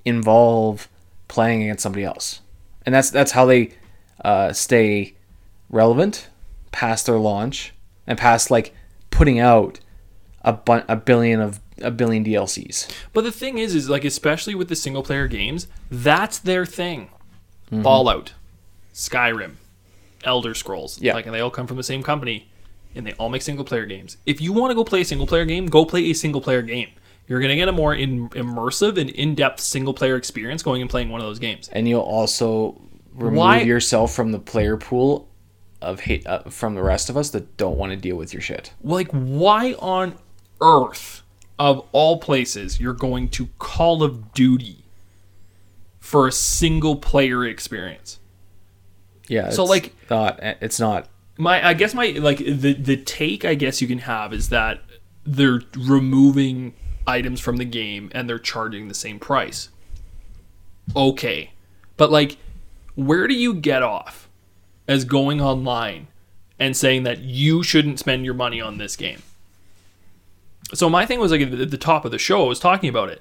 involve 0.04 0.88
playing 1.28 1.62
against 1.62 1.82
somebody 1.82 2.04
else, 2.04 2.40
and 2.84 2.94
that's 2.94 3.10
that's 3.10 3.32
how 3.32 3.46
they 3.46 3.72
uh, 4.24 4.52
stay 4.52 5.14
relevant 5.72 6.28
past 6.70 7.06
their 7.06 7.18
launch 7.18 7.72
and 8.06 8.16
past 8.16 8.50
like 8.50 8.72
putting 9.10 9.40
out 9.40 9.80
a 10.42 10.52
bu- 10.52 10.84
a 10.88 10.94
billion 10.96 11.40
of 11.40 11.58
a 11.80 11.90
billion 11.90 12.24
DLCs. 12.24 12.88
But 13.12 13.24
the 13.24 13.32
thing 13.32 13.58
is, 13.58 13.74
is 13.74 13.88
like 13.90 14.04
especially 14.04 14.54
with 14.54 14.68
the 14.68 14.76
single 14.76 15.02
player 15.02 15.26
games, 15.26 15.66
that's 15.90 16.38
their 16.38 16.64
thing. 16.64 17.10
Mm-hmm. 17.72 17.82
Fallout, 17.82 18.32
Skyrim, 18.94 19.52
Elder 20.24 20.54
Scrolls, 20.54 21.00
Yeah. 21.00 21.14
like 21.14 21.26
and 21.26 21.34
they 21.34 21.40
all 21.40 21.50
come 21.50 21.66
from 21.66 21.76
the 21.78 21.82
same 21.82 22.02
company, 22.02 22.48
and 22.94 23.06
they 23.06 23.12
all 23.14 23.28
make 23.28 23.42
single 23.42 23.64
player 23.64 23.86
games. 23.86 24.16
If 24.26 24.40
you 24.40 24.52
want 24.52 24.70
to 24.70 24.74
go 24.74 24.84
play 24.84 25.00
a 25.00 25.04
single 25.04 25.26
player 25.26 25.44
game, 25.44 25.66
go 25.66 25.84
play 25.84 26.10
a 26.10 26.12
single 26.12 26.40
player 26.40 26.62
game. 26.62 26.88
You're 27.28 27.40
gonna 27.40 27.56
get 27.56 27.68
a 27.68 27.72
more 27.72 27.94
in, 27.94 28.28
immersive 28.30 28.98
and 28.98 29.08
in 29.10 29.34
depth 29.34 29.60
single 29.60 29.94
player 29.94 30.16
experience 30.16 30.62
going 30.62 30.82
and 30.82 30.90
playing 30.90 31.08
one 31.08 31.20
of 31.20 31.26
those 31.26 31.38
games. 31.38 31.68
and 31.72 31.88
you'll 31.88 32.00
also 32.02 32.80
remove 33.14 33.38
Why- 33.38 33.60
yourself 33.62 34.12
from 34.14 34.32
the 34.32 34.38
player 34.38 34.76
pool 34.76 35.28
of 35.82 36.00
hate 36.00 36.26
uh, 36.26 36.42
from 36.44 36.74
the 36.74 36.82
rest 36.82 37.10
of 37.10 37.16
us 37.16 37.30
that 37.30 37.56
don't 37.56 37.76
want 37.76 37.90
to 37.90 37.96
deal 37.96 38.16
with 38.16 38.32
your 38.32 38.40
shit. 38.40 38.72
Like, 38.82 39.08
why 39.10 39.74
on 39.78 40.16
earth, 40.60 41.22
of 41.58 41.86
all 41.92 42.18
places, 42.18 42.80
you're 42.80 42.92
going 42.94 43.28
to 43.30 43.48
Call 43.58 44.02
of 44.02 44.32
Duty 44.32 44.84
for 46.00 46.26
a 46.26 46.32
single 46.32 46.96
player 46.96 47.44
experience? 47.44 48.18
Yeah. 49.28 49.50
So, 49.50 49.62
it's 49.62 49.70
like- 49.70 49.94
not 50.10 50.38
it's 50.42 50.78
not 50.80 51.08
my 51.38 51.66
i 51.66 51.72
guess 51.72 51.94
my 51.94 52.08
like 52.08 52.36
the 52.38 52.74
the 52.74 52.96
take 52.96 53.44
i 53.46 53.54
guess 53.54 53.80
you 53.80 53.88
can 53.88 53.98
have 53.98 54.34
is 54.34 54.50
that 54.50 54.80
they're 55.24 55.62
removing 55.78 56.74
items 57.06 57.40
from 57.40 57.56
the 57.56 57.64
game 57.64 58.10
and 58.14 58.28
they're 58.28 58.38
charging 58.38 58.88
the 58.88 58.94
same 58.94 59.18
price 59.18 59.70
okay 60.94 61.52
but 61.96 62.10
like 62.12 62.36
where 62.94 63.26
do 63.26 63.34
you 63.34 63.54
get 63.54 63.82
off 63.82 64.28
as 64.88 65.04
going 65.04 65.40
online 65.40 66.08
and 66.58 66.76
saying 66.76 67.02
that 67.02 67.20
you 67.20 67.62
shouldn't 67.62 67.98
spend 67.98 68.24
your 68.24 68.34
money 68.34 68.60
on 68.60 68.78
this 68.78 68.96
game 68.96 69.22
so 70.74 70.88
my 70.88 71.04
thing 71.04 71.18
was 71.20 71.30
like 71.30 71.40
at 71.40 71.70
the 71.70 71.78
top 71.78 72.04
of 72.04 72.10
the 72.10 72.18
show 72.18 72.44
i 72.44 72.48
was 72.48 72.60
talking 72.60 72.88
about 72.88 73.08
it 73.08 73.20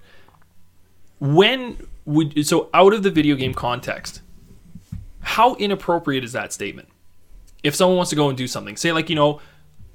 when 1.19 1.77
would 2.05 2.45
so 2.45 2.69
out 2.73 2.93
of 2.93 3.03
the 3.03 3.11
video 3.11 3.35
game 3.35 3.53
context 3.53 4.21
how 5.21 5.55
inappropriate 5.55 6.23
is 6.23 6.31
that 6.31 6.51
statement 6.51 6.87
if 7.63 7.75
someone 7.75 7.97
wants 7.97 8.09
to 8.09 8.15
go 8.15 8.29
and 8.29 8.37
do 8.37 8.47
something, 8.47 8.75
say 8.75 8.91
like 8.91 9.09
you 9.09 9.15
know, 9.15 9.39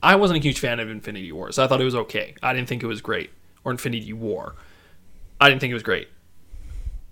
I 0.02 0.16
wasn't 0.16 0.38
a 0.38 0.42
huge 0.42 0.60
fan 0.60 0.78
of 0.80 0.88
Infinity 0.88 1.32
Wars. 1.32 1.58
I 1.58 1.66
thought 1.66 1.80
it 1.80 1.84
was 1.84 1.94
okay. 1.94 2.34
I 2.42 2.52
didn't 2.52 2.68
think 2.68 2.82
it 2.82 2.86
was 2.86 3.00
great. 3.00 3.30
Or 3.64 3.72
Infinity 3.72 4.12
War. 4.12 4.54
I 5.40 5.48
didn't 5.48 5.60
think 5.60 5.72
it 5.72 5.74
was 5.74 5.82
great. 5.82 6.08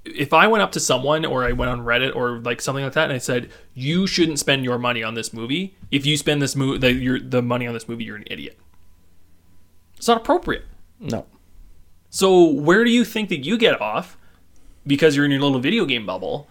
If 0.04 0.32
I 0.32 0.46
went 0.46 0.62
up 0.62 0.72
to 0.72 0.80
someone 0.80 1.24
or 1.24 1.44
I 1.44 1.52
went 1.52 1.70
on 1.70 1.80
Reddit 1.80 2.14
or 2.14 2.38
like 2.38 2.60
something 2.60 2.84
like 2.84 2.92
that 2.92 3.04
and 3.04 3.12
I 3.12 3.18
said, 3.18 3.50
"You 3.74 4.06
shouldn't 4.06 4.38
spend 4.38 4.64
your 4.64 4.78
money 4.78 5.02
on 5.02 5.14
this 5.14 5.32
movie. 5.32 5.76
If 5.90 6.04
you 6.04 6.16
spend 6.16 6.42
this 6.42 6.54
movie, 6.54 6.78
the, 6.78 6.92
your, 6.92 7.18
the 7.18 7.40
money 7.42 7.66
on 7.66 7.72
this 7.74 7.88
movie, 7.88 8.04
you're 8.04 8.16
an 8.16 8.24
idiot." 8.26 8.58
It's 9.96 10.08
not 10.08 10.18
appropriate. 10.18 10.64
no. 11.00 11.26
So 12.10 12.44
where 12.44 12.84
do 12.84 12.90
you 12.90 13.04
think 13.04 13.28
that 13.30 13.44
you 13.44 13.58
get 13.58 13.80
off 13.80 14.16
because 14.86 15.16
you're 15.16 15.24
in 15.24 15.32
your 15.32 15.40
little 15.40 15.58
video 15.58 15.84
game 15.84 16.06
bubble 16.06 16.46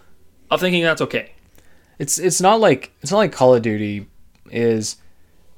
of 0.51 0.59
thinking 0.59 0.83
that's 0.83 1.01
okay? 1.01 1.33
It's 1.99 2.17
it's 2.17 2.41
not 2.41 2.59
like 2.59 2.91
it's 3.01 3.11
not 3.11 3.19
like 3.19 3.31
Call 3.31 3.55
of 3.55 3.61
Duty 3.61 4.07
is 4.51 4.97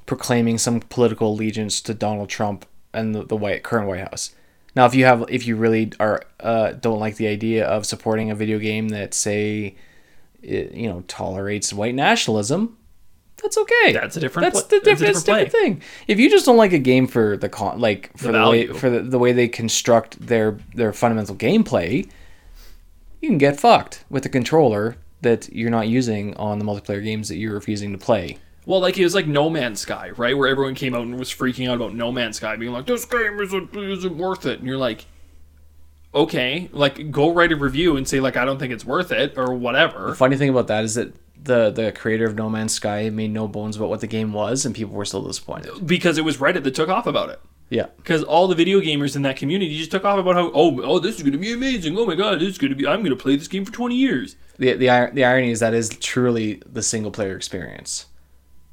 proclaiming 0.05 0.57
some 0.59 0.79
political 0.81 1.31
allegiance 1.31 1.81
to 1.81 1.93
Donald 1.95 2.29
Trump 2.29 2.67
and 2.93 3.15
the, 3.15 3.23
the 3.23 3.35
white 3.35 3.63
current 3.63 3.87
White 3.87 4.01
House. 4.01 4.35
Now, 4.75 4.85
if 4.85 4.93
you 4.93 5.05
have 5.05 5.25
if 5.29 5.47
you 5.47 5.55
really 5.55 5.93
are 5.99 6.23
uh, 6.39 6.71
don't 6.73 6.99
like 6.99 7.15
the 7.15 7.27
idea 7.27 7.65
of 7.65 7.85
supporting 7.85 8.29
a 8.29 8.35
video 8.35 8.59
game 8.59 8.89
that 8.89 9.13
say 9.13 9.75
it, 10.41 10.73
you 10.73 10.89
know 10.89 11.03
tolerates 11.07 11.73
white 11.73 11.95
nationalism, 11.95 12.77
that's 13.41 13.57
okay. 13.57 13.93
That's 13.93 14.17
a 14.17 14.19
different 14.19 14.53
That's 14.53 14.61
pla- 14.65 14.69
the 14.69 14.75
a 14.77 14.79
different, 14.79 15.13
that's 15.13 15.21
a 15.21 15.25
different 15.25 15.51
different 15.51 15.79
thing. 15.79 15.81
If 16.07 16.19
you 16.19 16.29
just 16.29 16.45
don't 16.45 16.57
like 16.57 16.73
a 16.73 16.79
game 16.79 17.07
for 17.07 17.37
the 17.37 17.47
con, 17.49 17.79
like 17.79 18.15
for 18.17 18.31
the, 18.31 18.49
way 18.49 18.67
for 18.67 18.89
the, 18.89 19.01
the 19.01 19.19
way 19.19 19.31
they 19.31 19.47
construct 19.47 20.25
their 20.25 20.57
their 20.73 20.91
fundamental 20.91 21.35
gameplay, 21.35 22.09
you 23.21 23.29
can 23.29 23.37
get 23.37 23.59
fucked 23.59 24.03
with 24.09 24.23
the 24.23 24.29
controller 24.29 24.97
that 25.21 25.51
you're 25.53 25.71
not 25.71 25.87
using 25.87 26.35
on 26.37 26.59
the 26.59 26.65
multiplayer 26.65 27.03
games 27.03 27.29
that 27.29 27.37
you're 27.37 27.53
refusing 27.53 27.91
to 27.91 27.97
play. 27.97 28.37
Well, 28.65 28.79
like 28.79 28.97
it 28.97 29.03
was 29.03 29.15
like 29.15 29.27
No 29.27 29.49
Man's 29.49 29.79
Sky, 29.79 30.11
right? 30.17 30.37
Where 30.37 30.47
everyone 30.47 30.75
came 30.75 30.95
out 30.95 31.01
and 31.01 31.19
was 31.19 31.29
freaking 31.29 31.69
out 31.69 31.75
about 31.75 31.93
No 31.93 32.11
Man's 32.11 32.37
Sky, 32.37 32.55
being 32.55 32.71
like, 32.71 32.87
"This 32.87 33.05
game 33.05 33.39
isn't 33.39 33.75
isn't 33.75 34.17
worth 34.17 34.45
it," 34.45 34.59
and 34.59 34.67
you're 34.67 34.77
like, 34.77 35.05
okay, 36.13 36.69
like 36.71 37.11
go 37.11 37.31
write 37.33 37.51
a 37.51 37.55
review 37.55 37.97
and 37.97 38.07
say 38.07 38.19
like 38.19 38.37
I 38.37 38.45
don't 38.45 38.57
think 38.57 38.73
it's 38.73 38.85
worth 38.85 39.11
it 39.11 39.37
or 39.37 39.53
whatever. 39.53 40.07
The 40.07 40.15
funny 40.15 40.37
thing 40.37 40.49
about 40.49 40.67
that 40.67 40.83
is 40.83 40.95
that 40.95 41.13
the 41.41 41.69
the 41.69 41.91
creator 41.91 42.25
of 42.25 42.35
No 42.35 42.49
Man's 42.49 42.73
Sky 42.73 43.09
made 43.09 43.31
no 43.31 43.47
bones 43.47 43.75
about 43.77 43.89
what 43.89 44.01
the 44.01 44.07
game 44.07 44.33
was, 44.33 44.65
and 44.65 44.73
people 44.73 44.93
were 44.93 45.05
still 45.05 45.23
disappointed. 45.23 45.85
Because 45.85 46.17
it 46.17 46.25
was 46.25 46.37
Reddit 46.37 46.63
that 46.63 46.75
took 46.75 46.89
off 46.89 47.05
about 47.05 47.29
it. 47.29 47.39
Yeah, 47.67 47.87
Because 47.97 48.23
all 48.23 48.47
the 48.47 48.53
video 48.53 48.79
gamers 48.79 49.15
in 49.15 49.23
that 49.23 49.37
community 49.37 49.75
just 49.75 49.89
took 49.89 50.05
off 50.05 50.19
about 50.19 50.35
how 50.35 50.51
oh 50.53 50.81
oh 50.83 50.99
this 50.99 51.15
is 51.15 51.23
gonna 51.23 51.39
be 51.39 51.51
amazing 51.51 51.97
oh 51.97 52.05
my 52.05 52.13
god 52.13 52.39
this 52.39 52.49
is 52.49 52.57
gonna 52.59 52.75
be 52.75 52.85
I'm 52.85 53.01
gonna 53.01 53.15
play 53.15 53.35
this 53.35 53.47
game 53.47 53.65
for 53.65 53.71
twenty 53.71 53.95
years 53.95 54.35
the 54.59 54.73
the 54.73 55.09
the 55.11 55.25
irony 55.25 55.49
is 55.49 55.61
that 55.61 55.73
is 55.73 55.89
truly 55.89 56.61
the 56.71 56.83
single 56.83 57.09
player 57.11 57.35
experience. 57.35 58.05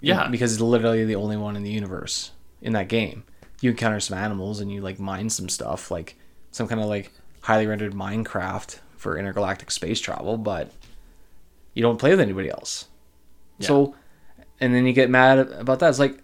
Yeah 0.03 0.28
because 0.28 0.53
it's 0.53 0.61
literally 0.61 1.05
the 1.05 1.16
only 1.16 1.36
one 1.36 1.57
in 1.57 1.62
the 1.62 1.70
universe 1.70 2.32
in 2.61 2.72
that 2.74 2.88
game. 2.88 3.24
You 3.61 3.70
encounter 3.70 4.00
some 4.00 4.18
animals 4.18 4.61
and 4.61 4.70
you 4.72 4.80
like 4.80 4.98
mine 4.98 5.30
some 5.30 5.48
stuff, 5.48 5.90
like 5.90 6.16
some 6.50 6.66
kind 6.68 6.80
of 6.80 6.88
like 6.88 7.12
highly 7.42 7.66
rendered 7.66 7.92
Minecraft 7.92 8.78
for 8.96 9.16
intergalactic 9.18 9.70
space 9.70 10.00
travel, 10.00 10.36
but 10.36 10.70
you 11.74 11.82
don't 11.82 11.98
play 11.98 12.11
with 12.11 12.20
anybody 12.20 12.50
else. 12.50 12.86
So, 13.61 13.94
and 14.61 14.74
then 14.74 14.86
you 14.86 14.92
get 14.92 15.11
mad 15.11 15.38
about 15.38 15.78
that. 15.80 15.90
It's 15.90 15.98
like, 15.98 16.18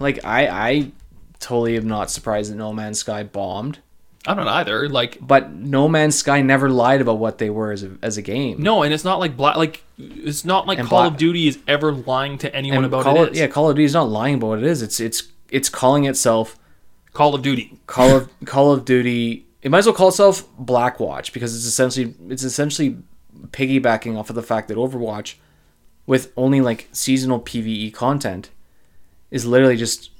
like 0.00 0.24
I 0.24 0.46
I 0.48 0.92
totally 1.38 1.76
am 1.76 1.86
not 1.86 2.10
surprised 2.10 2.50
that 2.52 2.56
No 2.56 2.72
Man's 2.72 2.98
Sky 2.98 3.22
bombed, 3.22 3.78
I'm 4.26 4.36
not 4.36 4.46
either 4.46 4.88
like 4.88 5.18
but 5.20 5.52
No 5.52 5.88
Man's 5.88 6.14
Sky 6.16 6.42
never 6.42 6.70
lied 6.70 7.00
about 7.00 7.18
what 7.18 7.38
they 7.38 7.50
were 7.50 7.72
as 7.72 7.82
a 7.82 7.96
as 8.02 8.16
a 8.16 8.22
game. 8.22 8.62
no 8.62 8.82
and 8.82 8.94
it's 8.94 9.04
not 9.04 9.18
like 9.18 9.36
black 9.36 9.56
like 9.56 9.82
it's 9.98 10.44
not 10.44 10.66
like 10.66 10.78
And 10.78 10.88
Call 10.88 11.02
Black- 11.02 11.12
of 11.12 11.18
Duty 11.18 11.48
is 11.48 11.58
ever 11.66 11.92
lying 11.92 12.38
to 12.38 12.54
anyone 12.54 12.84
about 12.84 13.02
Call 13.04 13.16
it 13.22 13.28
of, 13.28 13.32
is 13.34 13.38
yeah, 13.40 13.46
Call 13.48 13.68
of 13.68 13.74
Duty 13.76 13.84
is 13.84 13.94
not 13.94 14.08
lying 14.08 14.34
about 14.36 14.46
what 14.48 14.58
it 14.58 14.64
is. 14.64 14.80
It's 14.82 15.00
it's 15.00 15.24
it's 15.50 15.68
calling 15.68 16.04
itself 16.04 16.56
Call 17.12 17.34
of 17.34 17.42
Duty 17.42 17.78
Call 17.86 18.16
of 18.16 18.30
Call 18.44 18.72
of 18.72 18.84
Duty. 18.84 19.46
It 19.62 19.70
might 19.70 19.78
as 19.78 19.86
well 19.86 19.94
call 19.94 20.08
itself 20.08 20.44
Blackwatch 20.56 21.32
because 21.32 21.54
it's 21.56 21.66
essentially 21.66 22.14
it's 22.28 22.42
essentially 22.44 22.98
piggybacking 23.48 24.16
off 24.18 24.28
of 24.30 24.36
the 24.36 24.42
fact 24.42 24.68
that 24.68 24.76
Overwatch, 24.76 25.34
with 26.06 26.32
only 26.36 26.60
like 26.60 26.88
seasonal 26.92 27.40
PVE 27.40 27.92
content, 27.92 28.50
is 29.30 29.46
literally 29.46 29.76
just 29.76 30.10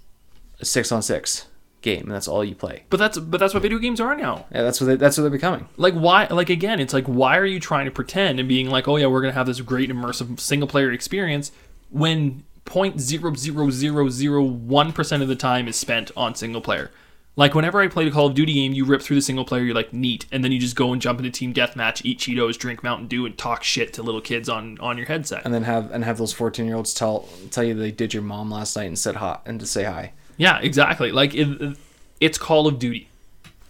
a 0.60 0.64
six 0.64 0.90
on 0.92 1.02
six 1.02 1.46
game, 1.82 2.02
and 2.02 2.10
that's 2.12 2.28
all 2.28 2.44
you 2.44 2.54
play. 2.54 2.84
but 2.90 2.96
that's 2.98 3.18
but 3.18 3.38
that's 3.38 3.52
what 3.54 3.62
video 3.62 3.78
games 3.78 4.00
are 4.00 4.14
now 4.14 4.46
Yeah, 4.52 4.62
that's 4.62 4.80
what 4.80 4.86
they, 4.86 4.96
that's 4.96 5.16
what 5.18 5.22
they're 5.22 5.30
becoming. 5.30 5.68
like 5.76 5.94
why 5.94 6.26
like 6.28 6.48
again 6.50 6.78
it's 6.80 6.92
like 6.94 7.04
why 7.06 7.36
are 7.38 7.46
you 7.46 7.60
trying 7.60 7.84
to 7.86 7.90
pretend 7.90 8.38
and 8.40 8.48
being 8.48 8.70
like 8.70 8.86
oh 8.88 8.96
yeah 8.96 9.06
we're 9.06 9.20
gonna 9.20 9.32
have 9.32 9.46
this 9.46 9.60
great 9.60 9.90
immersive 9.90 10.38
single 10.40 10.68
player 10.68 10.90
experience 10.92 11.52
when 11.90 12.42
0.00001% 12.64 15.22
of 15.22 15.28
the 15.28 15.36
time 15.36 15.68
is 15.68 15.76
spent 15.76 16.10
on 16.16 16.34
single 16.34 16.60
player 16.60 16.90
like 17.34 17.54
whenever 17.54 17.80
i 17.80 17.88
played 17.88 18.08
a 18.08 18.10
call 18.10 18.26
of 18.26 18.34
duty 18.34 18.52
game 18.54 18.72
you 18.72 18.84
rip 18.84 19.00
through 19.02 19.16
the 19.16 19.22
single 19.22 19.44
player 19.44 19.62
you're 19.62 19.74
like 19.74 19.92
neat 19.92 20.26
and 20.30 20.44
then 20.44 20.52
you 20.52 20.58
just 20.58 20.76
go 20.76 20.92
and 20.92 21.00
jump 21.02 21.18
into 21.18 21.30
team 21.30 21.52
deathmatch 21.54 22.02
eat 22.04 22.18
cheetos 22.18 22.56
drink 22.58 22.82
mountain 22.82 23.06
dew 23.08 23.24
and 23.26 23.36
talk 23.38 23.62
shit 23.64 23.92
to 23.92 24.02
little 24.02 24.20
kids 24.20 24.48
on 24.48 24.78
on 24.80 24.96
your 24.98 25.06
headset 25.06 25.42
And 25.44 25.52
then 25.54 25.62
have 25.64 25.90
and 25.90 26.04
have 26.04 26.18
those 26.18 26.32
fourteen 26.32 26.66
year 26.66 26.76
olds 26.76 26.94
tell 26.94 27.28
tell 27.50 27.64
you 27.64 27.74
they 27.74 27.90
did 27.90 28.12
your 28.14 28.22
mom 28.22 28.50
last 28.50 28.76
night 28.76 28.84
and 28.86 28.98
said 28.98 29.16
hi 29.16 29.38
and 29.46 29.58
to 29.60 29.66
say 29.66 29.84
hi. 29.84 30.12
Yeah 30.42 30.58
exactly 30.60 31.10
like 31.12 31.34
it, 31.34 31.76
it's 32.20 32.38
call 32.38 32.66
of 32.66 32.78
duty 32.78 33.08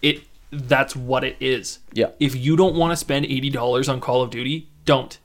it 0.00 0.22
that's 0.50 0.94
what 0.96 1.22
it 1.24 1.36
is 1.40 1.78
Yeah. 1.92 2.10
if 2.20 2.34
you 2.36 2.56
don't 2.56 2.74
want 2.76 2.92
to 2.92 2.96
spend 2.96 3.24
$80 3.26 3.88
on 3.88 4.00
Call 4.00 4.20
of 4.22 4.28
Duty, 4.30 4.68
don't. 4.84 5.18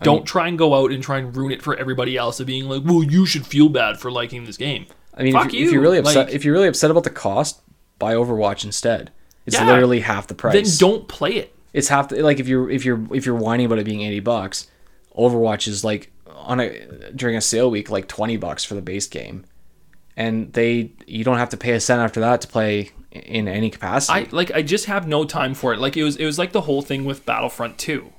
Don't 0.00 0.24
try 0.26 0.48
and 0.48 0.56
go 0.56 0.74
out 0.74 0.90
and 0.90 1.02
try 1.02 1.18
and 1.18 1.36
ruin 1.36 1.52
it 1.52 1.60
for 1.62 1.76
everybody 1.76 2.16
else 2.16 2.40
of 2.40 2.46
being 2.46 2.64
like, 2.68 2.82
well, 2.84 3.02
you 3.04 3.26
should 3.26 3.46
feel 3.46 3.68
bad 3.68 4.00
for 4.00 4.10
liking 4.10 4.44
this 4.44 4.56
game. 4.56 4.86
I 5.14 5.22
mean, 5.24 5.34
Fuck 5.34 5.48
if, 5.48 5.52
you, 5.54 5.66
if 5.66 5.72
you're 5.72 5.82
really 5.82 5.98
upset, 5.98 6.26
Like- 6.28 6.34
if 6.34 6.44
you're 6.44 6.54
really 6.54 6.68
upset 6.68 6.90
about 6.90 7.04
the 7.04 7.10
cost, 7.10 7.60
buy 7.98 8.14
Overwatch 8.14 8.64
instead. 8.64 9.10
It's 9.44 9.56
Yeah. 9.56 9.66
literally 9.66 10.00
half 10.00 10.26
the 10.26 10.34
price. 10.34 10.54
Then 10.54 10.64
don't 10.88 11.06
play 11.06 11.32
it. 11.34 11.54
it's 11.74 11.88
half 11.88 12.08
the, 12.08 12.22
like 12.22 12.40
if 12.40 12.48
you're 12.48 12.70
if 12.70 12.84
you're 12.86 13.00
if 13.14 13.26
you're 13.26 13.34
whining 13.36 13.66
about 13.66 13.78
it 13.78 13.84
being 13.84 14.00
80 14.00 14.20
bucks 14.20 14.66
overwatch 15.16 15.68
is 15.68 15.84
like 15.84 16.10
on 16.34 16.60
a 16.60 17.10
during 17.14 17.36
a 17.36 17.40
sale 17.42 17.70
week 17.70 17.90
like 17.90 18.08
20 18.08 18.36
bucks 18.38 18.64
for 18.64 18.74
the 18.74 18.82
base 18.82 19.06
game 19.06 19.44
and 20.16 20.52
they 20.52 20.92
you 21.06 21.24
don't 21.24 21.38
have 21.38 21.48
to 21.50 21.56
pay 21.56 21.72
a 21.72 21.80
cent 21.80 22.00
after 22.00 22.20
that 22.20 22.40
to 22.42 22.48
play 22.48 22.90
in 23.10 23.46
any 23.48 23.68
capacity 23.70 24.20
I 24.20 24.28
like 24.30 24.50
I 24.52 24.62
just 24.62 24.86
have 24.86 25.06
no 25.06 25.24
time 25.24 25.54
for 25.54 25.72
it. 25.74 25.78
Like 25.78 25.96
it 25.96 26.02
was 26.04 26.16
it 26.16 26.24
was 26.24 26.38
like 26.38 26.52
the 26.52 26.62
whole 26.62 26.82
thing 26.82 27.04
with 27.04 27.24
Battlefront 27.26 27.78
2, 27.78 28.10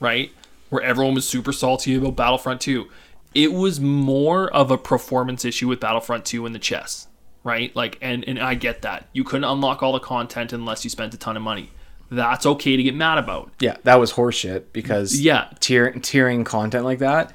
right? 0.00 0.30
Where 0.70 0.82
everyone 0.82 1.14
was 1.14 1.28
super 1.28 1.52
salty 1.52 1.94
about 1.94 2.16
Battlefront 2.16 2.60
2. 2.60 2.86
It 3.34 3.52
was 3.52 3.80
more 3.80 4.52
of 4.52 4.70
a 4.70 4.78
performance 4.78 5.44
issue 5.44 5.68
with 5.68 5.80
Battlefront 5.80 6.24
2 6.24 6.44
in 6.46 6.52
the 6.52 6.58
chess, 6.58 7.06
right? 7.44 7.74
Like 7.76 7.98
and 8.02 8.24
and 8.28 8.38
I 8.38 8.54
get 8.54 8.82
that. 8.82 9.08
You 9.12 9.24
couldn't 9.24 9.44
unlock 9.44 9.82
all 9.82 9.92
the 9.92 10.00
content 10.00 10.52
unless 10.52 10.84
you 10.84 10.90
spent 10.90 11.14
a 11.14 11.18
ton 11.18 11.36
of 11.36 11.42
money. 11.42 11.70
That's 12.10 12.46
okay 12.46 12.76
to 12.76 12.82
get 12.82 12.94
mad 12.94 13.18
about. 13.18 13.50
yeah 13.60 13.76
that 13.84 13.96
was 13.96 14.12
horseshit 14.12 14.64
because 14.72 15.18
Yeah. 15.20 15.48
tier, 15.60 15.90
tiering 15.92 16.44
content 16.46 16.84
like 16.84 16.98
that 17.00 17.32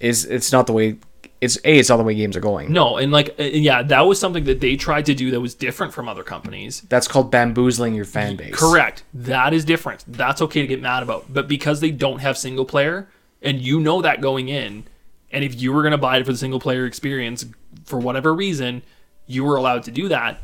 is 0.00 0.24
it's 0.24 0.50
not 0.52 0.66
the 0.66 0.72
way 0.72 0.96
it's 1.40 1.58
a 1.64 1.78
it's 1.78 1.88
not 1.88 1.98
the 1.98 2.02
way 2.04 2.14
games 2.14 2.36
are 2.36 2.40
going 2.40 2.72
No, 2.72 2.96
and 2.96 3.12
like 3.12 3.34
uh, 3.38 3.42
yeah, 3.42 3.82
that 3.82 4.02
was 4.02 4.18
something 4.18 4.44
that 4.44 4.60
they 4.60 4.76
tried 4.76 5.06
to 5.06 5.14
do 5.14 5.30
that 5.32 5.40
was 5.40 5.54
different 5.54 5.92
from 5.92 6.08
other 6.08 6.22
companies. 6.22 6.80
that's 6.82 7.08
called 7.08 7.30
bamboozling 7.30 7.94
your 7.94 8.04
fan 8.04 8.36
base 8.36 8.54
Correct. 8.54 9.04
That 9.12 9.52
is 9.52 9.64
different. 9.64 10.04
That's 10.06 10.40
okay 10.42 10.60
to 10.62 10.66
get 10.66 10.80
mad 10.80 11.02
about. 11.02 11.32
But 11.32 11.48
because 11.48 11.80
they 11.80 11.90
don't 11.90 12.20
have 12.20 12.38
single 12.38 12.64
player, 12.64 13.08
and 13.42 13.60
you 13.60 13.80
know 13.80 14.00
that 14.02 14.20
going 14.20 14.48
in, 14.48 14.84
and 15.30 15.44
if 15.44 15.60
you 15.60 15.72
were 15.72 15.82
going 15.82 15.92
to 15.92 15.98
buy 15.98 16.18
it 16.18 16.26
for 16.26 16.32
the 16.32 16.38
single 16.38 16.60
player 16.60 16.86
experience 16.86 17.44
for 17.84 17.98
whatever 17.98 18.32
reason, 18.34 18.82
you 19.26 19.44
were 19.44 19.56
allowed 19.56 19.82
to 19.84 19.90
do 19.90 20.08
that. 20.08 20.40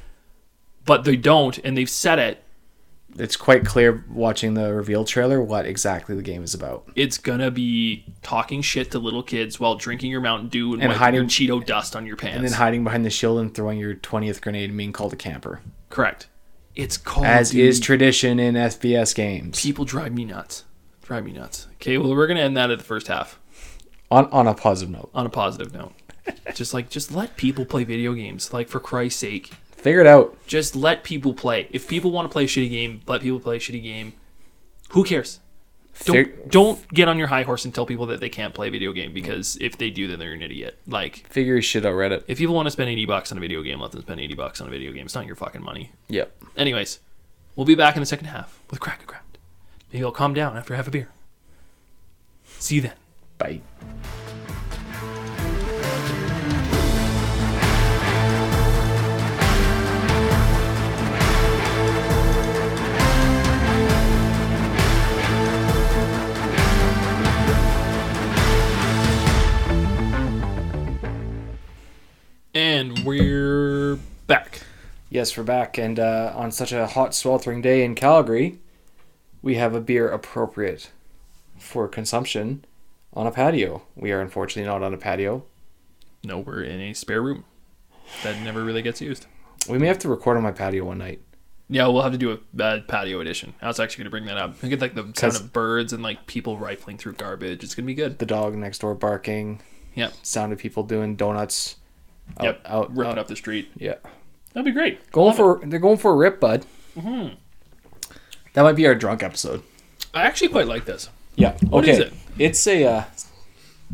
But 0.85 1.05
they 1.05 1.17
don't, 1.17 1.57
and 1.59 1.77
they've 1.77 1.89
said 1.89 2.19
it. 2.19 2.43
It's 3.19 3.37
quite 3.37 3.65
clear 3.67 4.05
watching 4.11 4.55
the 4.55 4.73
reveal 4.73 5.05
trailer 5.05 5.41
what 5.43 5.67
exactly 5.67 6.15
the 6.15 6.23
game 6.23 6.43
is 6.43 6.55
about 6.55 6.89
It's 6.95 7.19
gonna 7.19 7.51
be 7.51 8.05
talking 8.23 8.63
shit 8.63 8.91
to 8.93 8.99
little 8.99 9.23
kids 9.23 9.59
while 9.61 9.75
drinking 9.77 10.11
your 10.11 10.21
Mountain 10.21 10.49
Dew 10.49 10.75
and, 10.75 10.83
And 10.83 10.93
hiding- 10.93 11.21
your 11.21 11.29
Cheeto 11.29 11.65
dust 11.65 11.97
on 11.97 12.07
your 12.07 12.17
pants. 12.17 12.37
and 12.37 12.45
then 12.47 12.53
hiding 12.53 12.85
behind 12.85 13.05
the 13.05 13.11
shield 13.11 13.39
and 13.41 13.55
throwing 13.55 13.79
your 13.79 13.95
20th 13.95 14.41
grenade 14.41 14.71
and 14.71 14.77
being 14.79 14.93
called 14.93 15.13
a 15.13 15.17
camper 15.17 15.61
Correct. 15.89 16.29
It's 16.77 16.97
called 16.97 17.27
as 17.27 17.53
is 17.55 17.81
tradition 17.81 18.39
in 18.39 18.55
FPS 18.55 19.15
games. 19.15 19.61
people 19.61 19.85
drive 19.85 20.13
me 20.15 20.25
nuts. 20.25 20.65
Drive 21.03 21.25
me 21.25 21.33
nuts. 21.33 21.67
Okay, 21.75 21.99
well 21.99 22.15
we're 22.15 22.29
gonna 22.29 22.41
end 22.41 22.57
that 22.57 22.71
at 22.71 22.79
the 22.79 22.85
first 22.85 23.09
half. 23.09 23.39
On 24.11 24.27
on 24.27 24.47
a 24.47 24.55
positive 24.55 24.91
note, 24.93 25.11
on 25.15 25.27
a 25.27 25.31
positive 25.31 25.73
note. 25.75 25.93
just 26.55 26.73
like 26.73 26.89
just 26.89 27.13
let 27.13 27.37
people 27.37 27.65
play 27.65 27.83
video 27.85 28.13
games. 28.15 28.53
Like 28.53 28.69
for 28.69 28.79
Christ's 28.79 29.19
sake, 29.21 29.51
figure 29.81 30.01
it 30.01 30.07
out. 30.07 30.37
just 30.47 30.77
let 30.77 31.03
people 31.05 31.35
play. 31.35 31.69
If 31.71 31.89
people 31.89 32.11
want 32.11 32.29
to 32.29 32.33
play 32.33 32.45
a 32.45 32.47
shitty 32.47 32.71
game, 32.71 33.01
let 33.07 33.21
people 33.23 33.41
play 33.41 33.57
a 33.57 33.59
shitty 33.59 33.83
game. 33.83 34.13
Who 34.91 35.05
cares? 35.05 35.41
Don't 36.05 36.15
Fig- 36.17 36.51
don't 36.51 36.89
get 36.89 37.09
on 37.09 37.19
your 37.19 37.27
high 37.27 37.43
horse 37.43 37.65
and 37.67 37.75
tell 37.75 37.85
people 37.85 38.07
that 38.07 38.21
they 38.21 38.29
can't 38.31 38.55
play 38.55 38.69
a 38.69 38.71
video 38.71 38.93
game 38.93 39.13
because 39.13 39.57
if 39.61 39.77
they 39.77 39.91
do, 39.91 40.07
then 40.09 40.19
they're 40.19 40.33
an 40.33 40.41
idiot. 40.41 40.79
Like 40.87 41.27
Figure 41.29 41.55
your 41.55 41.63
shit 41.63 41.85
out, 41.85 41.93
Reddit. 41.95 42.25
if 42.27 42.39
people 42.39 42.55
want 42.55 42.67
to 42.67 42.71
spend 42.71 42.89
eighty 42.89 43.05
bucks 43.05 43.31
on 43.33 43.39
a 43.39 43.41
video 43.41 43.61
game, 43.63 43.81
let 43.81 43.93
them 43.93 44.01
spend 44.01 44.19
eighty 44.21 44.35
bucks 44.35 44.61
on 44.63 44.69
a 44.69 44.71
video 44.71 44.93
game. 44.93 45.05
It's 45.05 45.15
not 45.15 45.27
your 45.27 45.37
fucking 45.37 45.63
money. 45.63 45.93
Yep. 46.09 46.33
Anyways, 46.57 47.01
we'll 47.55 47.67
be 47.67 47.75
back 47.75 47.97
in 47.97 48.01
the 48.01 48.07
second 48.07 48.27
half 48.29 48.61
with 48.71 48.81
Crack 48.81 49.03
a 49.03 49.07
Craft. 49.07 49.39
Maybe 49.93 50.05
I'll 50.05 50.13
calm 50.13 50.33
down 50.33 50.57
after 50.57 50.73
I 50.73 50.77
have 50.79 50.89
a 50.89 50.93
beer. 50.93 51.09
See 52.45 52.77
you 52.77 52.81
then. 52.83 52.95
Bye. 53.37 53.61
And 72.55 73.05
we're 73.05 73.97
back. 74.27 74.63
Yes, 75.09 75.37
we're 75.37 75.45
back, 75.45 75.79
and 75.79 75.99
uh, 75.99 76.33
on 76.35 76.51
such 76.53 76.73
a 76.73 76.87
hot, 76.87 77.15
sweltering 77.15 77.63
day 77.63 77.85
in 77.85 77.95
Calgary, 77.95 78.59
we 79.43 79.57
have 79.57 79.75
a 79.75 79.81
beer 79.81 80.09
appropriate 80.09 80.91
for 81.59 81.89
consumption 81.89 82.65
on 83.13 83.27
a 83.27 83.31
patio. 83.31 83.83
We 83.97 84.13
are 84.13 84.21
unfortunately 84.21 84.69
not 84.71 84.83
on 84.83 84.95
a 84.95 84.97
patio. 84.99 85.45
No, 86.25 86.39
we're 86.39 86.63
in 86.63 86.81
a 86.81 86.93
spare 86.93 87.23
room 87.23 87.45
that 88.23 88.41
never 88.43 88.65
really 88.65 88.83
gets 88.83 89.01
used. 89.01 89.27
We 89.69 89.79
may 89.79 89.87
have 89.87 89.99
to 90.01 90.09
record 90.09 90.37
on 90.37 90.43
my 90.43 90.53
patio 90.53 90.85
one 90.85 90.99
night. 90.99 91.21
Yeah, 91.69 91.87
we'll 91.87 92.03
have 92.03 92.13
to 92.13 92.19
do 92.19 92.33
a 92.59 92.63
uh, 92.63 92.81
patio 92.83 93.21
edition. 93.21 93.55
I 93.63 93.69
was 93.69 93.79
actually 93.79 94.03
going 94.05 94.07
to 94.07 94.11
bring 94.11 94.25
that 94.27 94.37
up. 94.39 94.57
I 94.63 94.69
get 94.69 94.81
like 94.81 94.95
the 94.95 95.13
sound 95.15 95.37
of 95.37 95.53
birds 95.53 95.93
and 95.93 96.03
like 96.03 96.27
people 96.27 96.59
rifling 96.59 96.99
through 96.99 97.13
garbage. 97.13 97.63
It's 97.63 97.75
going 97.77 97.85
to 97.85 97.87
be 97.87 97.95
good. 97.95 98.19
The 98.19 98.27
dog 98.27 98.57
next 98.57 98.81
door 98.81 98.95
barking, 98.95 99.61
Yep. 99.95 100.15
sound 100.23 100.53
of 100.53 100.59
people 100.59 100.83
doing 100.83 101.15
donuts. 101.15 101.77
Out, 102.39 102.45
Yep. 102.45 102.61
out, 102.67 102.97
Ripping 102.97 103.13
out- 103.13 103.19
up 103.19 103.29
the 103.29 103.37
street. 103.37 103.71
Yeah. 103.77 103.95
That'd 104.53 104.65
be 104.65 104.73
great. 104.73 105.11
Going 105.13 105.35
for 105.37 105.61
they're 105.65 105.79
going 105.79 105.99
for 105.99 106.13
a 106.13 106.17
rip, 106.17 106.41
bud. 106.41 106.67
Mm-hmm. 106.97 107.35
That 108.55 108.63
might 108.63 108.75
be 108.77 108.87
our 108.87 108.95
drunk 108.95 109.23
episode. 109.23 109.63
I 110.13 110.23
actually 110.23 110.49
quite 110.49 110.67
like 110.67 110.85
this. 110.87 111.09
Yeah. 111.37 111.57
What 111.69 111.85
okay. 111.85 111.93
is 111.93 111.99
it? 112.01 112.13
It's 112.39 112.67
a 112.67 112.85
uh, 112.85 113.05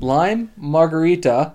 lime 0.01 0.53
margarita 0.57 1.55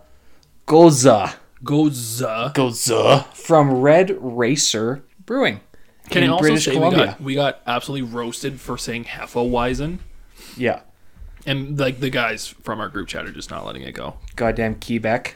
gose 0.67 1.34
Gose. 1.63 2.53
gose 2.53 3.25
from 3.36 3.82
Red 3.82 4.15
Racer 4.19 5.03
Brewing. 5.25 5.61
Can 6.09 6.23
in 6.23 6.29
I 6.29 6.34
also 6.34 6.41
British 6.43 6.65
say 6.65 6.71
we 6.71 6.77
Columbia. 6.77 7.05
got, 7.05 7.21
we 7.21 7.36
got 7.36 7.61
absolutely 7.65 8.07
roasted 8.11 8.59
for 8.59 8.77
saying 8.77 9.05
Hefeweizen, 9.05 9.99
Yeah. 10.57 10.82
and 11.45 11.79
like 11.79 11.99
the 12.01 12.09
guys 12.09 12.47
from 12.47 12.79
our 12.82 12.89
group 12.89 13.07
chat 13.07 13.25
are 13.25 13.32
just 13.32 13.49
not 13.49 13.65
letting 13.65 13.84
it 13.84 13.93
go. 13.93 14.15
Goddamn 14.36 14.75
Quebec. 14.75 15.36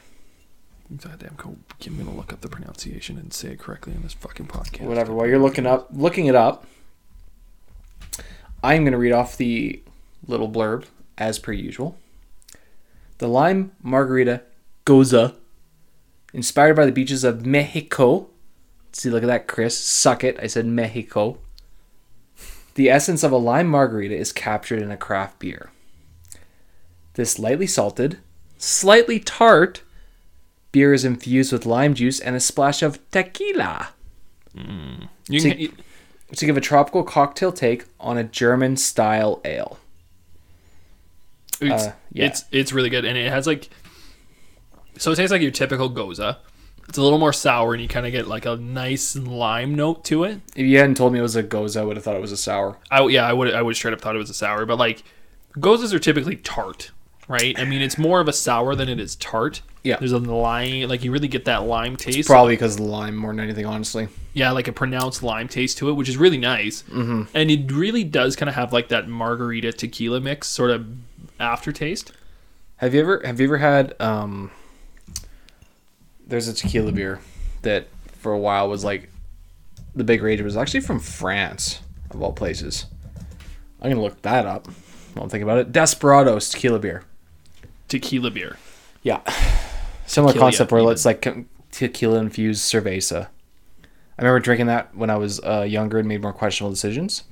Goddamn, 0.90 1.34
go. 1.38 1.58
I'm 1.86 1.98
gonna 1.98 2.16
look 2.16 2.32
up 2.32 2.42
the 2.42 2.48
pronunciation 2.48 3.18
and 3.18 3.34
say 3.34 3.54
it 3.54 3.60
correctly 3.60 3.94
on 3.96 4.04
this 4.04 4.14
fucking 4.14 4.48
podcast. 4.48 4.82
Whatever. 4.82 5.14
While 5.14 5.28
you're 5.28 5.40
looking 5.40 5.66
up, 5.66 5.88
looking 5.92 6.28
it 6.28 6.36
up, 6.36 6.66
I'm 8.64 8.86
to 8.86 8.98
read 8.98 9.12
off 9.12 9.38
the 9.38 9.82
little 10.28 10.50
blurb 10.50 10.86
as 11.18 11.40
per 11.40 11.52
usual. 11.52 11.98
The 13.18 13.28
lime 13.28 13.72
margarita 13.82 14.44
gose, 14.86 15.36
inspired 16.34 16.76
by 16.76 16.86
the 16.86 16.92
beaches 16.92 17.24
of 17.24 17.46
Mexico. 17.46 18.30
See, 18.92 19.10
look 19.10 19.24
at 19.24 19.28
that, 19.28 19.48
Chris. 19.48 19.78
Suck 19.78 20.24
it. 20.24 20.38
I 20.42 20.48
said 20.48 20.66
Mexico. 20.66 21.40
The 22.76 22.90
essence 22.90 23.24
of 23.24 23.32
a 23.32 23.38
lime 23.38 23.68
margarita 23.68 24.16
is 24.16 24.32
captured 24.32 24.82
in 24.82 24.92
a 24.92 24.98
craft 24.98 25.40
beer. 25.40 25.72
This 27.14 27.40
lightly 27.40 27.68
salted, 27.68 28.20
slightly 28.58 29.20
tart 29.20 29.82
beer 30.76 30.94
is 30.94 31.06
infused 31.06 31.54
with 31.54 31.66
lime 31.66 31.94
juice 31.94 32.20
and 32.20 32.36
a 32.36 32.40
splash 32.40 32.82
of 32.84 33.00
tequila 33.12 33.90
You 35.30 35.40
to- 35.40 35.50
can, 35.50 35.60
you- 35.60 35.74
to 36.36 36.46
give 36.46 36.58
a 36.58 36.62
tropical 36.62 37.04
cocktail 37.04 37.52
take 37.54 37.86
on 38.00 38.18
a 38.18 38.24
German 38.26 38.76
style 38.76 39.40
ale. 39.46 39.80
it's, 41.62 41.86
uh, 41.86 41.94
yeah. 42.12 42.26
it's 42.26 42.44
it's 42.52 42.74
really 42.74 42.90
good, 42.90 43.06
and 43.06 43.18
it 43.18 43.32
has 43.32 43.48
like. 43.48 43.70
So 44.98 45.12
it 45.12 45.16
tastes 45.16 45.32
like 45.32 45.42
your 45.42 45.52
typical 45.52 45.90
gose. 45.90 46.20
It's 46.90 46.98
a 46.98 47.02
little 47.02 47.20
more 47.20 47.32
sour, 47.34 47.74
and 47.74 47.82
you 47.82 47.88
kind 47.88 48.06
of 48.06 48.12
get 48.12 48.28
like 48.28 48.46
a 48.46 48.56
nice 48.58 49.16
lime 49.16 49.76
note 49.76 50.04
to 50.06 50.24
it. 50.24 50.40
If 50.56 50.66
you 50.66 50.78
hadn't 50.78 50.96
told 50.98 51.14
me 51.14 51.20
it 51.20 51.22
was 51.22 51.36
a 51.36 51.44
gose, 51.44 51.80
I 51.80 51.84
would 51.84 51.96
have 51.96 52.04
thought 52.04 52.16
it 52.16 52.22
was 52.22 52.32
a 52.32 52.38
sour. 52.38 52.78
I 52.92 53.06
yeah, 53.08 53.28
I 53.28 53.34
would 53.34 53.54
I 53.54 53.62
would 53.62 53.76
straight 53.76 53.94
up 53.94 54.02
thought 54.02 54.16
it 54.16 54.20
was 54.20 54.30
a 54.30 54.34
sour, 54.34 54.66
but 54.66 54.78
like 54.78 55.04
goses 55.60 55.94
are 55.94 56.00
typically 56.00 56.36
tart, 56.38 56.92
right? 57.28 57.58
I 57.58 57.66
mean, 57.66 57.82
it's 57.82 57.98
more 57.98 58.20
of 58.20 58.28
a 58.28 58.34
sour 58.34 58.76
than 58.76 58.90
it 58.90 59.00
is 59.00 59.16
tart. 59.16 59.62
Yeah. 59.86 59.98
there's 59.98 60.12
a 60.12 60.18
lime, 60.18 60.90
like 60.90 61.04
you 61.04 61.12
really 61.12 61.28
get 61.28 61.46
that 61.46 61.64
lime 61.64 61.96
taste. 61.96 62.28
Probably 62.28 62.56
because 62.56 62.74
of 62.76 62.82
the 62.82 62.88
lime 62.88 63.16
more 63.16 63.32
than 63.32 63.40
anything, 63.40 63.66
honestly. 63.66 64.08
yeah, 64.34 64.52
like 64.52 64.68
a 64.68 64.74
pronounced 64.74 65.24
lime 65.24 65.48
taste 65.48 65.78
to 65.78 65.90
it, 65.90 65.94
which 65.94 66.10
is 66.10 66.18
really 66.18 66.38
nice. 66.38 66.84
Mm-hmm. 66.84 67.24
And 67.34 67.52
it 67.52 67.72
really 67.72 68.04
does 68.04 68.36
kind 68.36 68.50
of 68.50 68.56
have 68.56 68.74
like 68.74 68.90
that 68.90 69.08
margarita 69.08 69.72
tequila 69.72 70.20
mix 70.20 70.48
sort 70.48 70.72
of 70.72 70.88
aftertaste. 71.40 72.12
Have 72.78 72.94
you 72.94 73.00
ever 73.02 73.22
have 73.24 73.40
you 73.40 73.46
ever 73.48 73.58
had 73.60 73.96
um 74.02 74.52
there's 76.28 76.48
a 76.48 76.54
tequila 76.54 76.92
beer 76.92 77.22
that 77.62 77.88
for 78.14 78.34
a 78.34 78.38
while 78.40 78.68
was 78.68 78.84
like 78.84 79.10
the 79.96 80.04
big 80.04 80.22
rage. 80.22 80.42
Was 80.42 80.58
actually 80.58 80.82
from 80.82 81.00
France, 81.00 81.82
of 82.12 82.22
all 82.22 82.34
places. 82.34 82.86
I'm 83.82 83.90
gonna 83.92 84.02
look 84.02 84.22
that 84.24 84.46
up 84.46 84.68
while 85.14 85.24
I'm 85.24 85.30
thinking 85.30 85.44
about 85.44 85.60
it. 85.60 85.72
Desperados 85.72 86.50
tequila 86.50 86.80
beer. 86.80 87.04
Tequila 87.88 88.32
beer. 88.32 88.58
Yeah. 89.04 89.22
Similar 90.06 90.34
Tequila, 90.34 90.46
concept 90.46 90.72
where 90.72 90.82
even. 90.82 90.94
it's 90.94 91.06
like 91.06 91.28
tequila 91.72 92.20
infused 92.20 92.72
cerveza. 92.72 93.28
I 94.18 94.22
remember 94.22 94.40
drinking 94.40 94.68
that 94.68 94.96
when 94.96 95.10
I 95.10 95.18
was 95.18 95.40
uh, 95.44 95.62
younger 95.62 96.00
and 96.00 96.08
made 96.08 96.22
more 96.22 96.34
questionable 96.34 96.72
decisions. 96.72 97.24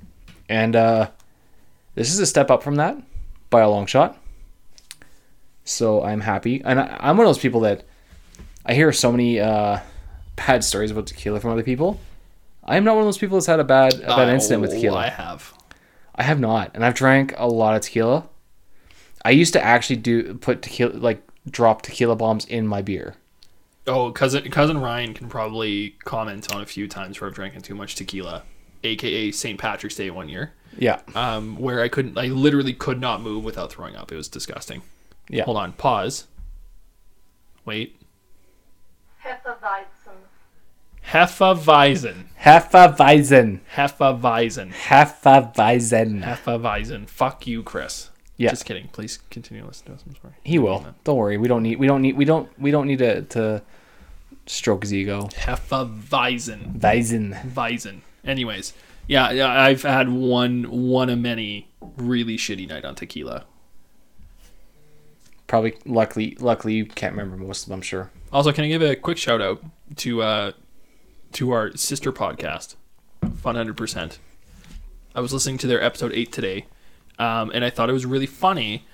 And 0.50 0.76
uh, 0.76 1.10
this 1.96 2.12
is 2.12 2.20
a 2.20 2.26
step 2.26 2.52
up 2.52 2.62
from 2.62 2.76
that 2.76 2.98
by 3.50 3.62
a 3.62 3.70
long 3.70 3.86
shot. 3.86 4.18
So 5.64 6.04
I'm 6.04 6.22
happy. 6.22 6.62
And 6.64 6.80
I, 6.80 6.98
I'm 7.00 7.16
one 7.16 7.26
of 7.26 7.30
those 7.30 7.42
people 7.42 7.62
that 7.62 7.86
I 8.66 8.74
hear 8.74 8.92
so 8.92 9.12
many 9.12 9.40
uh, 9.40 9.80
bad 10.36 10.64
stories 10.64 10.92
about 10.92 11.08
tequila 11.08 11.40
from 11.40 11.52
other 11.52 11.64
people. 11.64 12.00
I 12.66 12.78
am 12.78 12.84
not 12.84 12.96
one 12.96 13.04
of 13.04 13.08
those 13.08 13.18
people 13.18 13.38
that's 13.38 13.48
had 13.48 13.60
a 13.60 13.64
bad, 13.64 13.94
a 13.96 14.08
bad 14.08 14.30
incident 14.30 14.62
with 14.62 14.72
tequila. 14.72 15.00
I 15.00 15.10
have. 15.10 15.54
I 16.16 16.24
have 16.24 16.40
not, 16.40 16.72
and 16.74 16.86
I've 16.86 16.94
drank 16.94 17.34
a 17.38 17.48
lot 17.48 17.76
of 17.76 17.82
tequila. 17.82 18.28
I 19.26 19.32
used 19.32 19.54
to 19.54 19.64
actually 19.64 19.98
do 19.98 20.36
put 20.36 20.62
tequila 20.62 20.94
like 20.94 21.22
drop 21.50 21.82
tequila 21.82 22.16
bombs 22.16 22.46
in 22.46 22.68
my 22.68 22.82
beer. 22.82 23.16
Oh, 23.86 24.12
cousin 24.12 24.50
cousin 24.50 24.78
Ryan 24.80 25.14
can 25.14 25.28
probably 25.30 25.96
comment 26.06 26.54
on 26.56 26.62
a 26.62 26.66
few 26.66 26.88
times 26.88 27.20
where 27.20 27.30
I've 27.30 27.36
drank 27.36 27.62
too 27.64 27.76
much 27.76 27.96
tequila, 27.96 28.44
aka 28.84 29.32
St. 29.32 29.60
Patrick's 29.60 29.96
Day 29.96 30.10
one 30.10 30.30
year, 30.30 30.54
Yeah, 30.78 31.02
um, 31.16 31.58
where 31.58 31.82
I 31.82 31.90
couldn't, 31.90 32.18
I 32.18 32.28
literally 32.28 32.74
could 32.74 33.02
not 33.02 33.22
move 33.22 33.44
without 33.44 33.72
throwing 33.72 33.96
up. 33.98 34.12
It 34.12 34.16
was 34.16 34.30
disgusting. 34.30 34.84
yeah. 35.30 35.44
Hold 35.44 35.58
on, 35.58 35.74
pause. 35.74 36.28
Wait. 37.66 38.00
Hefeweizen. 39.24 39.86
Hefeweizen. 41.12 42.26
Hefeweizen. 42.42 43.62
Hefeweizen. 43.76 44.72
Hefeweizen. 44.74 46.24
Hefeweizen. 46.24 47.08
Fuck 47.10 47.46
you, 47.48 47.64
Chris. 47.64 48.10
Yeah. 48.38 48.50
Just 48.50 48.66
kidding. 48.66 48.88
Please 48.90 49.20
continue 49.30 49.66
listening 49.66 49.96
to 49.96 50.02
us. 50.02 50.04
I'm 50.08 50.16
sorry. 50.22 50.34
He 50.44 50.58
will. 50.60 50.86
Don't 51.04 51.18
worry. 51.18 51.38
We 51.38 51.48
don't 51.48 51.64
need. 51.64 51.78
We 51.78 51.88
don't 51.88 52.02
need. 52.02 52.18
We 52.18 52.26
don't. 52.26 52.50
We 52.60 52.72
don't 52.72 52.88
need 52.88 53.00
to, 53.00 53.22
to 53.22 53.62
stroke 54.48 54.84
his 54.84 54.94
ego. 54.94 55.30
Hefeweizen. 55.34 56.80
Weizen. 56.80 57.54
Weizen. 57.54 58.02
Anyways, 58.26 58.74
yeah, 59.08 59.32
yeah, 59.32 59.62
I've 59.62 59.84
had 59.84 60.10
one 60.10 60.64
one 60.64 61.10
of 61.10 61.20
many 61.20 61.70
really 61.98 62.38
shitty 62.38 62.68
night 62.68 62.86
on 62.86 62.96
tequila. 62.96 63.46
Probably. 65.46 65.76
Luckily. 65.86 66.36
Luckily, 66.40 66.74
you 66.74 66.86
can't 66.86 67.16
remember 67.16 67.38
most 67.38 67.64
of 67.64 67.70
them. 67.70 67.78
I'm 67.78 67.82
sure. 67.84 68.10
Also, 68.32 68.52
can 68.52 68.64
I 68.64 68.68
give 68.68 68.82
a 68.82 68.96
quick 68.96 69.18
shout 69.20 69.42
out 69.42 69.64
to 69.98 70.24
uh, 70.24 70.52
to 71.34 71.52
our 71.52 71.76
sister 71.76 72.12
podcast, 72.12 72.76
Fun 73.38 73.56
Hundred 73.56 73.78
Percent. 73.78 74.18
I 75.16 75.20
was 75.20 75.32
listening 75.32 75.60
to 75.60 75.68
their 75.68 75.84
episode 75.84 76.12
eight 76.14 76.32
today, 76.32 76.66
um, 77.20 77.52
and 77.54 77.64
I 77.66 77.70
thought 77.70 77.90
it 77.90 77.94
was 77.94 78.06
really 78.06 78.26
funny 78.26 78.86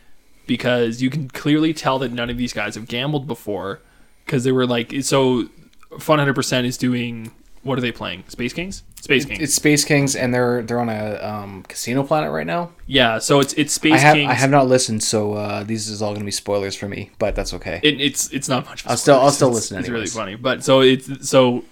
because 0.47 1.01
you 1.01 1.09
can 1.09 1.27
clearly 1.29 1.73
tell 1.73 1.99
that 1.99 2.11
none 2.11 2.29
of 2.29 2.37
these 2.37 2.53
guys 2.53 2.75
have 2.75 2.87
gambled 2.87 3.27
before 3.27 3.81
because 4.25 4.43
they 4.43 4.51
were 4.51 4.65
like 4.67 4.93
so. 5.01 5.49
Fun 5.97 6.19
Hundred 6.19 6.35
Percent 6.35 6.67
is 6.67 6.77
doing 6.77 7.31
what 7.63 7.77
are 7.77 7.81
they 7.81 7.91
playing? 7.91 8.23
Space 8.27 8.53
Kings. 8.53 8.83
Space 9.01 9.25
Kings. 9.25 9.39
It's 9.41 9.53
Space 9.55 9.83
Kings, 9.83 10.15
and 10.15 10.33
they're 10.33 10.61
they're 10.61 10.79
on 10.79 10.89
a 10.89 11.15
um, 11.15 11.63
casino 11.63 12.03
planet 12.03 12.31
right 12.31 12.45
now. 12.45 12.71
yeah, 12.85 13.17
so 13.19 13.39
it's 13.39 13.53
it's 13.53 13.73
Space 13.73 13.93
I 13.93 13.97
have 13.97 14.15
Kings. 14.15 14.29
I 14.29 14.33
have 14.35 14.51
not 14.51 14.67
listened, 14.67 15.03
so 15.03 15.33
uh, 15.33 15.63
these 15.63 15.89
is 15.89 16.01
all 16.01 16.09
going 16.11 16.21
to 16.21 16.25
be 16.25 16.31
spoilers 16.31 16.75
for 16.75 16.87
me. 16.87 17.09
But 17.17 17.35
that's 17.35 17.53
okay. 17.55 17.79
it, 17.83 17.99
it's 17.99 18.31
it's 18.31 18.47
not 18.47 18.65
much. 18.65 18.85
I'll 18.85 18.97
still- 18.97 19.19
I'll 19.19 19.31
still 19.31 19.49
listen 19.49 19.79
It's 19.79 19.89
really 19.89 20.05
funny, 20.07 20.35
but 20.35 20.63
so 20.63 20.81
it's 20.81 21.27
so 21.27 21.63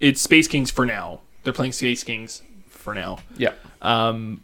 it's 0.00 0.20
Space 0.20 0.48
Kings 0.48 0.70
for 0.70 0.86
now. 0.86 1.20
They're 1.44 1.52
playing 1.52 1.72
Space 1.72 2.02
Kings 2.04 2.42
for 2.68 2.94
now. 2.94 3.18
yeah. 3.36 3.52
Um, 3.82 4.42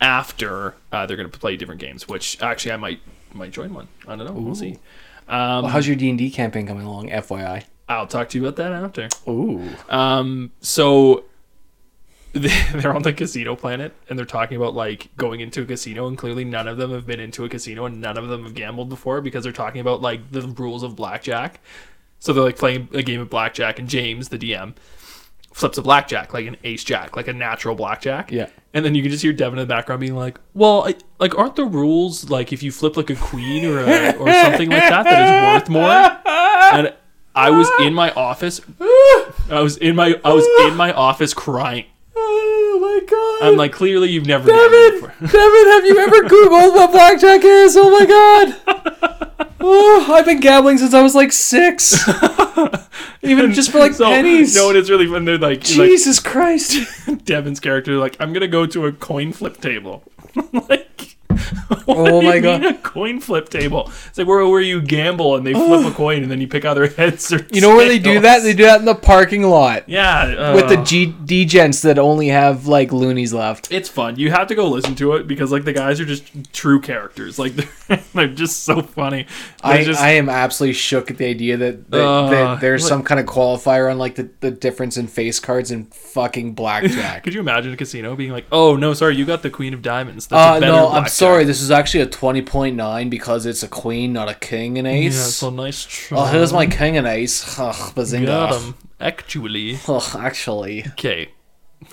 after 0.00 0.74
uh, 0.92 1.06
they're 1.06 1.16
going 1.16 1.30
to 1.30 1.38
play 1.38 1.56
different 1.56 1.80
games, 1.80 2.08
which 2.08 2.40
actually 2.42 2.72
I 2.72 2.76
might 2.76 3.00
might 3.32 3.50
join 3.50 3.72
one. 3.74 3.88
I 4.06 4.16
don't 4.16 4.26
know. 4.26 4.32
We'll 4.32 4.54
see. 4.54 4.78
Um, 5.28 5.62
Well, 5.64 5.68
how's 5.68 5.86
your 5.86 5.96
D 5.96 6.08
and 6.08 6.18
D 6.18 6.30
campaign 6.30 6.66
coming 6.66 6.86
along? 6.86 7.08
FYI. 7.10 7.64
I'll 7.88 8.06
talk 8.06 8.28
to 8.30 8.38
you 8.38 8.46
about 8.46 8.56
that 8.56 8.72
after. 8.72 9.08
Ooh. 9.30 9.68
Um, 9.88 10.50
so 10.60 11.24
they're 12.32 12.94
on 12.94 13.02
the 13.02 13.12
casino 13.12 13.56
planet 13.56 13.94
and 14.08 14.18
they're 14.18 14.26
talking 14.26 14.56
about 14.56 14.74
like 14.74 15.08
going 15.16 15.40
into 15.40 15.62
a 15.62 15.64
casino 15.64 16.06
and 16.06 16.18
clearly 16.18 16.44
none 16.44 16.68
of 16.68 16.76
them 16.78 16.90
have 16.90 17.06
been 17.06 17.20
into 17.20 17.44
a 17.44 17.48
casino 17.48 17.86
and 17.86 18.00
none 18.00 18.18
of 18.18 18.28
them 18.28 18.44
have 18.44 18.54
gambled 18.54 18.88
before 18.88 19.20
because 19.20 19.44
they're 19.44 19.52
talking 19.52 19.80
about 19.80 20.02
like 20.02 20.32
the 20.32 20.42
rules 20.42 20.82
of 20.82 20.96
blackjack. 20.96 21.60
So 22.18 22.32
they're 22.32 22.42
like 22.42 22.58
playing 22.58 22.88
a 22.92 23.02
game 23.02 23.20
of 23.20 23.30
blackjack 23.30 23.78
and 23.78 23.88
James, 23.88 24.28
the 24.30 24.38
DM, 24.38 24.74
flips 25.56 25.78
a 25.78 25.82
blackjack, 25.82 26.34
like 26.34 26.46
an 26.46 26.54
ace 26.64 26.84
jack, 26.84 27.16
like 27.16 27.28
a 27.28 27.32
natural 27.32 27.74
blackjack. 27.74 28.30
Yeah. 28.30 28.50
And 28.74 28.84
then 28.84 28.94
you 28.94 29.00
can 29.00 29.10
just 29.10 29.22
hear 29.22 29.32
Devin 29.32 29.58
in 29.58 29.66
the 29.66 29.74
background 29.74 30.00
being 30.00 30.14
like, 30.14 30.38
"Well, 30.52 30.86
I, 30.86 30.94
like, 31.18 31.36
aren't 31.38 31.56
the 31.56 31.64
rules 31.64 32.28
like 32.28 32.52
if 32.52 32.62
you 32.62 32.70
flip 32.70 32.94
like 32.94 33.08
a 33.08 33.16
queen 33.16 33.64
or 33.64 33.78
a, 33.78 34.10
or 34.16 34.30
something 34.30 34.68
like 34.68 34.82
that 34.82 35.04
that 35.04 35.22
is 35.22 35.62
worth 35.62 35.70
more?" 35.70 35.88
And 35.88 36.94
I 37.34 37.50
was 37.50 37.70
in 37.80 37.94
my 37.94 38.10
office. 38.12 38.60
I 39.50 39.62
was 39.62 39.78
in 39.78 39.96
my 39.96 40.20
I 40.22 40.32
was 40.34 40.46
in 40.68 40.76
my 40.76 40.92
office 40.92 41.32
crying. 41.32 41.86
Oh 42.14 42.78
my 42.78 43.06
god. 43.06 43.48
I'm 43.48 43.56
like, 43.56 43.72
clearly 43.72 44.10
you've 44.10 44.26
never 44.26 44.46
Devin. 44.46 45.00
Devin, 45.00 45.30
have 45.30 45.84
you 45.86 45.98
ever 45.98 46.28
Googled 46.28 46.74
what 46.74 46.92
blackjack 46.92 47.40
is? 47.44 47.76
Oh 47.78 47.90
my 47.90 48.04
god. 48.04 49.02
Oh, 49.68 50.12
I've 50.12 50.24
been 50.24 50.38
gambling 50.38 50.78
since 50.78 50.94
I 50.94 51.02
was 51.02 51.16
like 51.16 51.32
six. 51.32 52.08
Even 53.22 53.52
just 53.52 53.72
for 53.72 53.80
like 53.80 53.94
So, 53.94 54.04
pennies. 54.04 54.54
No, 54.54 54.68
and 54.68 54.78
it's 54.78 54.88
really 54.88 55.08
fun. 55.08 55.24
They're 55.24 55.38
like, 55.38 55.58
like 55.58 55.60
Jesus 55.62 56.20
Christ. 56.20 56.76
Devin's 57.24 57.58
character, 57.58 57.96
like, 57.96 58.16
I'm 58.20 58.32
gonna 58.32 58.46
go 58.46 58.64
to 58.66 58.86
a 58.86 58.92
coin 58.92 59.32
flip 59.32 59.60
table. 59.60 60.04
like, 60.68 60.85
Oh 61.88 62.20
my 62.20 62.34
you 62.36 62.40
God. 62.42 62.64
a 62.64 62.74
coin 62.74 63.20
flip 63.20 63.48
table. 63.48 63.90
It's 64.08 64.18
like 64.18 64.26
where 64.26 64.46
where 64.46 64.60
you 64.60 64.80
gamble 64.82 65.36
and 65.36 65.46
they 65.46 65.52
flip 65.54 65.86
a 65.86 65.94
coin 65.94 66.22
and 66.22 66.30
then 66.30 66.40
you 66.40 66.48
pick 66.48 66.64
either 66.64 66.86
heads 66.88 67.32
or 67.32 67.46
You 67.52 67.60
know 67.60 67.74
where 67.76 67.88
they 67.88 67.98
do 67.98 68.12
tails. 68.14 68.22
that? 68.24 68.42
They 68.42 68.54
do 68.54 68.64
that 68.64 68.80
in 68.80 68.86
the 68.86 68.94
parking 68.94 69.42
lot 69.44 69.88
yeah 69.88 70.54
with 70.54 70.68
the 70.68 70.78
uh, 70.80 70.84
G 70.84 71.06
that 71.82 71.98
only 71.98 72.28
have 72.28 72.66
like 72.66 72.92
loonies 72.92 73.32
left. 73.32 73.70
It's 73.70 73.88
fun. 73.88 74.16
You 74.18 74.30
have 74.30 74.48
to 74.48 74.54
go 74.54 74.68
listen 74.68 74.94
to 74.96 75.12
it 75.14 75.26
because 75.26 75.52
like 75.52 75.64
the 75.64 75.72
guys 75.72 76.00
are 76.00 76.04
just 76.04 76.52
true 76.52 76.80
characters. 76.80 77.38
Like 77.38 77.54
they're, 77.88 77.98
they're 78.14 78.28
just 78.28 78.64
so 78.64 78.82
funny. 78.82 79.26
They're 79.62 79.72
I, 79.72 79.84
just, 79.84 80.00
I 80.00 80.10
am 80.12 80.28
absolutely 80.28 80.74
shook 80.74 81.10
at 81.10 81.18
the 81.18 81.26
idea 81.26 81.56
that, 81.56 81.90
that, 81.90 82.04
Uh, 82.04 82.28
that 82.30 82.60
there's 82.60 82.82
look- 82.82 82.88
some 82.88 83.02
kind 83.02 83.20
of 83.20 83.26
qualifier 83.26 83.90
on 83.90 83.98
like 83.98 84.16
the, 84.16 84.28
the 84.40 84.50
difference 84.50 84.96
in 84.96 85.06
face 85.06 85.38
cards 85.40 85.70
and 85.70 85.92
fucking 85.94 86.54
blackjack. 86.54 87.22
could 87.24 87.34
you 87.34 87.40
imagine 87.40 87.72
a 87.72 87.76
casino 87.76 88.16
being 88.16 88.32
like, 88.32 88.46
"Oh 88.52 88.76
no, 88.76 88.92
sorry, 88.94 89.16
you 89.16 89.24
got 89.24 89.42
the 89.42 89.50
Queen 89.50 89.72
of 89.74 89.82
Diamonds." 89.82 90.26
That's 90.26 90.38
a 90.38 90.56
Uh, 90.56 90.60
better 90.60 90.72
no, 90.72 90.86
I'm 90.86 90.90
blackjack." 90.92 91.12
Sorry. 91.36 91.44
This 91.44 91.60
is 91.60 91.70
actually 91.70 92.00
a 92.00 92.06
20.9 92.06 93.10
because 93.10 93.46
it's 93.46 93.62
a 93.62 93.68
queen, 93.68 94.12
not 94.12 94.28
a 94.28 94.34
king 94.34 94.78
and 94.78 94.86
Yeah, 94.86 94.94
ace. 94.94 95.34
so 95.36 95.50
nice 95.50 95.84
try. 95.84 96.18
oh, 96.18 96.24
here's 96.26 96.52
my 96.52 96.66
king 96.66 96.96
and 96.96 97.06
ace. 97.06 97.58
Ugh, 97.58 97.74
Got 97.76 97.94
bazinga. 97.94 98.52
'em. 98.68 98.74
Actually, 99.00 99.78
Ugh, 99.86 100.16
actually, 100.18 100.84
okay. 100.88 101.28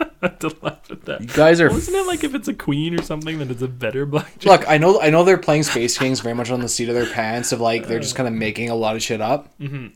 I 0.00 0.06
had 0.22 0.40
to 0.40 0.54
laugh 0.62 0.90
at 0.90 1.04
that. 1.06 1.20
you 1.20 1.26
guys 1.28 1.60
are. 1.60 1.70
Wasn't 1.70 1.96
it 1.96 2.06
like 2.06 2.22
if 2.24 2.34
it's 2.34 2.48
a 2.48 2.54
queen 2.54 2.98
or 2.98 3.02
something, 3.02 3.38
then 3.38 3.50
it's 3.50 3.62
a 3.62 3.68
better 3.68 4.06
blackjack? 4.06 4.44
Look, 4.44 4.68
I 4.68 4.78
know, 4.78 5.00
I 5.00 5.10
know 5.10 5.22
they're 5.24 5.38
playing 5.38 5.62
Space 5.64 5.96
Kings 5.98 6.20
very 6.20 6.34
much 6.34 6.50
on 6.50 6.60
the 6.60 6.68
seat 6.68 6.88
of 6.88 6.94
their 6.94 7.06
pants 7.06 7.52
of 7.52 7.60
like 7.60 7.86
they're 7.88 7.98
just 8.00 8.14
kind 8.16 8.26
of 8.28 8.34
making 8.34 8.70
a 8.70 8.74
lot 8.74 8.96
of 8.96 9.02
shit 9.02 9.20
up. 9.20 9.56
Mhm. 9.60 9.92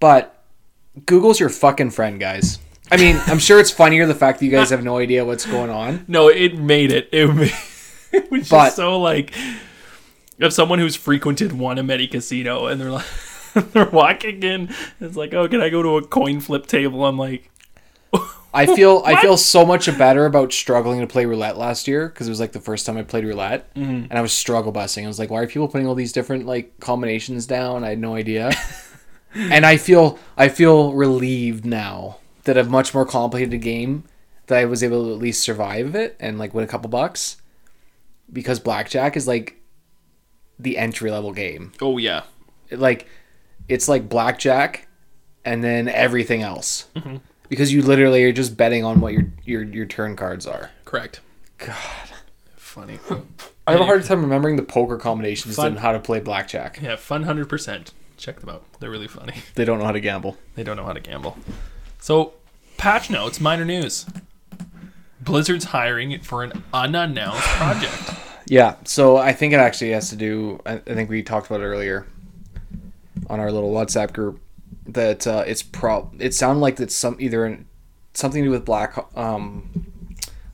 But 0.00 0.42
Google's 1.06 1.40
your 1.40 1.48
fucking 1.48 1.90
friend, 1.90 2.18
guys. 2.20 2.58
I 2.92 2.98
mean, 2.98 3.18
I'm 3.24 3.38
sure 3.38 3.58
it's 3.58 3.70
funnier 3.70 4.06
the 4.06 4.14
fact 4.14 4.38
that 4.38 4.44
you 4.44 4.50
guys 4.50 4.68
have 4.68 4.84
no 4.84 4.98
idea 4.98 5.24
what's 5.24 5.46
going 5.46 5.70
on. 5.70 6.04
No, 6.08 6.28
it 6.28 6.58
made 6.58 6.92
it. 6.92 7.08
It, 7.10 7.26
made, 7.34 7.54
it 8.12 8.30
was 8.30 8.50
But- 8.50 8.64
just 8.66 8.76
so 8.76 9.00
like 9.00 9.34
of 10.38 10.52
someone 10.52 10.78
who's 10.78 10.94
frequented 10.94 11.52
one 11.52 11.78
Ameti 11.78 12.10
casino 12.10 12.66
and 12.66 12.78
they're 12.78 12.90
like 12.90 13.06
they're 13.72 13.88
walking 13.88 14.42
in. 14.42 14.74
It's 15.00 15.16
like, 15.16 15.32
oh, 15.32 15.48
can 15.48 15.62
I 15.62 15.70
go 15.70 15.82
to 15.82 15.96
a 15.96 16.06
coin 16.06 16.40
flip 16.40 16.66
table? 16.66 17.06
I'm 17.06 17.16
like, 17.16 17.50
I 18.54 18.66
feel 18.66 19.02
I 19.06 19.22
feel 19.22 19.38
so 19.38 19.64
much 19.64 19.86
better 19.96 20.26
about 20.26 20.52
struggling 20.52 21.00
to 21.00 21.06
play 21.06 21.24
roulette 21.24 21.56
last 21.56 21.88
year 21.88 22.10
because 22.10 22.26
it 22.26 22.30
was 22.30 22.40
like 22.40 22.52
the 22.52 22.60
first 22.60 22.84
time 22.84 22.98
I 22.98 23.04
played 23.04 23.24
roulette, 23.24 23.74
mm-hmm. 23.74 23.90
and 24.10 24.12
I 24.12 24.20
was 24.20 24.34
struggle 24.34 24.70
busting. 24.70 25.06
I 25.06 25.08
was 25.08 25.18
like, 25.18 25.30
why 25.30 25.40
are 25.40 25.46
people 25.46 25.68
putting 25.68 25.86
all 25.86 25.94
these 25.94 26.12
different 26.12 26.44
like 26.44 26.78
combinations 26.78 27.46
down? 27.46 27.84
I 27.84 27.90
had 27.90 27.98
no 27.98 28.14
idea, 28.14 28.50
and 29.34 29.64
I 29.64 29.78
feel 29.78 30.18
I 30.36 30.50
feel 30.50 30.92
relieved 30.92 31.64
now 31.64 32.18
that 32.44 32.56
a 32.56 32.64
much 32.64 32.94
more 32.94 33.06
complicated 33.06 33.60
game 33.62 34.04
that 34.46 34.58
I 34.58 34.64
was 34.64 34.82
able 34.82 35.04
to 35.06 35.12
at 35.12 35.18
least 35.18 35.42
survive 35.42 35.94
it 35.94 36.16
and 36.18 36.38
like 36.38 36.54
win 36.54 36.64
a 36.64 36.68
couple 36.68 36.90
bucks 36.90 37.36
because 38.32 38.58
blackjack 38.60 39.16
is 39.16 39.26
like 39.28 39.60
the 40.58 40.78
entry 40.78 41.10
level 41.10 41.32
game. 41.32 41.72
oh 41.80 41.98
yeah, 41.98 42.22
It, 42.68 42.78
like 42.78 43.08
it's 43.68 43.88
like 43.88 44.08
blackjack 44.08 44.88
and 45.44 45.62
then 45.62 45.88
everything 45.88 46.42
else 46.42 46.86
mm-hmm. 46.94 47.16
because 47.48 47.72
you 47.72 47.82
literally 47.82 48.22
are 48.24 48.32
just 48.32 48.56
betting 48.56 48.84
on 48.84 49.00
what 49.00 49.12
your 49.12 49.24
your 49.44 49.62
your 49.62 49.86
turn 49.86 50.14
cards 50.16 50.46
are 50.46 50.70
correct. 50.84 51.20
god 51.58 51.76
Funny. 52.56 52.98
i 53.66 53.72
have 53.72 53.80
a 53.80 53.84
hard 53.84 54.04
time 54.04 54.22
remembering 54.22 54.56
the 54.56 54.62
poker 54.62 54.96
combinations 54.96 55.56
Fun. 55.56 55.66
and 55.68 55.78
how 55.80 55.92
to 55.92 55.98
play 56.00 56.20
blackjack 56.20 56.80
Yeah, 56.80 56.96
fun 56.96 57.24
hundred 57.24 57.48
percent. 57.48 57.92
Check 58.16 58.38
them 58.40 58.50
out. 58.50 58.62
They're 58.78 58.90
really 58.90 59.08
funny. 59.08 59.34
they 59.56 59.64
don't 59.64 59.78
know 59.80 59.84
how 59.84 59.92
to 59.92 60.00
gamble 60.00 60.36
They 60.54 60.62
don't 60.62 60.76
know 60.76 60.84
how 60.84 60.92
to 60.92 61.00
gamble. 61.00 61.36
So, 62.02 62.32
patch 62.78 63.10
notes, 63.10 63.38
minor 63.40 63.64
news. 63.64 64.06
Blizzard's 65.20 65.66
hiring 65.66 66.18
for 66.18 66.42
an 66.42 66.64
unannounced 66.74 67.46
project. 67.46 68.10
yeah 68.46 68.74
so 68.82 69.16
i 69.16 69.32
think 69.32 69.52
it 69.52 69.60
actually 69.60 69.92
has 69.92 70.10
to 70.10 70.16
do 70.16 70.60
i, 70.66 70.72
I 70.72 70.78
think 70.78 71.08
we 71.08 71.22
talked 71.22 71.46
about 71.46 71.60
it 71.60 71.64
earlier 71.64 72.08
on 73.30 73.38
our 73.38 73.52
little 73.52 73.72
whatsapp 73.72 74.12
group 74.12 74.40
that 74.84 75.28
uh, 75.28 75.44
it's 75.46 75.62
pro 75.62 76.10
it 76.18 76.34
sounded 76.34 76.60
like 76.60 76.80
it's 76.80 76.96
some 76.96 77.16
either 77.20 77.46
in, 77.46 77.66
something 78.14 78.42
to 78.42 78.48
do 78.48 78.50
with 78.50 78.64
black 78.64 78.98
um 79.16 79.86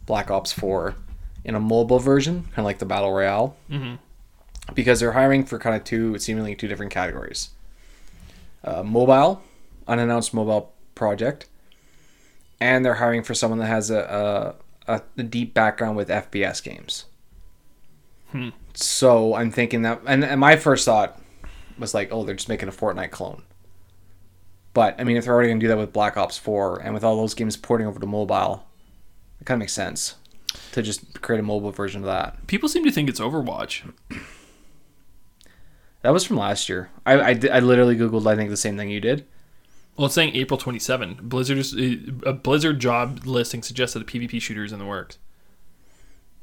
black 0.04 0.30
ops 0.30 0.52
4 0.52 0.96
in 1.46 1.54
a 1.54 1.60
mobile 1.60 1.98
version 1.98 2.42
kind 2.42 2.58
of 2.58 2.64
like 2.66 2.78
the 2.78 2.84
battle 2.84 3.10
royale 3.10 3.56
hmm 3.70 3.94
because 4.74 5.00
they're 5.00 5.12
hiring 5.12 5.46
for 5.46 5.58
kind 5.58 5.74
of 5.74 5.82
two 5.82 6.18
seemingly 6.18 6.54
two 6.54 6.68
different 6.68 6.92
categories 6.92 7.48
uh, 8.64 8.82
mobile 8.82 9.42
unannounced 9.86 10.34
mobile 10.34 10.74
project 10.98 11.46
and 12.60 12.84
they're 12.84 12.94
hiring 12.94 13.22
for 13.22 13.32
someone 13.34 13.58
that 13.60 13.66
has 13.66 13.90
a, 13.90 14.54
a, 14.86 15.02
a 15.16 15.22
deep 15.22 15.54
background 15.54 15.96
with 15.96 16.08
fps 16.08 16.62
games 16.62 17.06
Hmm. 18.32 18.50
so 18.74 19.34
i'm 19.34 19.50
thinking 19.50 19.80
that 19.82 20.02
and, 20.04 20.22
and 20.22 20.38
my 20.38 20.56
first 20.56 20.84
thought 20.84 21.18
was 21.78 21.94
like 21.94 22.10
oh 22.12 22.24
they're 22.24 22.34
just 22.34 22.48
making 22.50 22.68
a 22.68 22.72
fortnite 22.72 23.10
clone 23.10 23.42
but 24.74 24.94
i 25.00 25.04
mean 25.04 25.16
if 25.16 25.24
they're 25.24 25.32
already 25.32 25.48
going 25.48 25.60
to 25.60 25.64
do 25.64 25.68
that 25.68 25.78
with 25.78 25.94
black 25.94 26.18
ops 26.18 26.36
4 26.36 26.80
and 26.80 26.92
with 26.92 27.04
all 27.04 27.16
those 27.16 27.32
games 27.32 27.56
porting 27.56 27.86
over 27.86 27.98
to 27.98 28.06
mobile 28.06 28.66
it 29.40 29.44
kind 29.46 29.56
of 29.56 29.60
makes 29.60 29.72
sense 29.72 30.16
to 30.72 30.82
just 30.82 31.22
create 31.22 31.38
a 31.40 31.42
mobile 31.42 31.70
version 31.70 32.00
of 32.02 32.06
that 32.06 32.46
People 32.46 32.68
seem 32.68 32.84
to 32.84 32.90
think 32.90 33.08
it's 33.08 33.20
Overwatch. 33.20 33.90
That 36.02 36.10
was 36.10 36.24
from 36.24 36.36
last 36.36 36.68
year. 36.68 36.90
I, 37.04 37.14
I, 37.14 37.40
I 37.52 37.58
literally 37.60 37.96
googled. 37.96 38.26
I 38.26 38.36
think 38.36 38.50
the 38.50 38.56
same 38.56 38.76
thing 38.76 38.88
you 38.88 39.00
did. 39.00 39.26
Well, 39.98 40.06
it's 40.06 40.14
saying 40.14 40.36
April 40.36 40.56
27. 40.56 41.18
Blizzard 41.22 41.58
is, 41.58 41.74
a 42.24 42.32
Blizzard 42.32 42.78
job 42.78 43.26
listing 43.26 43.64
suggests 43.64 43.94
that 43.94 44.02
a 44.02 44.06
PvP 44.06 44.40
shooter 44.40 44.64
is 44.64 44.72
in 44.72 44.78
the 44.78 44.86
works. 44.86 45.18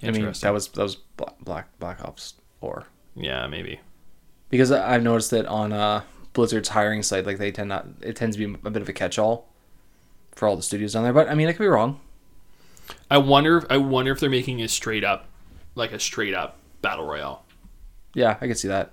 I 0.03 0.11
mean, 0.11 0.25
that 0.25 0.53
was 0.53 0.67
that 0.67 0.83
was 0.83 0.97
Black 1.15 1.69
Black, 1.79 2.03
Ops 2.03 2.33
Four. 2.59 2.85
yeah, 3.15 3.47
maybe. 3.47 3.79
Because 4.49 4.71
I've 4.71 5.01
noticed 5.01 5.31
that 5.31 5.45
on 5.45 5.71
uh, 5.71 6.03
Blizzard's 6.33 6.69
hiring 6.69 7.01
site, 7.01 7.25
like 7.25 7.37
they 7.37 7.49
tend 7.49 7.69
not. 7.69 7.87
It 8.01 8.17
tends 8.17 8.35
to 8.35 8.45
be 8.45 8.59
a 8.61 8.69
bit 8.69 8.81
of 8.81 8.89
a 8.89 8.93
catch-all 8.93 9.47
for 10.33 10.49
all 10.49 10.57
the 10.57 10.61
studios 10.61 10.95
on 10.95 11.03
there. 11.03 11.13
But 11.13 11.29
I 11.29 11.33
mean, 11.33 11.47
I 11.47 11.53
could 11.53 11.59
be 11.63 11.67
wrong. 11.67 12.01
I 13.09 13.17
wonder. 13.17 13.59
If, 13.59 13.65
I 13.69 13.77
wonder 13.77 14.11
if 14.11 14.19
they're 14.19 14.29
making 14.29 14.61
a 14.61 14.67
straight 14.67 15.05
up, 15.05 15.27
like 15.75 15.93
a 15.93 15.99
straight 15.99 16.33
up 16.33 16.59
battle 16.81 17.05
royale. 17.05 17.45
Yeah, 18.13 18.37
I 18.41 18.47
could 18.47 18.59
see 18.59 18.67
that. 18.67 18.91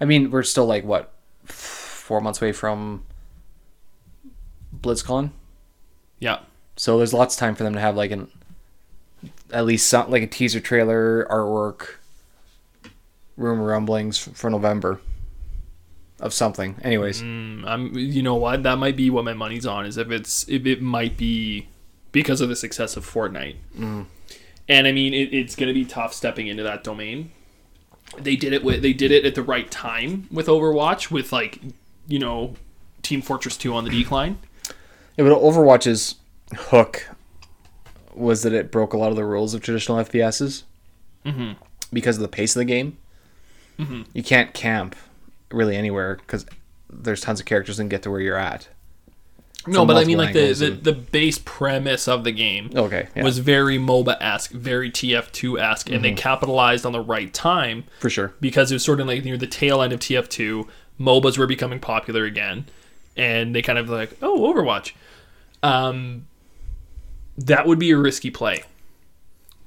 I 0.00 0.06
mean, 0.06 0.30
we're 0.30 0.42
still 0.44 0.66
like 0.66 0.82
what 0.82 1.12
four 1.44 2.22
months 2.22 2.40
away 2.40 2.52
from 2.52 3.04
BlizzCon, 4.82 5.30
Yeah, 6.18 6.40
so 6.76 6.98
there's 6.98 7.14
lots 7.14 7.34
of 7.34 7.40
time 7.40 7.54
for 7.54 7.64
them 7.64 7.74
to 7.74 7.80
have 7.80 7.96
like 7.96 8.10
an 8.10 8.28
at 9.52 9.64
least 9.64 9.86
some 9.88 10.10
like 10.10 10.22
a 10.22 10.26
teaser 10.26 10.60
trailer, 10.60 11.26
artwork, 11.30 11.96
rumor 13.36 13.66
rumblings 13.66 14.18
for 14.18 14.50
November 14.50 15.00
of 16.20 16.32
something. 16.32 16.76
Anyways, 16.82 17.22
mm, 17.22 17.64
I'm. 17.66 17.96
You 17.96 18.22
know 18.22 18.36
what? 18.36 18.62
That 18.62 18.78
might 18.78 18.96
be 18.96 19.10
what 19.10 19.24
my 19.24 19.34
money's 19.34 19.66
on. 19.66 19.86
Is 19.86 19.96
if 19.96 20.10
it's 20.10 20.48
if 20.48 20.66
it 20.66 20.80
might 20.80 21.16
be 21.16 21.68
because 22.12 22.40
of 22.40 22.48
the 22.48 22.56
success 22.56 22.96
of 22.96 23.08
Fortnite. 23.08 23.56
Mm. 23.78 24.06
And 24.68 24.86
I 24.86 24.92
mean, 24.92 25.12
it, 25.12 25.34
it's 25.34 25.56
going 25.56 25.66
to 25.66 25.74
be 25.74 25.84
tough 25.84 26.14
stepping 26.14 26.46
into 26.46 26.62
that 26.62 26.84
domain. 26.84 27.32
They 28.16 28.36
did 28.36 28.52
it 28.52 28.62
with. 28.62 28.82
They 28.82 28.92
did 28.92 29.10
it 29.10 29.24
at 29.24 29.34
the 29.34 29.42
right 29.42 29.70
time 29.70 30.28
with 30.30 30.46
Overwatch, 30.46 31.10
with 31.10 31.32
like, 31.32 31.60
you 32.06 32.18
know, 32.18 32.54
Team 33.02 33.22
Fortress 33.22 33.56
Two 33.56 33.74
on 33.74 33.84
the 33.84 33.90
decline. 33.90 34.38
Yeah, 35.16 35.24
but 35.24 35.40
Overwatch's 35.40 36.16
hook 36.56 37.08
was 38.14 38.42
that 38.42 38.52
it 38.52 38.70
broke 38.70 38.92
a 38.92 38.96
lot 38.98 39.10
of 39.10 39.16
the 39.16 39.24
rules 39.24 39.54
of 39.54 39.60
traditional 39.62 39.98
FPSs 39.98 40.64
Mm-hmm. 41.24 41.52
because 41.92 42.16
of 42.16 42.22
the 42.22 42.28
pace 42.28 42.56
of 42.56 42.60
the 42.60 42.64
game. 42.64 42.96
Mhm. 43.78 44.06
You 44.12 44.22
can't 44.24 44.52
camp 44.52 44.96
really 45.52 45.76
anywhere 45.76 46.16
because 46.16 46.44
there's 46.90 47.20
tons 47.20 47.38
of 47.40 47.46
characters 47.46 47.78
and 47.78 47.88
get 47.88 48.02
to 48.02 48.10
where 48.10 48.20
you're 48.20 48.36
at. 48.36 48.68
No, 49.68 49.86
but 49.86 49.96
I 49.96 50.02
mean, 50.04 50.18
like 50.18 50.32
the, 50.32 50.52
the 50.52 50.66
and- 50.72 50.82
the 50.82 50.92
base 50.92 51.38
premise 51.38 52.08
of 52.08 52.24
the 52.24 52.32
game 52.32 52.70
Okay, 52.74 53.06
yeah, 53.14 53.22
was 53.22 53.38
very 53.38 53.78
MOBA 53.78 54.16
esque, 54.20 54.50
very 54.50 54.90
TF2 54.90 55.60
esque, 55.60 55.86
and 55.86 55.96
Mm-hmm. 55.96 56.02
they 56.02 56.12
capitalized 56.14 56.84
on 56.84 56.90
the 56.90 57.00
right 57.00 57.32
time 57.32 57.84
for 58.00 58.10
sure. 58.10 58.34
because 58.40 58.72
it 58.72 58.74
was 58.74 58.82
sort 58.84 58.98
of 59.00 59.06
like 59.06 59.24
near 59.24 59.36
the 59.36 59.46
tail 59.46 59.80
end 59.80 59.92
of 59.92 60.00
TF2. 60.00 60.66
MOBAs 60.98 61.38
were 61.38 61.46
becoming 61.46 61.78
popular 61.78 62.24
again, 62.24 62.66
and 63.16 63.54
they 63.54 63.62
kind 63.62 63.78
of 63.78 63.88
like, 63.88 64.16
oh, 64.20 64.40
Overwatch. 64.52 64.92
Um, 65.62 66.26
that 67.38 67.66
would 67.66 67.78
be 67.78 67.90
a 67.90 67.96
risky 67.96 68.30
play 68.30 68.64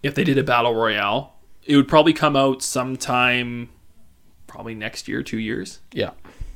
if 0.04 0.14
they 0.16 0.24
did 0.24 0.38
a 0.38 0.44
battle 0.44 0.74
royale. 0.76 1.36
It 1.64 1.76
would 1.76 1.88
probably 1.88 2.14
come 2.14 2.36
out 2.36 2.62
sometime, 2.62 3.70
probably 4.46 4.76
next 4.76 5.08
year, 5.08 5.24
two 5.24 5.40
years, 5.40 5.80
Yeah, 5.94 6.12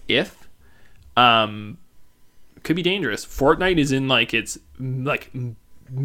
if. 0.08 0.48
Um, 1.18 1.78
could 2.64 2.76
be 2.76 2.84
dangerous. 2.84 3.26
Fortnite 3.26 3.78
is 3.78 3.92
in 3.92 4.08
like 4.08 4.34
its 4.34 4.58
like 4.80 5.32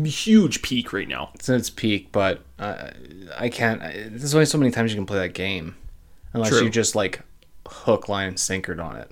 huge 0.05 0.63
peak 0.63 0.93
right 0.93 1.07
now. 1.07 1.31
it's 1.35 1.49
in 1.49 1.57
its 1.57 1.71
peak, 1.71 2.09
but 2.13 2.41
uh, 2.59 2.91
I 3.37 3.49
can't. 3.49 3.83
I, 3.83 3.93
there's 4.09 4.35
only 4.35 4.47
so 4.47 4.59
many 4.59 4.71
times 4.71 4.91
you 4.93 4.97
can 4.97 5.07
play 5.07 5.19
that 5.19 5.35
game, 5.35 5.77
unless 6.33 6.51
True. 6.51 6.63
you 6.63 6.71
just 6.71 6.95
like 6.95 7.21
hook, 7.69 8.09
line, 8.09 8.29
and 8.29 8.37
sinkered 8.37 8.83
on 8.83 8.97
it. 8.97 9.11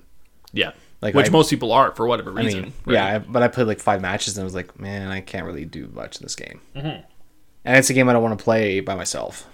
Yeah, 0.51 0.71
Like 1.03 1.13
which 1.13 1.27
I- 1.27 1.31
most 1.31 1.49
people 1.49 1.71
are 1.71 1.93
for 1.93 2.07
whatever 2.07 2.31
I 2.31 2.43
reason. 2.43 2.61
mean, 2.63 2.73
right? 2.85 2.93
yeah, 2.93 3.05
I, 3.05 3.17
but 3.19 3.43
I 3.43 3.47
played 3.49 3.67
like 3.67 3.79
five 3.79 4.01
matches 4.01 4.37
and 4.37 4.43
I 4.43 4.45
was 4.45 4.55
like, 4.55 4.79
man, 4.79 5.09
I 5.11 5.21
can't 5.21 5.45
really 5.45 5.65
do 5.65 5.87
much 5.93 6.17
in 6.17 6.23
this 6.23 6.35
game. 6.35 6.61
Mm-hmm. 6.75 7.01
and 7.65 7.77
it's 7.77 7.89
a 7.89 7.93
game 7.93 8.09
I 8.09 8.13
don't 8.13 8.23
want 8.23 8.37
to 8.39 8.43
play 8.43 8.79
by 8.79 8.95
myself. 8.95 9.47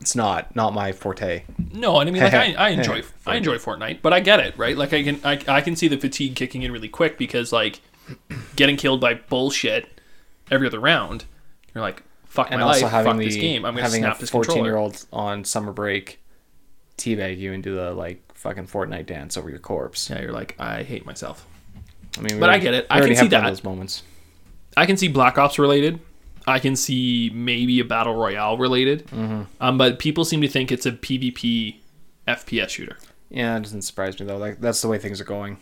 It's 0.00 0.14
not 0.16 0.54
not 0.56 0.74
my 0.74 0.92
forte. 0.92 1.44
No, 1.72 2.00
and 2.00 2.08
I 2.08 2.12
mean, 2.12 2.22
like 2.22 2.34
I, 2.34 2.52
I 2.54 2.68
enjoy 2.78 3.02
I 3.26 3.36
enjoy 3.36 3.56
Fortnite, 3.58 4.02
but 4.02 4.12
I 4.12 4.20
get 4.20 4.40
it, 4.40 4.58
right? 4.58 4.76
Like 4.76 4.92
I 4.92 5.02
can 5.04 5.20
I, 5.24 5.40
I 5.48 5.60
can 5.60 5.74
see 5.76 5.88
the 5.88 5.96
fatigue 5.98 6.34
kicking 6.36 6.62
in 6.62 6.70
really 6.72 6.88
quick 6.88 7.16
because 7.16 7.52
like 7.52 7.80
getting 8.56 8.76
killed 8.76 9.00
by 9.00 9.14
bullshit 9.14 9.88
every 10.50 10.66
other 10.66 10.80
round, 10.80 11.24
you're 11.74 11.82
like 11.82 12.02
fuck 12.26 12.48
And 12.50 12.60
my 12.60 12.66
also 12.66 12.82
life, 12.82 12.90
having 12.92 13.12
fuck 13.12 13.18
the 13.20 13.24
this 13.26 13.36
game. 13.36 13.64
I'm 13.64 13.74
gonna 13.74 13.84
having 13.86 14.02
snap 14.02 14.16
a 14.16 14.20
this 14.20 14.30
fourteen 14.30 14.64
year 14.64 14.72
controller. 14.74 14.84
old 14.84 15.06
on 15.12 15.44
summer 15.44 15.72
break 15.72 16.20
teabag 16.98 17.38
you 17.38 17.52
and 17.52 17.62
do 17.62 17.76
the 17.76 17.92
like 17.92 18.20
fucking 18.44 18.66
Fortnite 18.66 19.06
dance 19.06 19.36
over 19.36 19.48
your 19.50 19.58
corpse. 19.58 20.08
Yeah, 20.08 20.20
you're 20.22 20.32
like 20.32 20.54
I 20.60 20.82
hate 20.84 21.04
myself. 21.04 21.46
I 22.16 22.20
mean, 22.20 22.38
But 22.38 22.50
I 22.50 22.58
get 22.58 22.74
it. 22.74 22.86
I 22.90 23.00
can 23.00 23.16
see 23.16 23.26
that. 23.28 23.42
those 23.44 23.64
moments. 23.64 24.02
I 24.76 24.86
can 24.86 24.96
see 24.96 25.08
Black 25.08 25.36
Ops 25.38 25.58
related. 25.58 25.98
I 26.46 26.58
can 26.58 26.76
see 26.76 27.30
maybe 27.34 27.80
a 27.80 27.84
battle 27.84 28.14
royale 28.14 28.58
related. 28.58 29.06
Mm-hmm. 29.08 29.42
Um, 29.60 29.78
but 29.78 29.98
people 29.98 30.24
seem 30.26 30.42
to 30.42 30.48
think 30.48 30.70
it's 30.70 30.84
a 30.86 30.92
PvP 30.92 31.76
FPS 32.28 32.68
shooter. 32.68 32.98
Yeah, 33.30 33.56
it 33.56 33.62
doesn't 33.62 33.82
surprise 33.82 34.20
me 34.20 34.26
though. 34.26 34.36
Like 34.36 34.60
that's 34.60 34.80
the 34.82 34.88
way 34.88 34.98
things 34.98 35.20
are 35.20 35.24
going. 35.24 35.56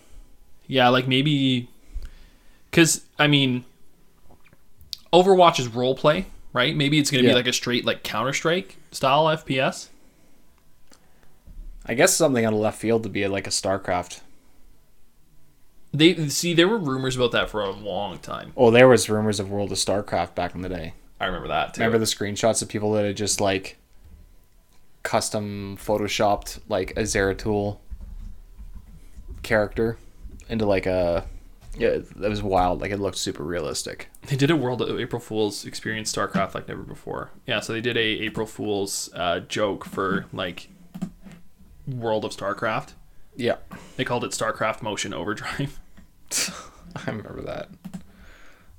Yeah, 0.66 0.88
like 0.88 1.06
maybe 1.06 1.68
because 2.70 3.02
I 3.18 3.28
mean, 3.28 3.64
Overwatch 5.12 5.60
is 5.60 5.68
role 5.68 5.94
play, 5.94 6.26
right? 6.52 6.74
Maybe 6.76 6.98
it's 6.98 7.10
gonna 7.10 7.22
Yeah. 7.22 7.30
be 7.30 7.34
like 7.36 7.46
a 7.46 7.52
straight 7.52 7.84
like 7.84 8.02
Counter 8.02 8.32
Strike 8.32 8.76
style 8.90 9.26
FPS. 9.26 9.88
I 11.86 11.94
guess 11.94 12.14
something 12.14 12.44
out 12.44 12.52
of 12.52 12.58
left 12.58 12.78
field 12.78 13.02
to 13.02 13.08
be 13.08 13.26
like 13.26 13.46
a 13.46 13.50
StarCraft. 13.50 14.20
They 15.92 16.28
see 16.28 16.54
there 16.54 16.68
were 16.68 16.78
rumors 16.78 17.16
about 17.16 17.32
that 17.32 17.50
for 17.50 17.60
a 17.60 17.70
long 17.70 18.18
time. 18.18 18.52
Oh, 18.56 18.70
there 18.70 18.88
was 18.88 19.10
rumors 19.10 19.38
of 19.40 19.50
World 19.50 19.72
of 19.72 19.78
StarCraft 19.78 20.34
back 20.34 20.54
in 20.54 20.62
the 20.62 20.68
day. 20.68 20.94
I 21.20 21.26
remember 21.26 21.48
that 21.48 21.74
too. 21.74 21.82
Remember 21.82 21.98
the 21.98 22.06
screenshots 22.06 22.62
of 22.62 22.68
people 22.68 22.92
that 22.94 23.04
had 23.04 23.16
just 23.16 23.40
like 23.40 23.76
custom 25.02 25.76
photoshopped 25.76 26.60
like 26.68 26.92
a 26.92 27.02
Zeratul 27.02 27.78
character 29.42 29.98
into 30.48 30.64
like 30.64 30.86
a 30.86 31.26
yeah, 31.76 31.88
it 31.88 32.16
was 32.16 32.42
wild. 32.42 32.80
Like 32.80 32.90
it 32.90 32.98
looked 32.98 33.16
super 33.16 33.42
realistic. 33.42 34.08
They 34.26 34.36
did 34.36 34.50
a 34.50 34.56
World 34.56 34.82
of 34.82 35.00
April 35.00 35.20
Fool's 35.20 35.64
experience 35.64 36.12
StarCraft 36.12 36.54
like 36.54 36.68
never 36.68 36.82
before. 36.82 37.30
Yeah, 37.46 37.60
so 37.60 37.72
they 37.72 37.80
did 37.80 37.96
a 37.96 38.00
April 38.00 38.46
Fool's 38.46 39.10
uh, 39.14 39.40
joke 39.40 39.84
for 39.84 40.26
like 40.32 40.68
World 41.86 42.24
of 42.24 42.32
StarCraft. 42.32 42.92
Yeah, 43.34 43.56
They 43.96 44.04
called 44.04 44.24
it 44.24 44.32
StarCraft 44.32 44.82
Motion 44.82 45.14
Overdrive. 45.14 45.80
I 46.96 47.10
remember 47.10 47.40
that. 47.42 47.68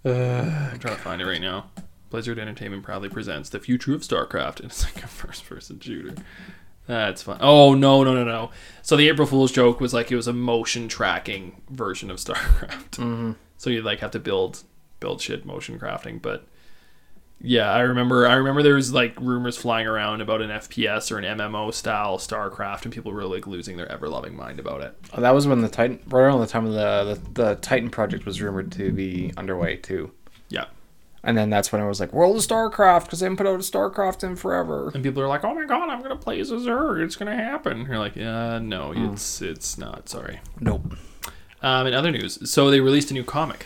I'm 0.05 0.79
trying 0.79 0.95
to 0.95 1.01
find 1.01 1.21
it 1.21 1.25
right 1.25 1.41
now. 1.41 1.71
Blizzard 2.09 2.37
Entertainment 2.37 2.83
proudly 2.83 3.09
presents 3.09 3.49
the 3.49 3.59
future 3.59 3.95
of 3.95 4.01
StarCraft, 4.01 4.59
and 4.59 4.69
it's 4.69 4.83
like 4.83 5.03
a 5.03 5.07
first-person 5.07 5.79
shooter. 5.79 6.13
That's 6.85 7.23
fun. 7.23 7.37
Oh 7.41 7.73
no, 7.73 8.03
no, 8.03 8.13
no, 8.13 8.23
no. 8.23 8.51
So 8.81 8.95
the 8.97 9.07
April 9.07 9.25
Fool's 9.25 9.51
joke 9.51 9.79
was 9.79 9.93
like 9.93 10.11
it 10.11 10.15
was 10.15 10.27
a 10.27 10.33
motion 10.33 10.87
tracking 10.87 11.61
version 11.69 12.11
of 12.11 12.17
StarCraft. 12.17 12.91
Mm-hmm. 12.97 13.31
So 13.57 13.69
you 13.69 13.81
like 13.81 13.99
have 14.01 14.11
to 14.11 14.19
build 14.19 14.63
build 14.99 15.21
shit 15.21 15.45
motion 15.45 15.79
crafting, 15.79 16.21
but 16.21 16.45
yeah, 17.45 17.69
I 17.71 17.81
remember. 17.81 18.25
I 18.25 18.35
remember 18.35 18.63
there 18.63 18.73
was 18.75 18.93
like 18.93 19.13
rumors 19.19 19.57
flying 19.57 19.85
around 19.85 20.21
about 20.21 20.41
an 20.41 20.49
FPS 20.49 21.11
or 21.11 21.17
an 21.19 21.37
MMO 21.37 21.73
style 21.73 22.17
StarCraft, 22.17 22.85
and 22.85 22.93
people 22.93 23.11
were 23.11 23.25
like 23.25 23.45
losing 23.45 23.77
their 23.77 23.91
ever 23.91 24.07
loving 24.09 24.35
mind 24.35 24.59
about 24.59 24.81
it. 24.81 24.95
Oh, 25.13 25.21
that 25.21 25.31
was 25.35 25.45
when 25.45 25.61
the 25.61 25.67
Titan 25.69 25.99
right 26.07 26.21
around 26.21 26.39
the 26.39 26.47
time 26.47 26.65
of 26.65 26.73
the, 26.73 27.19
the 27.35 27.43
the 27.43 27.55
Titan 27.55 27.89
project 27.89 28.25
was 28.25 28.41
rumored 28.41 28.71
to 28.71 28.91
be 28.91 29.31
underway 29.37 29.75
too. 29.75 30.11
Yeah, 30.49 30.65
And 31.23 31.37
then 31.37 31.49
that's 31.49 31.71
when 31.71 31.81
I 31.81 31.87
was 31.87 31.99
like 31.99 32.13
World 32.13 32.35
of 32.37 32.43
StarCraft 32.43 33.05
because 33.05 33.19
they 33.19 33.25
haven't 33.25 33.37
put 33.37 33.47
out 33.47 33.55
a 33.55 33.57
StarCraft 33.59 34.23
in 34.23 34.35
forever. 34.35 34.91
and 34.93 35.03
people 35.03 35.21
are 35.21 35.27
like, 35.27 35.43
"Oh 35.43 35.53
my 35.53 35.65
god, 35.65 35.89
I'm 35.89 36.01
gonna 36.01 36.15
play 36.15 36.39
as 36.39 36.51
a 36.51 36.55
Zerg. 36.55 37.03
It's 37.03 37.15
gonna 37.15 37.35
happen." 37.35 37.79
And 37.79 37.87
you're 37.87 37.99
like, 37.99 38.15
"Yeah, 38.15 38.59
no, 38.59 38.93
it's 38.95 39.41
it's 39.41 39.77
not. 39.77 40.07
Sorry." 40.09 40.39
Nope. 40.59 40.95
Um, 41.61 41.87
in 41.87 41.93
other 41.93 42.11
news, 42.11 42.49
so 42.49 42.69
they 42.69 42.79
released 42.81 43.09
a 43.11 43.13
new 43.13 43.23
comic. 43.23 43.65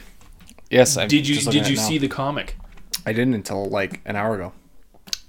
Yes, 0.69 0.97
I'm 0.97 1.07
Did 1.07 1.27
you 1.27 1.35
did 1.39 1.67
you 1.67 1.75
now. 1.75 1.81
see 1.81 1.97
the 1.97 2.07
comic? 2.07 2.55
I 3.07 3.13
didn't 3.13 3.35
until 3.35 3.65
like 3.69 4.01
an 4.05 4.17
hour 4.17 4.35
ago. 4.35 4.51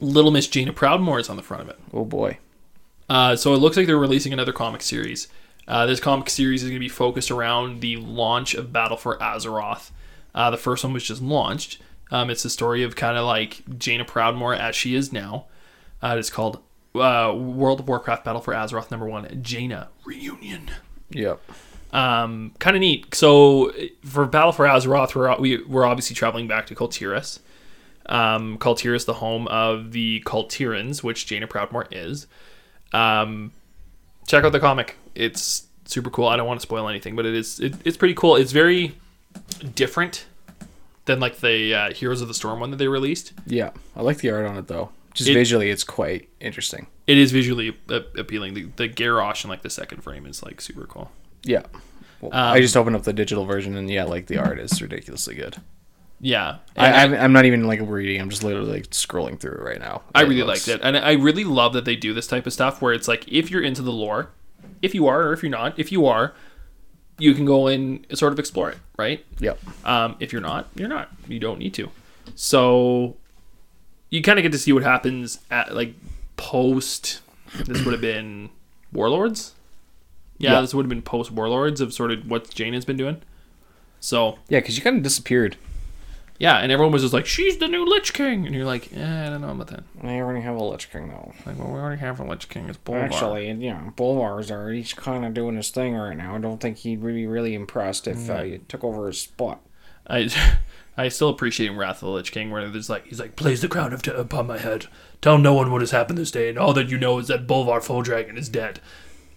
Little 0.00 0.32
Miss 0.32 0.48
Jaina 0.48 0.72
Proudmoore 0.72 1.20
is 1.20 1.28
on 1.30 1.36
the 1.36 1.42
front 1.42 1.62
of 1.62 1.68
it. 1.68 1.78
Oh 1.92 2.04
boy. 2.04 2.38
Uh, 3.08 3.36
so 3.36 3.54
it 3.54 3.58
looks 3.58 3.76
like 3.76 3.86
they're 3.86 3.96
releasing 3.96 4.32
another 4.32 4.52
comic 4.52 4.82
series. 4.82 5.28
Uh, 5.68 5.86
this 5.86 6.00
comic 6.00 6.28
series 6.28 6.62
is 6.62 6.70
going 6.70 6.80
to 6.80 6.84
be 6.84 6.88
focused 6.88 7.30
around 7.30 7.80
the 7.80 7.96
launch 7.96 8.54
of 8.54 8.72
Battle 8.72 8.96
for 8.96 9.16
Azeroth. 9.18 9.92
Uh, 10.34 10.50
the 10.50 10.56
first 10.56 10.82
one 10.82 10.92
was 10.92 11.04
just 11.04 11.22
launched. 11.22 11.78
Um, 12.10 12.30
it's 12.30 12.42
the 12.42 12.50
story 12.50 12.82
of 12.82 12.96
kind 12.96 13.16
of 13.16 13.24
like 13.26 13.62
Jaina 13.78 14.04
Proudmoore 14.04 14.58
as 14.58 14.74
she 14.74 14.94
is 14.94 15.12
now. 15.12 15.46
Uh, 16.02 16.16
it's 16.18 16.30
called 16.30 16.60
uh, 16.94 17.32
World 17.36 17.80
of 17.80 17.88
Warcraft 17.88 18.24
Battle 18.24 18.40
for 18.40 18.54
Azeroth 18.54 18.90
number 18.90 19.06
one, 19.06 19.40
Jaina 19.42 19.88
Reunion. 20.04 20.70
Yep. 21.10 21.40
um, 21.92 22.54
kind 22.58 22.76
of 22.76 22.80
neat. 22.80 23.14
So 23.14 23.72
for 24.04 24.26
Battle 24.26 24.52
for 24.52 24.66
Azeroth, 24.66 25.14
we're 25.14 25.36
we, 25.38 25.62
we're 25.64 25.84
obviously 25.86 26.16
traveling 26.16 26.48
back 26.48 26.66
to 26.66 26.74
Kul 26.74 26.88
Tiras. 26.88 27.40
Um, 28.08 28.58
Kul 28.58 28.74
Tiras, 28.74 29.04
the 29.04 29.14
home 29.14 29.46
of 29.48 29.92
the 29.92 30.20
Kul 30.24 30.46
Tirans, 30.46 31.02
which 31.02 31.26
Jaina 31.26 31.46
Proudmoore 31.46 31.86
is. 31.90 32.26
Um, 32.92 33.52
check 34.26 34.44
out 34.44 34.52
the 34.52 34.60
comic; 34.60 34.96
it's 35.14 35.66
super 35.84 36.10
cool. 36.10 36.26
I 36.26 36.36
don't 36.36 36.46
want 36.46 36.60
to 36.60 36.62
spoil 36.66 36.88
anything, 36.88 37.16
but 37.16 37.26
it 37.26 37.34
is 37.34 37.60
it, 37.60 37.74
it's 37.84 37.96
pretty 37.96 38.14
cool. 38.14 38.36
It's 38.36 38.52
very 38.52 38.96
different 39.74 40.26
than 41.04 41.20
like 41.20 41.38
the 41.38 41.74
uh, 41.74 41.92
Heroes 41.92 42.20
of 42.22 42.28
the 42.28 42.34
Storm 42.34 42.60
one 42.60 42.70
that 42.70 42.76
they 42.78 42.88
released. 42.88 43.32
Yeah, 43.46 43.70
I 43.96 44.02
like 44.02 44.18
the 44.18 44.30
art 44.30 44.46
on 44.46 44.56
it 44.56 44.68
though. 44.68 44.90
Just 45.14 45.30
It- 45.30 45.34
visually, 45.34 45.70
it's 45.70 45.84
quite 45.84 46.28
interesting. 46.40 46.86
It 47.06 47.16
is 47.18 47.32
visually 47.32 47.74
appealing. 47.88 48.52
The, 48.54 48.64
the 48.76 48.88
Garrosh 48.88 49.42
in 49.42 49.48
like 49.50 49.62
the 49.62 49.70
second 49.70 50.02
frame 50.02 50.26
is 50.26 50.42
like 50.42 50.60
super 50.60 50.84
cool. 50.86 51.10
Yeah. 51.42 51.62
Well, 52.20 52.32
Um, 52.34 52.52
I 52.52 52.60
just 52.60 52.76
opened 52.76 52.96
up 52.96 53.04
the 53.04 53.12
digital 53.14 53.44
version, 53.46 53.76
and 53.76 53.88
yeah, 53.88 54.04
like 54.04 54.26
the 54.26 54.36
art 54.38 54.58
is 54.58 54.82
ridiculously 54.82 55.34
good. 55.34 55.56
Yeah, 56.20 56.56
I, 56.76 56.86
I, 56.86 57.04
am 57.04 57.14
I'm 57.14 57.32
not 57.32 57.44
even 57.44 57.66
like 57.66 57.80
reading. 57.82 58.20
I'm 58.20 58.28
just 58.30 58.42
literally 58.42 58.72
like 58.72 58.90
scrolling 58.90 59.38
through 59.38 59.52
it 59.52 59.60
right 59.62 59.78
now. 59.78 60.02
I 60.14 60.22
really 60.22 60.42
looks- 60.42 60.66
liked 60.66 60.80
it, 60.80 60.84
and 60.84 60.96
I 60.96 61.12
really 61.12 61.44
love 61.44 61.72
that 61.74 61.84
they 61.84 61.94
do 61.96 62.12
this 62.12 62.26
type 62.26 62.46
of 62.46 62.52
stuff 62.52 62.82
where 62.82 62.92
it's 62.92 63.06
like 63.06 63.26
if 63.28 63.50
you're 63.50 63.62
into 63.62 63.82
the 63.82 63.92
lore, 63.92 64.30
if 64.82 64.94
you 64.94 65.06
are 65.06 65.22
or 65.28 65.32
if 65.32 65.42
you're 65.42 65.50
not, 65.50 65.78
if 65.78 65.92
you 65.92 66.06
are, 66.06 66.34
you 67.18 67.34
can 67.34 67.44
go 67.44 67.68
in 67.68 68.04
and 68.08 68.18
sort 68.18 68.32
of 68.32 68.38
explore 68.38 68.70
it, 68.70 68.78
right? 68.96 69.24
Yep. 69.38 69.58
Um, 69.84 70.16
if 70.18 70.32
you're 70.32 70.42
not, 70.42 70.68
you're 70.74 70.88
not. 70.88 71.08
You 71.28 71.38
don't 71.38 71.58
need 71.60 71.74
to. 71.74 71.88
So 72.34 73.16
you 74.10 74.22
kind 74.22 74.38
of 74.38 74.42
get 74.42 74.52
to 74.52 74.58
see 74.58 74.72
what 74.72 74.82
happens 74.82 75.38
at 75.50 75.74
like 75.74 75.94
post. 76.36 77.20
This 77.66 77.84
would 77.84 77.92
have 77.92 78.00
been 78.00 78.50
Warlords. 78.92 79.54
Yeah, 80.38 80.54
Yeah. 80.54 80.60
this 80.60 80.74
would 80.74 80.84
have 80.84 80.90
been 80.90 81.02
post 81.02 81.30
Warlords 81.30 81.80
of 81.80 81.92
sort 81.92 82.10
of 82.10 82.28
what 82.28 82.50
Jaina 82.50 82.76
has 82.76 82.84
been 82.84 82.96
doing. 82.96 83.22
So 84.00 84.38
Yeah, 84.48 84.60
because 84.60 84.76
you 84.76 84.82
kind 84.82 84.96
of 84.96 85.02
disappeared. 85.02 85.56
Yeah, 86.38 86.58
and 86.58 86.70
everyone 86.70 86.92
was 86.92 87.02
just 87.02 87.12
like, 87.12 87.26
"She's 87.26 87.58
the 87.58 87.66
new 87.66 87.84
Lich 87.84 88.12
King," 88.12 88.46
and 88.46 88.54
you're 88.54 88.64
like, 88.64 88.92
eh, 88.94 89.26
"I 89.26 89.28
don't 89.28 89.40
know 89.40 89.50
about 89.50 89.66
that." 89.68 89.82
I 90.02 90.20
already 90.20 90.40
have 90.40 90.54
a 90.54 90.62
Lich 90.62 90.90
King 90.90 91.08
though. 91.08 91.32
Like, 91.44 91.58
well, 91.58 91.72
we 91.72 91.80
already 91.80 92.00
have 92.00 92.20
a 92.20 92.24
Lich 92.24 92.48
King. 92.48 92.68
It's 92.68 92.78
Bolvar. 92.78 93.02
Actually, 93.02 93.52
know, 93.52 93.92
Bolvar's 93.96 94.50
already 94.50 94.84
kind 94.84 95.24
of 95.24 95.34
doing 95.34 95.56
his 95.56 95.70
thing 95.70 95.94
right 95.94 96.16
now. 96.16 96.36
I 96.36 96.38
don't 96.38 96.60
think 96.60 96.78
he'd 96.78 97.02
be 97.02 97.26
really 97.26 97.54
impressed 97.54 98.06
if 98.06 98.30
uh, 98.30 98.42
you 98.42 98.58
took 98.68 98.84
over 98.84 99.08
his 99.08 99.20
spot. 99.20 99.60
I 100.06 100.30
I 100.96 101.08
still 101.08 101.28
appreciate 101.28 101.70
Wrath 101.70 101.96
of 101.96 102.08
the 102.08 102.10
Lich 102.10 102.32
King, 102.32 102.50
where 102.50 102.68
there's 102.68 102.90
like 102.90 103.06
he's 103.06 103.20
like, 103.20 103.36
place 103.36 103.60
the 103.60 103.68
crown 103.68 103.92
of 103.92 104.02
t- 104.02 104.10
upon 104.10 104.46
my 104.46 104.58
head. 104.58 104.86
Tell 105.20 105.38
no 105.38 105.54
one 105.54 105.72
what 105.72 105.80
has 105.80 105.90
happened 105.90 106.18
this 106.18 106.30
day, 106.30 106.48
and 106.48 106.58
all 106.58 106.72
that 106.74 106.88
you 106.88 106.98
know 106.98 107.18
is 107.18 107.28
that 107.28 107.46
Bolvar 107.46 107.80
Fordragon 107.80 108.36
is 108.36 108.48
dead. 108.48 108.80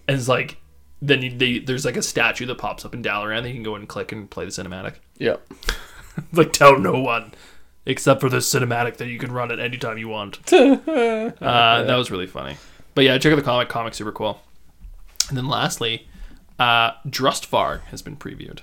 And 0.07 0.17
it's 0.17 0.27
like, 0.27 0.57
then 1.01 1.21
you, 1.21 1.37
they, 1.37 1.59
there's 1.59 1.85
like 1.85 1.97
a 1.97 2.01
statue 2.01 2.45
that 2.47 2.57
pops 2.57 2.83
up 2.83 2.93
in 2.93 3.03
Dalaran 3.03 3.43
that 3.43 3.49
you 3.49 3.55
can 3.55 3.63
go 3.63 3.75
and 3.75 3.87
click 3.87 4.11
and 4.11 4.29
play 4.29 4.45
the 4.45 4.51
cinematic. 4.51 4.95
Yep. 5.19 5.47
It's 5.51 5.90
like, 6.33 6.53
tell 6.53 6.77
no 6.79 6.99
one, 6.99 7.33
except 7.85 8.21
for 8.21 8.29
the 8.29 8.37
cinematic 8.37 8.97
that 8.97 9.07
you 9.07 9.17
can 9.19 9.31
run 9.31 9.51
at 9.51 9.59
any 9.59 9.77
time 9.77 9.97
you 9.97 10.07
want. 10.07 10.39
uh, 10.53 11.83
that 11.83 11.95
was 11.95 12.11
really 12.11 12.27
funny. 12.27 12.57
But 12.95 13.05
yeah, 13.05 13.17
check 13.17 13.31
out 13.31 13.37
the 13.37 13.41
comic. 13.41 13.69
Comic 13.69 13.93
super 13.93 14.11
cool. 14.11 14.41
And 15.29 15.37
then 15.37 15.47
lastly, 15.47 16.07
uh, 16.59 16.91
Drustvar 17.07 17.81
has 17.83 18.01
been 18.01 18.17
previewed. 18.17 18.59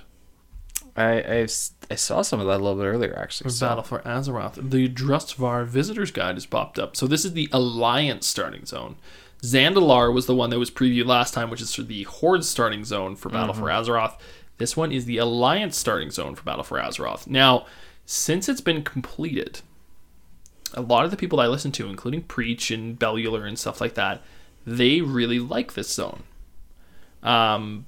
I 0.95 1.47
I 1.89 1.95
saw 1.95 2.21
some 2.21 2.39
of 2.39 2.47
that 2.47 2.57
a 2.57 2.63
little 2.63 2.75
bit 2.75 2.85
earlier 2.85 3.17
actually. 3.17 3.49
so- 3.51 3.67
Battle 3.67 3.83
for 3.83 3.99
Azeroth. 3.99 4.69
The 4.69 4.89
Drustvar 4.89 5.65
Visitor's 5.65 6.11
Guide 6.11 6.35
has 6.35 6.45
popped 6.45 6.77
up. 6.77 6.95
So 6.95 7.07
this 7.07 7.25
is 7.25 7.33
the 7.33 7.49
Alliance 7.51 8.27
starting 8.27 8.65
zone. 8.65 8.97
Zandalar 9.41 10.13
was 10.13 10.25
the 10.25 10.35
one 10.35 10.49
that 10.49 10.59
was 10.59 10.69
previewed 10.69 11.05
last 11.05 11.33
time, 11.33 11.49
which 11.49 11.61
is 11.61 11.73
for 11.73 11.83
the 11.83 12.03
Horde 12.03 12.43
starting 12.43 12.83
zone 12.83 13.15
for 13.15 13.29
Battle 13.29 13.53
for 13.53 13.67
Azeroth. 13.67 14.17
This 14.59 14.77
one 14.77 14.91
is 14.91 15.05
the 15.05 15.17
Alliance 15.17 15.75
starting 15.75 16.11
zone 16.11 16.35
for 16.35 16.43
Battle 16.43 16.63
for 16.63 16.77
Azeroth. 16.77 17.27
Now, 17.27 17.65
since 18.05 18.47
it's 18.47 18.61
been 18.61 18.83
completed, 18.83 19.61
a 20.73 20.81
lot 20.81 21.05
of 21.05 21.11
the 21.11 21.17
people 21.17 21.37
that 21.37 21.45
I 21.45 21.47
listen 21.47 21.71
to, 21.73 21.89
including 21.89 22.23
Preach 22.23 22.69
and 22.69 22.99
Bellular 22.99 23.47
and 23.47 23.57
stuff 23.57 23.81
like 23.81 23.95
that, 23.95 24.21
they 24.67 25.01
really 25.01 25.39
like 25.39 25.73
this 25.73 25.91
zone. 25.91 26.23
Um, 27.23 27.85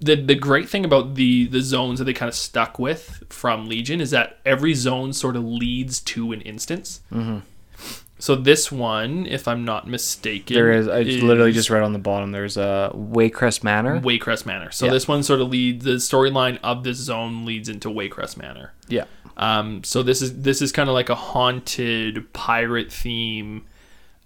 the 0.00 0.14
the 0.14 0.34
great 0.34 0.68
thing 0.68 0.84
about 0.84 1.14
the 1.14 1.46
the 1.46 1.60
zones 1.60 1.98
that 1.98 2.04
they 2.04 2.12
kind 2.12 2.28
of 2.28 2.34
stuck 2.34 2.78
with 2.78 3.22
from 3.30 3.68
Legion 3.68 4.00
is 4.00 4.10
that 4.10 4.38
every 4.44 4.74
zone 4.74 5.12
sort 5.12 5.36
of 5.36 5.44
leads 5.44 6.00
to 6.00 6.32
an 6.32 6.40
instance. 6.42 7.00
So 8.18 8.34
this 8.34 8.72
one, 8.72 9.26
if 9.26 9.46
I'm 9.46 9.64
not 9.64 9.86
mistaken, 9.86 10.54
There 10.54 10.72
is. 10.72 10.88
I 10.88 11.02
literally 11.02 11.52
just 11.52 11.68
read 11.68 11.82
on 11.82 11.92
the 11.92 11.98
bottom. 11.98 12.32
There's 12.32 12.56
a 12.56 12.90
Waycrest 12.94 13.62
Manor. 13.62 14.00
Waycrest 14.00 14.46
Manor. 14.46 14.70
So 14.70 14.86
Yeah. 14.86 14.92
this 14.92 15.06
one 15.06 15.22
sort 15.22 15.40
of 15.42 15.50
leads 15.50 15.84
the 15.84 15.92
storyline 15.96 16.58
of 16.62 16.82
this 16.82 16.96
zone 16.96 17.44
leads 17.44 17.68
into 17.68 17.88
Waycrest 17.90 18.38
Manor. 18.38 18.72
Yeah. 18.88 19.04
Um, 19.36 19.84
so 19.84 20.02
this 20.02 20.22
is 20.22 20.40
this 20.42 20.62
is 20.62 20.72
kind 20.72 20.88
of 20.88 20.94
like 20.94 21.10
a 21.10 21.14
haunted 21.14 22.32
pirate 22.32 22.90
theme, 22.90 23.64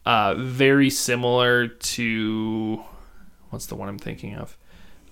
uh, 0.06 0.34
very 0.36 0.88
similar 0.88 1.66
to 1.66 2.82
what's 3.50 3.66
the 3.66 3.74
one 3.74 3.88
I'm 3.88 3.98
thinking 3.98 4.36
of? 4.36 4.56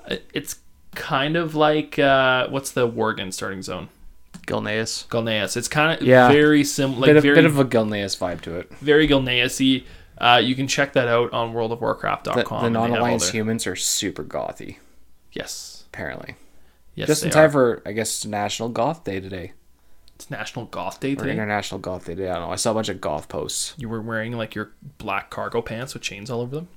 Uh, 0.08 0.16
It's 0.32 0.60
kind 0.94 1.36
of 1.36 1.56
like 1.56 1.98
uh, 1.98 2.46
what's 2.48 2.70
the 2.70 2.88
Worgen 2.88 3.32
starting 3.32 3.62
zone? 3.62 3.88
Gilneas. 4.48 5.06
Gilneas. 5.08 5.56
It's 5.56 5.68
kind 5.68 6.00
of 6.00 6.06
Yeah. 6.06 6.28
very 6.28 6.64
similar, 6.64 7.00
like 7.00 7.08
bit, 7.08 7.16
of, 7.18 7.22
very 7.22 7.34
bit 7.36 7.44
of 7.44 7.58
a 7.58 7.64
Gilneas 7.64 8.16
vibe 8.18 8.40
to 8.42 8.56
it. 8.56 8.72
very 8.80 9.06
Gilneasy. 9.06 9.84
Uh, 10.18 10.40
you 10.42 10.56
can 10.56 10.66
check 10.66 10.94
that 10.94 11.06
out 11.06 11.32
on 11.32 11.52
The, 11.52 11.58
worldofwarcraft.com. 11.58 12.34
the 12.34 12.40
and 12.40 12.46
they 12.48 12.52
have 12.52 12.62
all 12.64 12.70
non-alliance 12.88 13.24
their- 13.30 13.32
humans 13.40 13.66
are 13.68 13.76
super 13.76 14.24
gothy. 14.24 14.78
Yes. 15.32 15.84
Apparently, 15.92 16.34
Yes. 16.96 17.06
just 17.08 17.22
in 17.24 17.30
time 17.30 17.46
are. 17.46 17.50
for 17.50 17.82
I 17.86 17.92
guess 17.92 18.24
National 18.24 18.68
Goth 18.68 19.04
Day 19.04 19.20
today 19.20 19.52
It's 20.16 20.28
National 20.30 20.64
Goth 20.66 20.98
Day 20.98 21.12
or 21.12 21.16
today. 21.16 21.30
International 21.30 21.78
Goth 21.80 22.06
Day 22.06 22.14
today. 22.16 22.28
I 22.30 22.34
don't 22.34 22.46
know. 22.48 22.52
I 22.52 22.56
saw 22.56 22.72
a 22.72 22.74
bunch 22.74 22.88
of 22.88 23.00
goth 23.00 23.28
posts. 23.28 23.74
You 23.76 23.88
were 23.88 24.02
wearing 24.02 24.32
like 24.32 24.54
your 24.56 24.72
black 24.98 25.30
cargo 25.30 25.62
pants 25.62 25.94
with 25.94 26.02
chains 26.02 26.28
all 26.30 26.40
over 26.40 26.56
them. 26.56 26.68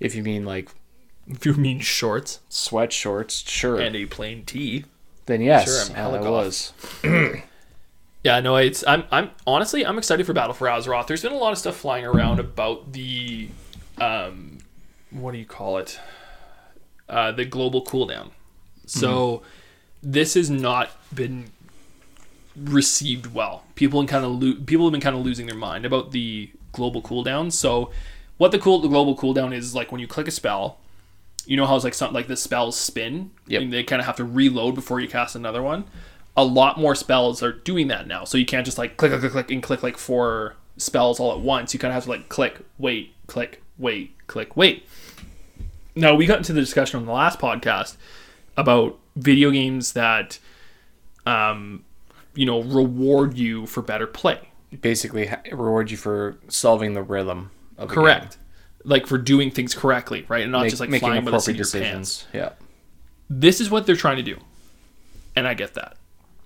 If 0.00 0.14
you 0.14 0.22
mean 0.22 0.44
like 0.46 0.70
If 1.28 1.44
you 1.46 1.54
mean 1.54 1.80
shorts 1.80 2.40
sweat 2.48 2.92
shorts, 2.92 3.48
sure. 3.50 3.78
and 3.80 3.94
a 3.96 4.06
plain 4.06 4.44
tee. 4.44 4.84
Then 5.26 5.40
yes, 5.40 5.88
Sure, 5.88 5.96
I'm 5.96 6.14
uh, 6.14 6.30
was. 6.30 6.72
Yeah, 8.24 8.40
no, 8.40 8.56
it's 8.56 8.82
I'm 8.86 9.04
I'm 9.10 9.30
honestly 9.46 9.84
I'm 9.84 9.98
excited 9.98 10.24
for 10.24 10.32
Battle 10.32 10.54
for 10.54 10.66
Azeroth. 10.66 11.06
There's 11.06 11.20
been 11.20 11.32
a 11.32 11.36
lot 11.36 11.52
of 11.52 11.58
stuff 11.58 11.76
flying 11.76 12.06
around 12.06 12.40
about 12.40 12.94
the 12.94 13.50
um 14.00 14.58
what 15.10 15.32
do 15.32 15.38
you 15.38 15.44
call 15.44 15.76
it? 15.76 16.00
Uh 17.06 17.32
the 17.32 17.44
global 17.44 17.84
cooldown. 17.84 18.30
So 18.86 19.42
this 20.02 20.34
has 20.34 20.48
not 20.48 20.90
been 21.14 21.50
received 22.56 23.34
well. 23.34 23.64
People 23.74 24.00
in 24.00 24.06
kind 24.06 24.24
of 24.24 24.42
lo- 24.42 24.64
people 24.64 24.86
have 24.86 24.92
been 24.92 25.02
kind 25.02 25.16
of 25.16 25.22
losing 25.22 25.46
their 25.46 25.56
mind 25.56 25.84
about 25.84 26.12
the 26.12 26.50
global 26.72 27.02
cooldown. 27.02 27.52
So 27.52 27.90
what 28.38 28.52
the 28.52 28.58
cool 28.58 28.80
the 28.80 28.88
global 28.88 29.16
cooldown 29.16 29.54
is 29.54 29.74
like 29.74 29.92
when 29.92 30.00
you 30.00 30.06
click 30.06 30.28
a 30.28 30.30
spell, 30.30 30.78
you 31.46 31.56
know 31.56 31.66
how 31.66 31.74
it's 31.76 31.84
like 31.84 31.94
something 31.94 32.14
like 32.14 32.26
the 32.28 32.36
spells 32.36 32.76
spin 32.78 33.30
Yep. 33.48 33.62
and 33.62 33.72
they 33.72 33.82
kind 33.84 34.00
of 34.00 34.06
have 34.06 34.16
to 34.16 34.24
reload 34.24 34.74
before 34.74 35.00
you 35.00 35.08
cast 35.08 35.36
another 35.36 35.62
one. 35.62 35.84
A 36.36 36.44
lot 36.44 36.78
more 36.78 36.94
spells 36.94 37.42
are 37.42 37.52
doing 37.52 37.88
that 37.88 38.06
now. 38.06 38.24
So 38.24 38.38
you 38.38 38.46
can't 38.46 38.64
just 38.64 38.78
like 38.78 38.96
click 38.96 39.12
click 39.18 39.30
click 39.32 39.50
and 39.50 39.62
click 39.62 39.82
like 39.82 39.96
four 39.98 40.56
spells 40.76 41.20
all 41.20 41.32
at 41.32 41.40
once. 41.40 41.72
You 41.74 41.78
kind 41.80 41.90
of 41.92 41.94
have 41.94 42.04
to 42.04 42.10
like 42.10 42.28
click, 42.28 42.60
wait, 42.78 43.14
click, 43.26 43.62
wait, 43.78 44.16
click, 44.26 44.56
wait. 44.56 44.86
Now 45.94 46.14
we 46.14 46.26
got 46.26 46.38
into 46.38 46.52
the 46.52 46.60
discussion 46.60 46.98
on 46.98 47.06
the 47.06 47.12
last 47.12 47.38
podcast 47.38 47.96
about 48.56 48.98
video 49.16 49.50
games 49.50 49.92
that 49.92 50.38
um 51.26 51.84
you 52.34 52.44
know 52.46 52.62
reward 52.62 53.36
you 53.38 53.66
for 53.66 53.82
better 53.82 54.06
play. 54.06 54.40
Basically, 54.80 55.30
reward 55.52 55.90
you 55.92 55.96
for 55.96 56.36
solving 56.48 56.94
the 56.94 57.02
rhythm. 57.02 57.50
Of 57.78 57.88
the 57.90 57.94
Correct. 57.94 58.38
Like 58.84 59.06
for 59.06 59.18
doing 59.18 59.50
things 59.50 59.74
correctly, 59.74 60.24
right? 60.28 60.42
And 60.42 60.52
not. 60.52 60.62
Make- 60.62 60.70
just 60.70 60.80
like 60.80 60.90
making 60.90 61.08
flying 61.08 61.24
by 61.24 61.30
the 61.30 61.38
seat 61.40 61.58
of 61.58 61.72
your 61.72 61.82
pants. 61.82 62.26
Yeah. 62.32 62.50
this 63.30 63.60
is 63.60 63.70
what 63.70 63.86
they're 63.86 63.96
trying 63.96 64.18
to 64.18 64.22
do 64.22 64.38
and 65.34 65.48
i 65.48 65.54
get 65.54 65.72
that 65.74 65.96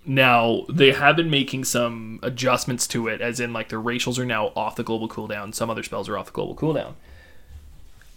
now 0.06 0.62
they 0.70 0.92
have 0.92 1.16
been 1.16 1.28
making 1.28 1.64
some 1.64 2.20
adjustments 2.22 2.86
to 2.86 3.08
it 3.08 3.20
as 3.20 3.40
in 3.40 3.52
like 3.52 3.68
their 3.68 3.80
racials 3.80 4.16
are 4.18 4.24
now 4.24 4.46
off 4.54 4.76
the 4.76 4.84
global 4.84 5.08
cooldown 5.08 5.52
some 5.52 5.68
other 5.68 5.82
spells 5.82 6.08
are 6.08 6.16
off 6.16 6.26
the 6.26 6.32
global 6.32 6.54
cooldown 6.54 6.94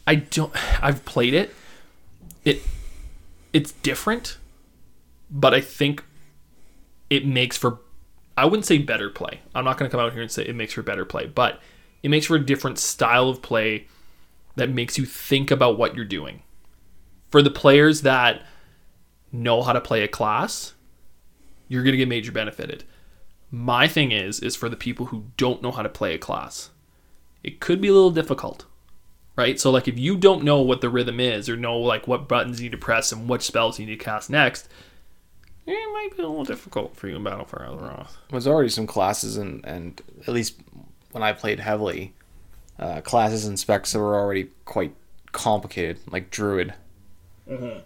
i 0.05 0.13
don't 0.15 0.53
i've 0.83 1.03
played 1.05 1.33
it 1.33 1.53
it 2.45 2.61
it's 3.51 3.71
different 3.71 4.37
but 5.31 5.53
i 5.53 5.59
think 5.59 6.03
it 7.09 7.25
makes 7.25 7.57
for 7.57 7.79
i 8.37 8.45
wouldn't 8.45 8.65
say 8.65 8.77
better 8.77 9.09
play 9.09 9.41
i'm 9.55 9.65
not 9.65 9.77
going 9.77 9.89
to 9.89 9.91
come 9.91 9.99
out 10.05 10.13
here 10.13 10.21
and 10.21 10.31
say 10.31 10.43
it 10.45 10.55
makes 10.55 10.73
for 10.73 10.83
better 10.83 11.03
play 11.03 11.25
but 11.25 11.59
it 12.03 12.09
makes 12.09 12.27
for 12.27 12.35
a 12.35 12.45
different 12.45 12.77
style 12.79 13.27
of 13.27 13.41
play 13.41 13.87
that 14.55 14.69
makes 14.69 14.97
you 14.97 15.05
think 15.05 15.51
about 15.51 15.77
what 15.77 15.95
you're 15.95 16.05
doing 16.05 16.43
for 17.31 17.41
the 17.41 17.49
players 17.49 18.01
that 18.01 18.43
know 19.31 19.63
how 19.63 19.73
to 19.73 19.81
play 19.81 20.03
a 20.03 20.07
class, 20.07 20.73
you're 21.67 21.83
going 21.83 21.93
to 21.93 21.97
get 21.97 22.09
major 22.09 22.31
benefited. 22.31 22.83
My 23.49 23.87
thing 23.87 24.11
is 24.11 24.39
is 24.39 24.55
for 24.55 24.69
the 24.69 24.75
people 24.75 25.07
who 25.07 25.25
don't 25.37 25.61
know 25.61 25.71
how 25.71 25.81
to 25.81 25.89
play 25.89 26.13
a 26.13 26.19
class. 26.19 26.69
It 27.43 27.59
could 27.59 27.81
be 27.81 27.87
a 27.87 27.93
little 27.93 28.11
difficult. 28.11 28.65
Right? 29.37 29.59
So 29.59 29.71
like 29.71 29.87
if 29.87 29.97
you 29.97 30.17
don't 30.17 30.43
know 30.43 30.61
what 30.61 30.81
the 30.81 30.89
rhythm 30.89 31.19
is 31.19 31.49
or 31.49 31.55
know 31.55 31.77
like 31.77 32.07
what 32.07 32.27
buttons 32.27 32.59
you 32.59 32.65
need 32.65 32.73
to 32.73 32.77
press 32.77 33.11
and 33.11 33.29
which 33.29 33.43
spells 33.43 33.79
you 33.79 33.85
need 33.85 33.97
to 33.97 34.03
cast 34.03 34.29
next, 34.29 34.67
it 35.65 35.93
might 35.93 36.15
be 36.15 36.21
a 36.21 36.27
little 36.27 36.43
difficult 36.43 36.97
for 36.97 37.07
you 37.07 37.15
in 37.15 37.23
Battle 37.23 37.45
for 37.45 37.59
Azeroth. 37.59 38.17
There's 38.29 38.47
already 38.47 38.69
some 38.69 38.87
classes 38.87 39.37
and 39.37 39.65
and 39.65 40.01
at 40.27 40.33
least 40.33 40.59
when 41.11 41.23
I 41.23 41.31
played 41.33 41.61
heavily, 41.61 42.13
uh, 42.81 43.01
classes 43.01 43.45
and 43.45 43.57
specs 43.59 43.93
that 43.93 43.99
were 43.99 44.19
already 44.19 44.49
quite 44.65 44.93
complicated, 45.31 45.99
like 46.11 46.29
Druid. 46.29 46.73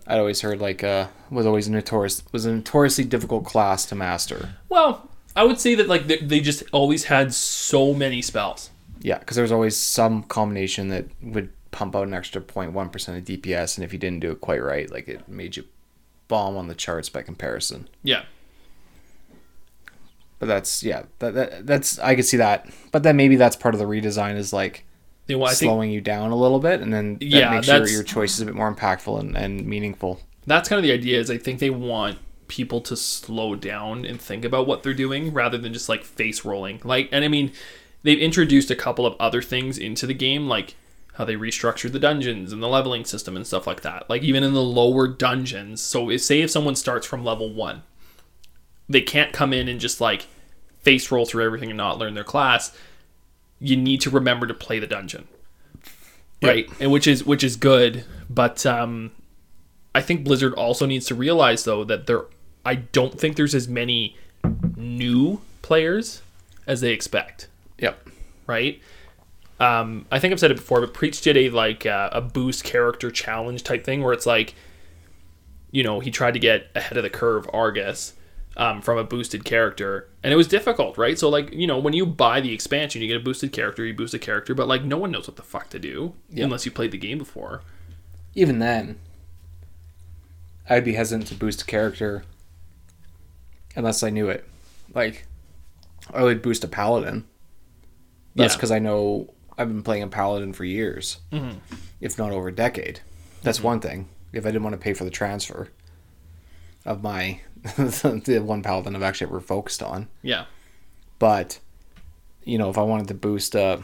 I'd 0.07 0.19
always 0.19 0.41
heard 0.41 0.59
like 0.59 0.83
uh 0.83 1.07
was 1.31 1.45
always 1.45 1.67
a 1.67 1.71
notorious 1.71 2.21
was 2.31 2.45
a 2.45 2.53
notoriously 2.53 3.03
difficult 3.03 3.45
class 3.45 3.85
to 3.87 3.95
master. 3.95 4.49
Well, 4.69 5.09
I 5.35 5.43
would 5.43 5.59
say 5.59 5.75
that 5.75 5.87
like 5.87 6.07
they, 6.07 6.17
they 6.17 6.39
just 6.39 6.63
always 6.71 7.05
had 7.05 7.33
so 7.33 7.93
many 7.93 8.21
spells. 8.21 8.69
Yeah, 9.01 9.17
because 9.17 9.35
there 9.35 9.43
was 9.43 9.51
always 9.51 9.75
some 9.75 10.23
combination 10.23 10.89
that 10.89 11.05
would 11.21 11.51
pump 11.71 11.95
out 11.95 12.07
an 12.07 12.13
extra 12.13 12.41
0.1 12.41 12.91
percent 12.91 13.17
of 13.17 13.23
DPS, 13.25 13.77
and 13.77 13.83
if 13.83 13.91
you 13.91 13.99
didn't 13.99 14.19
do 14.19 14.31
it 14.31 14.41
quite 14.41 14.61
right, 14.61 14.89
like 14.91 15.07
it 15.07 15.27
made 15.27 15.57
you 15.57 15.65
bomb 16.27 16.57
on 16.57 16.67
the 16.67 16.75
charts 16.75 17.09
by 17.09 17.21
comparison. 17.21 17.87
Yeah. 18.03 18.23
But 20.37 20.47
that's 20.47 20.83
yeah, 20.83 21.03
that, 21.19 21.33
that 21.33 21.65
that's 21.65 21.97
I 21.99 22.15
could 22.15 22.25
see 22.25 22.37
that. 22.37 22.69
But 22.91 23.03
then 23.03 23.15
maybe 23.15 23.35
that's 23.35 23.55
part 23.55 23.73
of 23.73 23.79
the 23.79 23.85
redesign 23.85 24.35
is 24.35 24.53
like 24.53 24.84
You 25.27 25.37
know, 25.39 25.43
I 25.45 25.53
think 25.55 25.69
slowing 25.69 25.91
you 25.91 26.01
down 26.01 26.31
a 26.31 26.35
little 26.35 26.59
bit, 26.59 26.81
and 26.81 26.93
then 26.93 27.15
that 27.15 27.25
Yeah, 27.25 27.49
makes 27.49 27.67
your, 27.67 27.87
your 27.87 28.03
choices 28.03 28.41
a 28.41 28.45
bit 28.45 28.55
more 28.55 28.73
impactful 28.73 29.19
and, 29.19 29.35
and 29.37 29.65
meaningful. 29.65 30.21
that's 30.45 30.69
kind 30.69 30.77
of 30.77 30.83
the 30.83 30.91
idea 30.91 31.19
is 31.19 31.29
I 31.31 31.37
think 31.37 31.59
they 31.59 31.69
want 31.69 32.19
people 32.47 32.79
to 32.81 32.95
slow 32.95 33.55
down 33.55 34.05
and 34.05 34.21
think 34.21 34.45
about 34.45 34.67
what 34.67 34.83
they're 34.83 34.93
doing 34.93 35.33
rather 35.33 35.57
than 35.57 35.73
just 35.73 35.89
like 35.89 36.03
face 36.03 36.45
rolling. 36.45 36.79
Like 36.83 37.09
and 37.11 37.25
I 37.25 37.27
mean 37.27 37.51
they've 38.03 38.19
introduced 38.19 38.69
a 38.69 38.75
couple 38.75 39.05
of 39.05 39.15
other 39.19 39.41
things 39.41 39.77
into 39.79 40.05
the 40.05 40.13
game 40.13 40.47
like 40.47 40.75
how 41.13 41.25
they 41.25 41.35
restructured 41.35 41.91
the 41.91 41.99
dungeons 41.99 42.51
and 42.53 42.61
the 42.61 42.67
leveling 42.67 43.03
system 43.05 43.35
and 43.35 43.47
stuff 43.47 43.65
like 43.65 43.81
that. 43.81 44.07
Like 44.09 44.21
even 44.21 44.43
in 44.43 44.53
the 44.53 44.61
lower 44.61 45.07
dungeons. 45.07 45.81
So 45.81 46.11
if, 46.11 46.21
say 46.21 46.41
if 46.41 46.51
someone 46.51 46.75
starts 46.75 47.07
from 47.07 47.23
level 47.23 47.51
1, 47.51 47.81
they 48.87 49.01
can't 49.01 49.33
come 49.33 49.53
in 49.53 49.67
and 49.67 49.79
just 49.79 49.99
like 50.01 50.27
face 50.81 51.09
roll 51.11 51.25
through 51.25 51.45
everything 51.45 51.69
and 51.71 51.77
not 51.77 51.97
learn 51.97 52.13
their 52.13 52.23
class. 52.23 52.75
You 53.59 53.75
need 53.77 54.01
to 54.01 54.09
remember 54.09 54.47
to 54.47 54.53
play 54.53 54.79
the 54.79 54.87
dungeon. 54.87 55.27
Right? 56.43 56.69
And 56.79 56.91
which 56.91 57.07
is 57.07 57.23
which 57.25 57.43
is 57.43 57.55
good, 57.55 58.03
but 58.29 58.65
um 58.65 59.11
I 59.95 60.01
think 60.01 60.23
Blizzard 60.25 60.53
also 60.53 60.85
needs 60.85 61.05
to 61.07 61.15
realize 61.15 61.63
though 61.63 61.83
that 61.85 62.05
there 62.07 62.25
I 62.65 62.75
don't 62.75 63.19
think 63.19 63.35
there's 63.35 63.55
as 63.55 63.67
many 63.67 64.15
new 64.75 65.41
players 65.61 66.21
as 66.67 66.81
they 66.81 66.91
expect, 66.91 67.47
Yep. 67.79 68.09
right? 68.47 68.81
Um, 69.59 70.05
I 70.11 70.19
think 70.19 70.33
I've 70.33 70.39
said 70.39 70.51
it 70.51 70.57
before, 70.57 70.81
but 70.81 70.93
Preach 70.93 71.21
did 71.21 71.37
a 71.37 71.49
like 71.49 71.85
uh, 71.85 72.09
a 72.11 72.21
boost 72.21 72.63
character 72.63 73.09
challenge 73.09 73.63
type 73.63 73.85
thing 73.85 74.03
where 74.03 74.11
it's 74.13 74.25
like, 74.25 74.53
you 75.71 75.81
know, 75.83 75.99
he 76.01 76.11
tried 76.11 76.33
to 76.33 76.39
get 76.39 76.67
ahead 76.75 76.97
of 76.97 77.03
the 77.03 77.09
curve 77.09 77.47
Argus 77.53 78.13
um, 78.57 78.81
from 78.81 78.97
a 78.97 79.03
boosted 79.03 79.43
character, 79.45 80.09
and 80.23 80.31
it 80.31 80.35
was 80.35 80.47
difficult, 80.47 80.97
right? 80.97 81.17
So 81.19 81.29
like, 81.29 81.53
you 81.53 81.67
know, 81.67 81.77
when 81.79 81.93
you 81.93 82.05
buy 82.05 82.39
the 82.41 82.53
expansion, 82.53 83.01
you 83.01 83.07
get 83.07 83.17
a 83.17 83.23
boosted 83.23 83.51
character, 83.51 83.83
you 83.85 83.93
boost 83.93 84.13
a 84.13 84.19
character, 84.19 84.53
but 84.55 84.67
like 84.67 84.83
no 84.83 84.97
one 84.97 85.11
knows 85.11 85.27
what 85.27 85.35
the 85.35 85.43
fuck 85.43 85.69
to 85.71 85.79
do 85.79 86.13
Yeah. 86.29 86.45
unless 86.45 86.65
you 86.65 86.71
played 86.71 86.91
the 86.91 86.97
game 86.97 87.17
before. 87.17 87.61
Even 88.33 88.59
then, 88.59 88.97
I'd 90.69 90.83
be 90.85 90.93
hesitant 90.93 91.27
to 91.27 91.35
boost 91.35 91.61
a 91.61 91.65
character 91.65 92.23
unless 93.75 94.03
I 94.03 94.09
knew 94.09 94.29
it. 94.29 94.47
Like, 94.93 95.25
I 96.13 96.23
would 96.23 96.41
boost 96.41 96.63
a 96.63 96.67
paladin. 96.67 97.25
That's 98.35 98.53
Yeah. 98.53 98.57
because 98.57 98.71
I 98.71 98.79
know 98.79 99.33
I've 99.57 99.67
been 99.67 99.83
playing 99.83 100.03
a 100.03 100.07
paladin 100.07 100.53
for 100.53 100.65
years, 100.65 101.17
Mm-hmm. 101.31 101.59
if 102.01 102.17
not 102.17 102.31
over 102.31 102.47
a 102.49 102.55
decade. 102.55 103.01
That's 103.41 103.61
one 103.61 103.79
thing. 103.79 104.07
If 104.33 104.45
I 104.45 104.49
didn't 104.49 104.63
want 104.63 104.73
to 104.73 104.81
pay 104.81 104.93
for 104.93 105.03
the 105.05 105.09
transfer 105.11 105.69
of 106.85 107.01
my 107.03 107.39
the 107.77 108.41
one 108.45 108.61
paladin 108.61 108.95
I've 108.95 109.03
actually 109.03 109.27
ever 109.27 109.39
focused 109.41 109.81
on, 109.81 110.07
Yeah. 110.21 110.45
but 111.19 111.59
you 112.43 112.57
know, 112.57 112.69
if 112.69 112.77
I 112.77 112.83
wanted 112.83 113.07
to 113.07 113.13
boost 113.15 113.55
a 113.55 113.81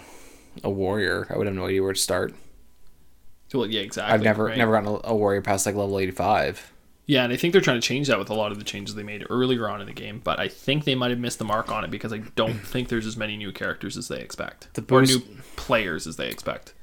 a 0.63 0.69
warrior, 0.69 1.27
I 1.29 1.37
would 1.37 1.47
have 1.47 1.55
no 1.55 1.65
idea 1.65 1.81
where 1.81 1.93
to 1.93 1.99
start. 1.99 2.33
Well, 3.53 3.65
yeah, 3.65 3.81
exactly. 3.81 4.13
I've 4.13 4.21
never 4.21 4.45
right? 4.45 4.57
never 4.57 4.71
gotten 4.73 4.87
a, 4.89 4.99
a 5.11 5.15
warrior 5.15 5.41
past 5.41 5.65
like 5.65 5.75
level 5.75 5.99
eighty 5.99 6.11
five. 6.11 6.71
Yeah, 7.07 7.23
and 7.23 7.33
I 7.33 7.35
think 7.35 7.51
they're 7.51 7.61
trying 7.61 7.81
to 7.81 7.85
change 7.85 8.07
that 8.07 8.19
with 8.19 8.29
a 8.29 8.33
lot 8.33 8.51
of 8.53 8.59
the 8.59 8.63
changes 8.63 8.95
they 8.95 9.03
made 9.03 9.25
earlier 9.29 9.67
on 9.67 9.81
in 9.81 9.87
the 9.87 9.93
game, 9.93 10.21
but 10.23 10.39
I 10.39 10.47
think 10.47 10.85
they 10.85 10.95
might 10.95 11.09
have 11.09 11.19
missed 11.19 11.39
the 11.39 11.43
mark 11.45 11.69
on 11.69 11.83
it 11.83 11.91
because 11.91 12.13
I 12.13 12.19
don't 12.35 12.53
think 12.65 12.87
there's 12.87 13.07
as 13.07 13.17
many 13.17 13.35
new 13.35 13.51
characters 13.51 13.97
as 13.97 14.07
they 14.07 14.19
expect. 14.21 14.73
The 14.75 14.85
or 14.95 15.01
new 15.01 15.19
players 15.57 16.07
as 16.07 16.15
they 16.15 16.29
expect. 16.29 16.73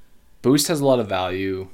Boost 0.43 0.69
has 0.69 0.81
a 0.81 0.85
lot 0.87 0.99
of 1.01 1.09
value, 1.09 1.69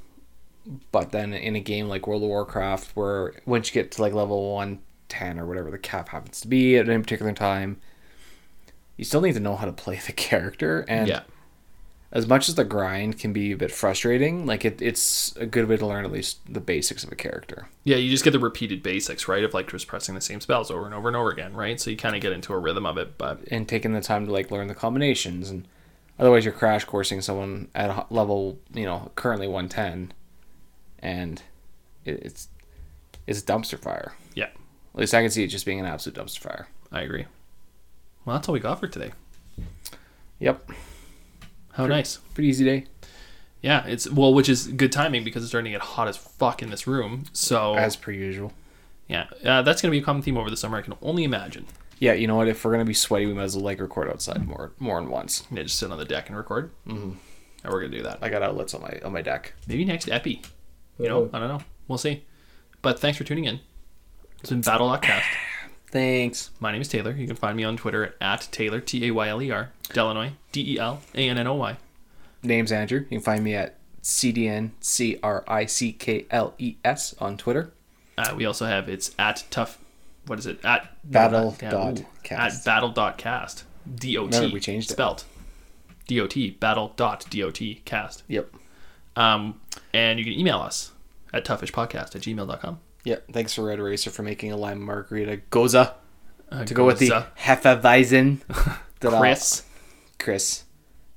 but 0.93 1.13
then 1.13 1.33
in 1.33 1.57
a 1.57 1.61
game 1.61 1.89
like 1.89 2.07
World 2.07 2.23
of 2.23 2.29
Warcraft, 2.29 2.97
where 2.97 3.35
once 3.47 3.69
you 3.69 3.83
get 3.83 3.93
to 3.93 4.03
like 4.03 4.13
level 4.13 4.55
110 4.55 5.39
or 5.39 5.47
whatever 5.47 5.71
the 5.71 5.79
cap 5.79 6.11
happens 6.11 6.41
to 6.41 6.49
be 6.49 6.77
at 6.77 6.89
any 6.89 7.03
particular 7.03 7.33
time, 7.33 7.81
you 8.97 9.05
still 9.05 9.21
need 9.21 9.35
to 9.35 9.41
know 9.41 9.57
how 9.57 9.67
to 9.67 9.73
play 9.73 10.01
the 10.07 10.13
character. 10.17 10.85
And 10.89 11.09
yeah. 11.09 11.21
as 12.13 12.27
much 12.27 12.49
as 12.49 12.55
the 12.55 12.65
grind 12.65 13.19
can 13.19 13.33
be 13.33 13.53
a 13.53 13.57
bit 13.57 13.71
frustrating, 13.71 14.47
like 14.47 14.65
it, 14.65 14.81
it's 14.81 15.37
a 15.37 15.47
good 15.47 15.69
way 15.69 15.77
to 15.77 15.87
learn 15.87 16.05
at 16.05 16.13
least 16.13 16.39
the 16.49 16.61
basics 16.61 17.05
of 17.05 17.13
a 17.13 17.17
character. 17.17 17.69
Yeah, 17.85 17.97
you 17.97 18.11
just 18.11 18.25
get 18.25 18.31
the 18.31 18.39
repeated 18.39 18.83
basics, 18.83 19.29
right? 19.29 19.45
Of 19.45 19.53
like 19.53 19.71
just 19.71 19.87
pressing 19.87 20.15
the 20.15 20.21
same 20.21 20.41
spells 20.41 20.71
over 20.71 20.87
and 20.87 20.95
over 20.95 21.09
and 21.09 21.17
over 21.17 21.31
again, 21.31 21.55
right? 21.55 21.79
So 21.79 21.91
you 21.91 21.97
kind 21.97 22.17
of 22.17 22.23
get 22.23 22.33
into 22.33 22.55
a 22.55 22.59
rhythm 22.59 22.87
of 22.87 22.97
it, 22.97 23.19
but 23.19 23.41
and 23.51 23.69
taking 23.69 23.93
the 23.93 24.01
time 24.01 24.27
to 24.27 24.33
like 24.33 24.51
learn 24.51 24.69
the 24.69 24.75
combinations 24.75 25.51
and 25.51 25.69
otherwise 26.19 26.45
you're 26.45 26.55
crash 26.55 26.85
coursing 26.85 27.21
someone 27.21 27.69
at 27.75 28.11
level 28.11 28.59
you 28.73 28.85
know 28.85 29.11
currently 29.17 29.49
110 29.49 30.13
and 31.05 31.43
it, 32.05 32.21
it's 32.25 32.49
it's 33.27 33.41
a 33.41 33.45
dumpster 33.45 33.79
fire 33.79 34.13
yeah, 34.35 34.47
at 34.95 35.01
least 35.01 35.15
i 35.15 35.21
can 35.23 35.31
see 35.31 35.45
it 35.45 35.49
just 35.49 35.65
being 35.67 35.79
an 35.81 35.87
absolute 35.87 36.17
dumpster 36.19 36.41
fire 36.41 36.67
I 36.93 37.01
agree. 37.03 37.25
Well, 38.25 38.37
that's 38.37 38.49
all 38.49 38.53
we 38.53 38.61
got 38.61 38.79
for 38.79 38.87
today. 38.87 39.11
yep 40.39 40.71
How 41.73 41.87
nice. 41.87 42.19
pretty 42.35 42.49
easy 42.49 42.65
day 42.65 42.87
Yeah, 43.63 43.85
it's 43.87 44.09
well, 44.11 44.33
which 44.35 44.49
is 44.49 44.67
good 44.69 44.93
timing 44.93 45.25
because 45.25 45.43
it's 45.43 45.51
starting 45.51 45.73
to 45.73 45.79
get 45.79 45.85
hot 45.97 46.07
as 46.09 46.17
fuck 46.17 46.63
in 46.63 46.71
this 46.71 46.87
room. 46.87 47.25
So 47.33 47.75
as 47.75 47.97
per 47.97 48.11
usual 48.13 48.53
yeah, 49.09 49.27
uh, 49.45 49.61
that's 49.63 49.83
gonna 49.83 49.93
be 49.93 49.99
a 49.99 50.03
common 50.03 50.23
theme 50.23 50.37
over 50.39 50.49
the 50.51 50.57
summer. 50.57 50.79
I 50.79 50.83
can 50.83 50.95
only 51.03 51.25
imagine. 51.25 51.67
yeah 51.99 52.13
you 52.13 52.27
know 52.27 52.37
what 52.37 52.49
if 52.49 52.65
we're 52.65 52.71
gonna 52.71 52.85
be 52.85 52.95
sweaty 52.95 53.27
we 53.27 53.35
might 53.35 53.43
as 53.45 53.57
well 53.57 53.65
like 53.65 53.81
record 53.81 54.09
outside 54.09 54.47
more 54.47 54.73
more 54.79 55.01
than 55.01 55.11
once 55.11 55.43
Yeah, 55.51 55.63
just 55.65 55.79
sit 55.79 55.91
on 55.91 55.99
the 55.99 56.05
deck 56.05 56.29
and 56.29 56.37
record. 56.37 56.71
Mm-hmm. 56.87 57.13
And 57.65 57.73
we're 57.73 57.81
gonna 57.81 57.97
do 57.97 58.03
that. 58.05 58.19
i 58.23 58.29
got 58.29 58.43
outlets 58.43 58.73
on 58.75 58.83
my 58.83 59.01
on 59.05 59.13
my 59.13 59.23
deck 59.23 59.55
Maybe 59.67 59.85
next 59.85 60.09
epi. 60.09 60.43
You 60.99 61.09
know, 61.09 61.31
I 61.33 61.39
don't 61.39 61.49
know. 61.49 61.61
We'll 61.89 61.99
see. 61.99 62.25
But 62.83 62.99
thanks 63.01 63.19
for 63.19 63.25
tuning 63.25 63.45
in. 63.45 63.61
It's 64.41 64.51
been 64.51 64.61
Battle.cast. 64.61 65.27
thanks 65.91 66.51
My 66.61 66.73
name 66.73 66.81
is 66.81 66.89
Taylor. 66.89 67.13
You 67.13 67.27
can 67.27 67.37
find 67.37 67.57
me 67.57 67.65
on 67.65 67.77
Twitter 67.77 68.15
at, 68.21 68.49
Taylor 68.53 68.81
T 68.81 69.07
A 69.07 69.11
Y 69.13 69.29
L 69.29 69.41
E 69.43 69.51
R 69.51 69.71
Delanoy 69.91 70.33
D 70.53 70.75
E 70.75 70.79
L 70.79 71.01
A 71.15 71.29
N 71.29 71.39
N 71.39 71.47
O 71.47 71.55
Y. 71.55 71.77
name's 72.43 72.73
andrew 72.73 72.99
you 73.01 73.05
can 73.07 73.21
find 73.21 73.43
me 73.43 73.55
at 73.55 73.79
cdn 74.03 74.71
c 74.81 75.19
r 75.23 75.43
i 75.49 75.65
c 75.65 75.93
k 75.93 76.27
l 76.31 76.53
e 76.59 76.77
s 76.85 77.15
on 77.21 77.37
twitter 77.39 77.73
Uh, 78.19 78.35
we 78.37 78.45
also 78.45 78.67
have 78.67 78.89
it's 78.89 79.15
at 79.19 79.45
tough. 79.51 79.79
What 80.27 80.39
is 80.39 80.47
it? 80.47 80.65
At 80.65 80.89
Battle 81.05 81.57
yeah, 81.61 81.71
dot 81.71 82.01
ooh, 82.01 82.07
cast. 82.23 82.59
At 82.59 82.65
battle 82.65 82.91
dot 82.91 83.19
cast. 83.19 83.65
D 83.95 84.17
O 84.19 84.29
T. 84.29 84.53
We 84.53 84.61
changed 84.61 84.91
it. 84.91 84.95
spelt. 84.95 85.25
D 86.07 86.21
O 86.21 86.27
T. 86.27 86.51
Battle 86.51 86.93
dot 86.97 87.25
D 87.31 87.43
O 87.43 87.51
T 87.51 87.83
cast. 87.85 88.23
yep 88.29 88.53
Um, 89.17 89.61
and 89.93 90.19
you 90.19 90.25
can 90.25 90.35
email 90.35 90.59
us 90.59 90.93
at 91.33 91.45
toughishpodcast 91.45 92.15
at 92.17 92.23
gmail.com. 92.23 92.81
Yeah, 93.05 93.17
thanks 93.33 93.53
for 93.55 93.63
Red 93.65 93.81
Racer 93.81 94.11
for 94.11 94.23
making 94.23 94.51
a 94.53 94.57
lime 94.57 94.81
margarita 94.81 95.43
gose 95.51 95.75
Uh, 96.51 96.65
to 96.65 96.75
go 96.75 96.85
with 96.87 96.99
the 96.99 97.11
Gose. 97.11 97.27
Hefeweizen. 97.39 98.41
Chris. 99.01 99.63
Chris, 100.19 100.65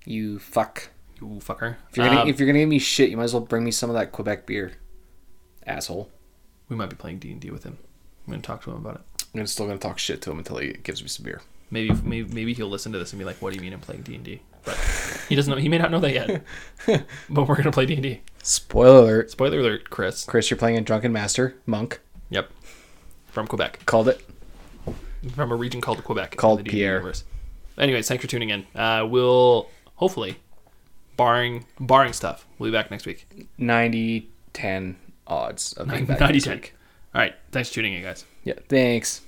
you 0.05 0.39
fuck. 0.39 0.89
You 1.21 1.39
fucker. 1.41 1.77
If 1.89 1.97
you're 1.97 2.07
gonna 2.07 2.21
Um, 2.21 2.27
if 2.27 2.39
you're 2.39 2.47
gonna 2.47 2.59
give 2.59 2.69
me 2.69 2.79
shit, 2.79 3.09
you 3.09 3.17
might 3.17 3.23
as 3.23 3.33
well 3.33 3.41
bring 3.41 3.63
me 3.63 3.71
some 3.71 3.89
of 3.89 3.95
that 3.95 4.11
Quebec 4.11 4.45
beer, 4.45 4.73
asshole. 5.65 6.09
we 6.69 6.75
might 6.75 6.89
be 6.89 6.95
playing 6.95 7.19
D 7.19 7.31
and 7.31 7.39
D 7.41 7.49
with 7.49 7.63
him. 7.63 7.77
I'm 8.27 8.31
gonna 8.33 8.41
talk 8.43 8.63
to 8.63 8.71
him 8.71 8.77
about 8.77 8.95
it. 8.95 9.01
I'm 9.33 9.39
gonna- 9.39 9.47
still 9.47 9.65
gonna 9.67 9.79
talk 9.79 9.97
shit 9.99 10.21
to 10.23 10.31
him 10.31 10.37
until 10.39 10.57
he 10.57 10.73
gives 10.73 11.01
me 11.01 11.07
some 11.07 11.23
beer. 11.23 11.41
Maybe, 11.71 11.93
maybe, 12.03 12.33
maybe 12.33 12.53
he'll 12.53 12.67
listen 12.69 12.91
to 12.93 12.99
this 12.99 13.11
and 13.13 13.19
be 13.19 13.25
like, 13.25 13.41
"What 13.41 13.51
do 13.51 13.55
you 13.57 13.61
mean 13.61 13.73
I'm 13.73 13.79
playing 13.79 14.01
D 14.03 14.15
and 14.15 14.23
D?" 14.23 14.41
But 14.67 15.25
he 15.29 15.35
doesn't 15.35 15.49
know. 15.49 15.57
He 15.57 15.69
may 15.69 15.77
not 15.77 15.91
know 15.91 15.99
that 16.01 16.13
yet. 16.13 16.43
but 17.29 17.47
we're 17.47 17.55
gonna 17.55 17.71
play 17.71 17.85
D 17.85 17.93
and 17.93 18.03
D. 18.03 18.21
Spoiler 18.43 18.99
alert. 18.99 19.31
Spoiler 19.31 19.59
alert, 19.59 19.89
Chris. 19.89 20.25
Chris, 20.25 20.49
you're 20.49 20.57
playing 20.57 20.77
a 20.77 20.81
drunken 20.81 21.13
master 21.13 21.55
monk. 21.65 22.01
Yep. 22.29 22.51
From 23.27 23.47
Quebec. 23.47 23.85
Called 23.85 24.09
it. 24.09 24.21
from 25.33 25.51
a 25.51 25.55
region 25.55 25.79
called 25.79 26.03
Quebec. 26.03 26.35
Called 26.35 26.59
the 26.59 26.63
Pierre. 26.63 26.95
Universe. 26.95 27.23
Anyways, 27.77 28.07
thanks 28.07 28.21
for 28.23 28.29
tuning 28.29 28.49
in. 28.49 28.65
Uh, 28.75 29.07
we'll 29.09 29.69
hopefully, 29.95 30.37
barring 31.15 31.65
barring 31.79 32.13
stuff, 32.13 32.45
we'll 32.59 32.69
be 32.69 32.77
back 32.77 32.91
next 32.91 33.05
week. 33.05 33.25
90 33.57 34.29
10 34.53 34.97
odds 35.27 35.73
of 35.73 35.87
being 35.87 36.05
back 36.05 36.19
90 36.19 36.33
next 36.33 36.43
10. 36.45 36.57
week. 36.57 36.73
All 37.15 37.21
right. 37.21 37.35
Thanks 37.51 37.69
for 37.69 37.75
tuning 37.75 37.93
in, 37.93 38.03
guys. 38.03 38.25
Yeah, 38.43 38.55
thanks. 38.67 39.21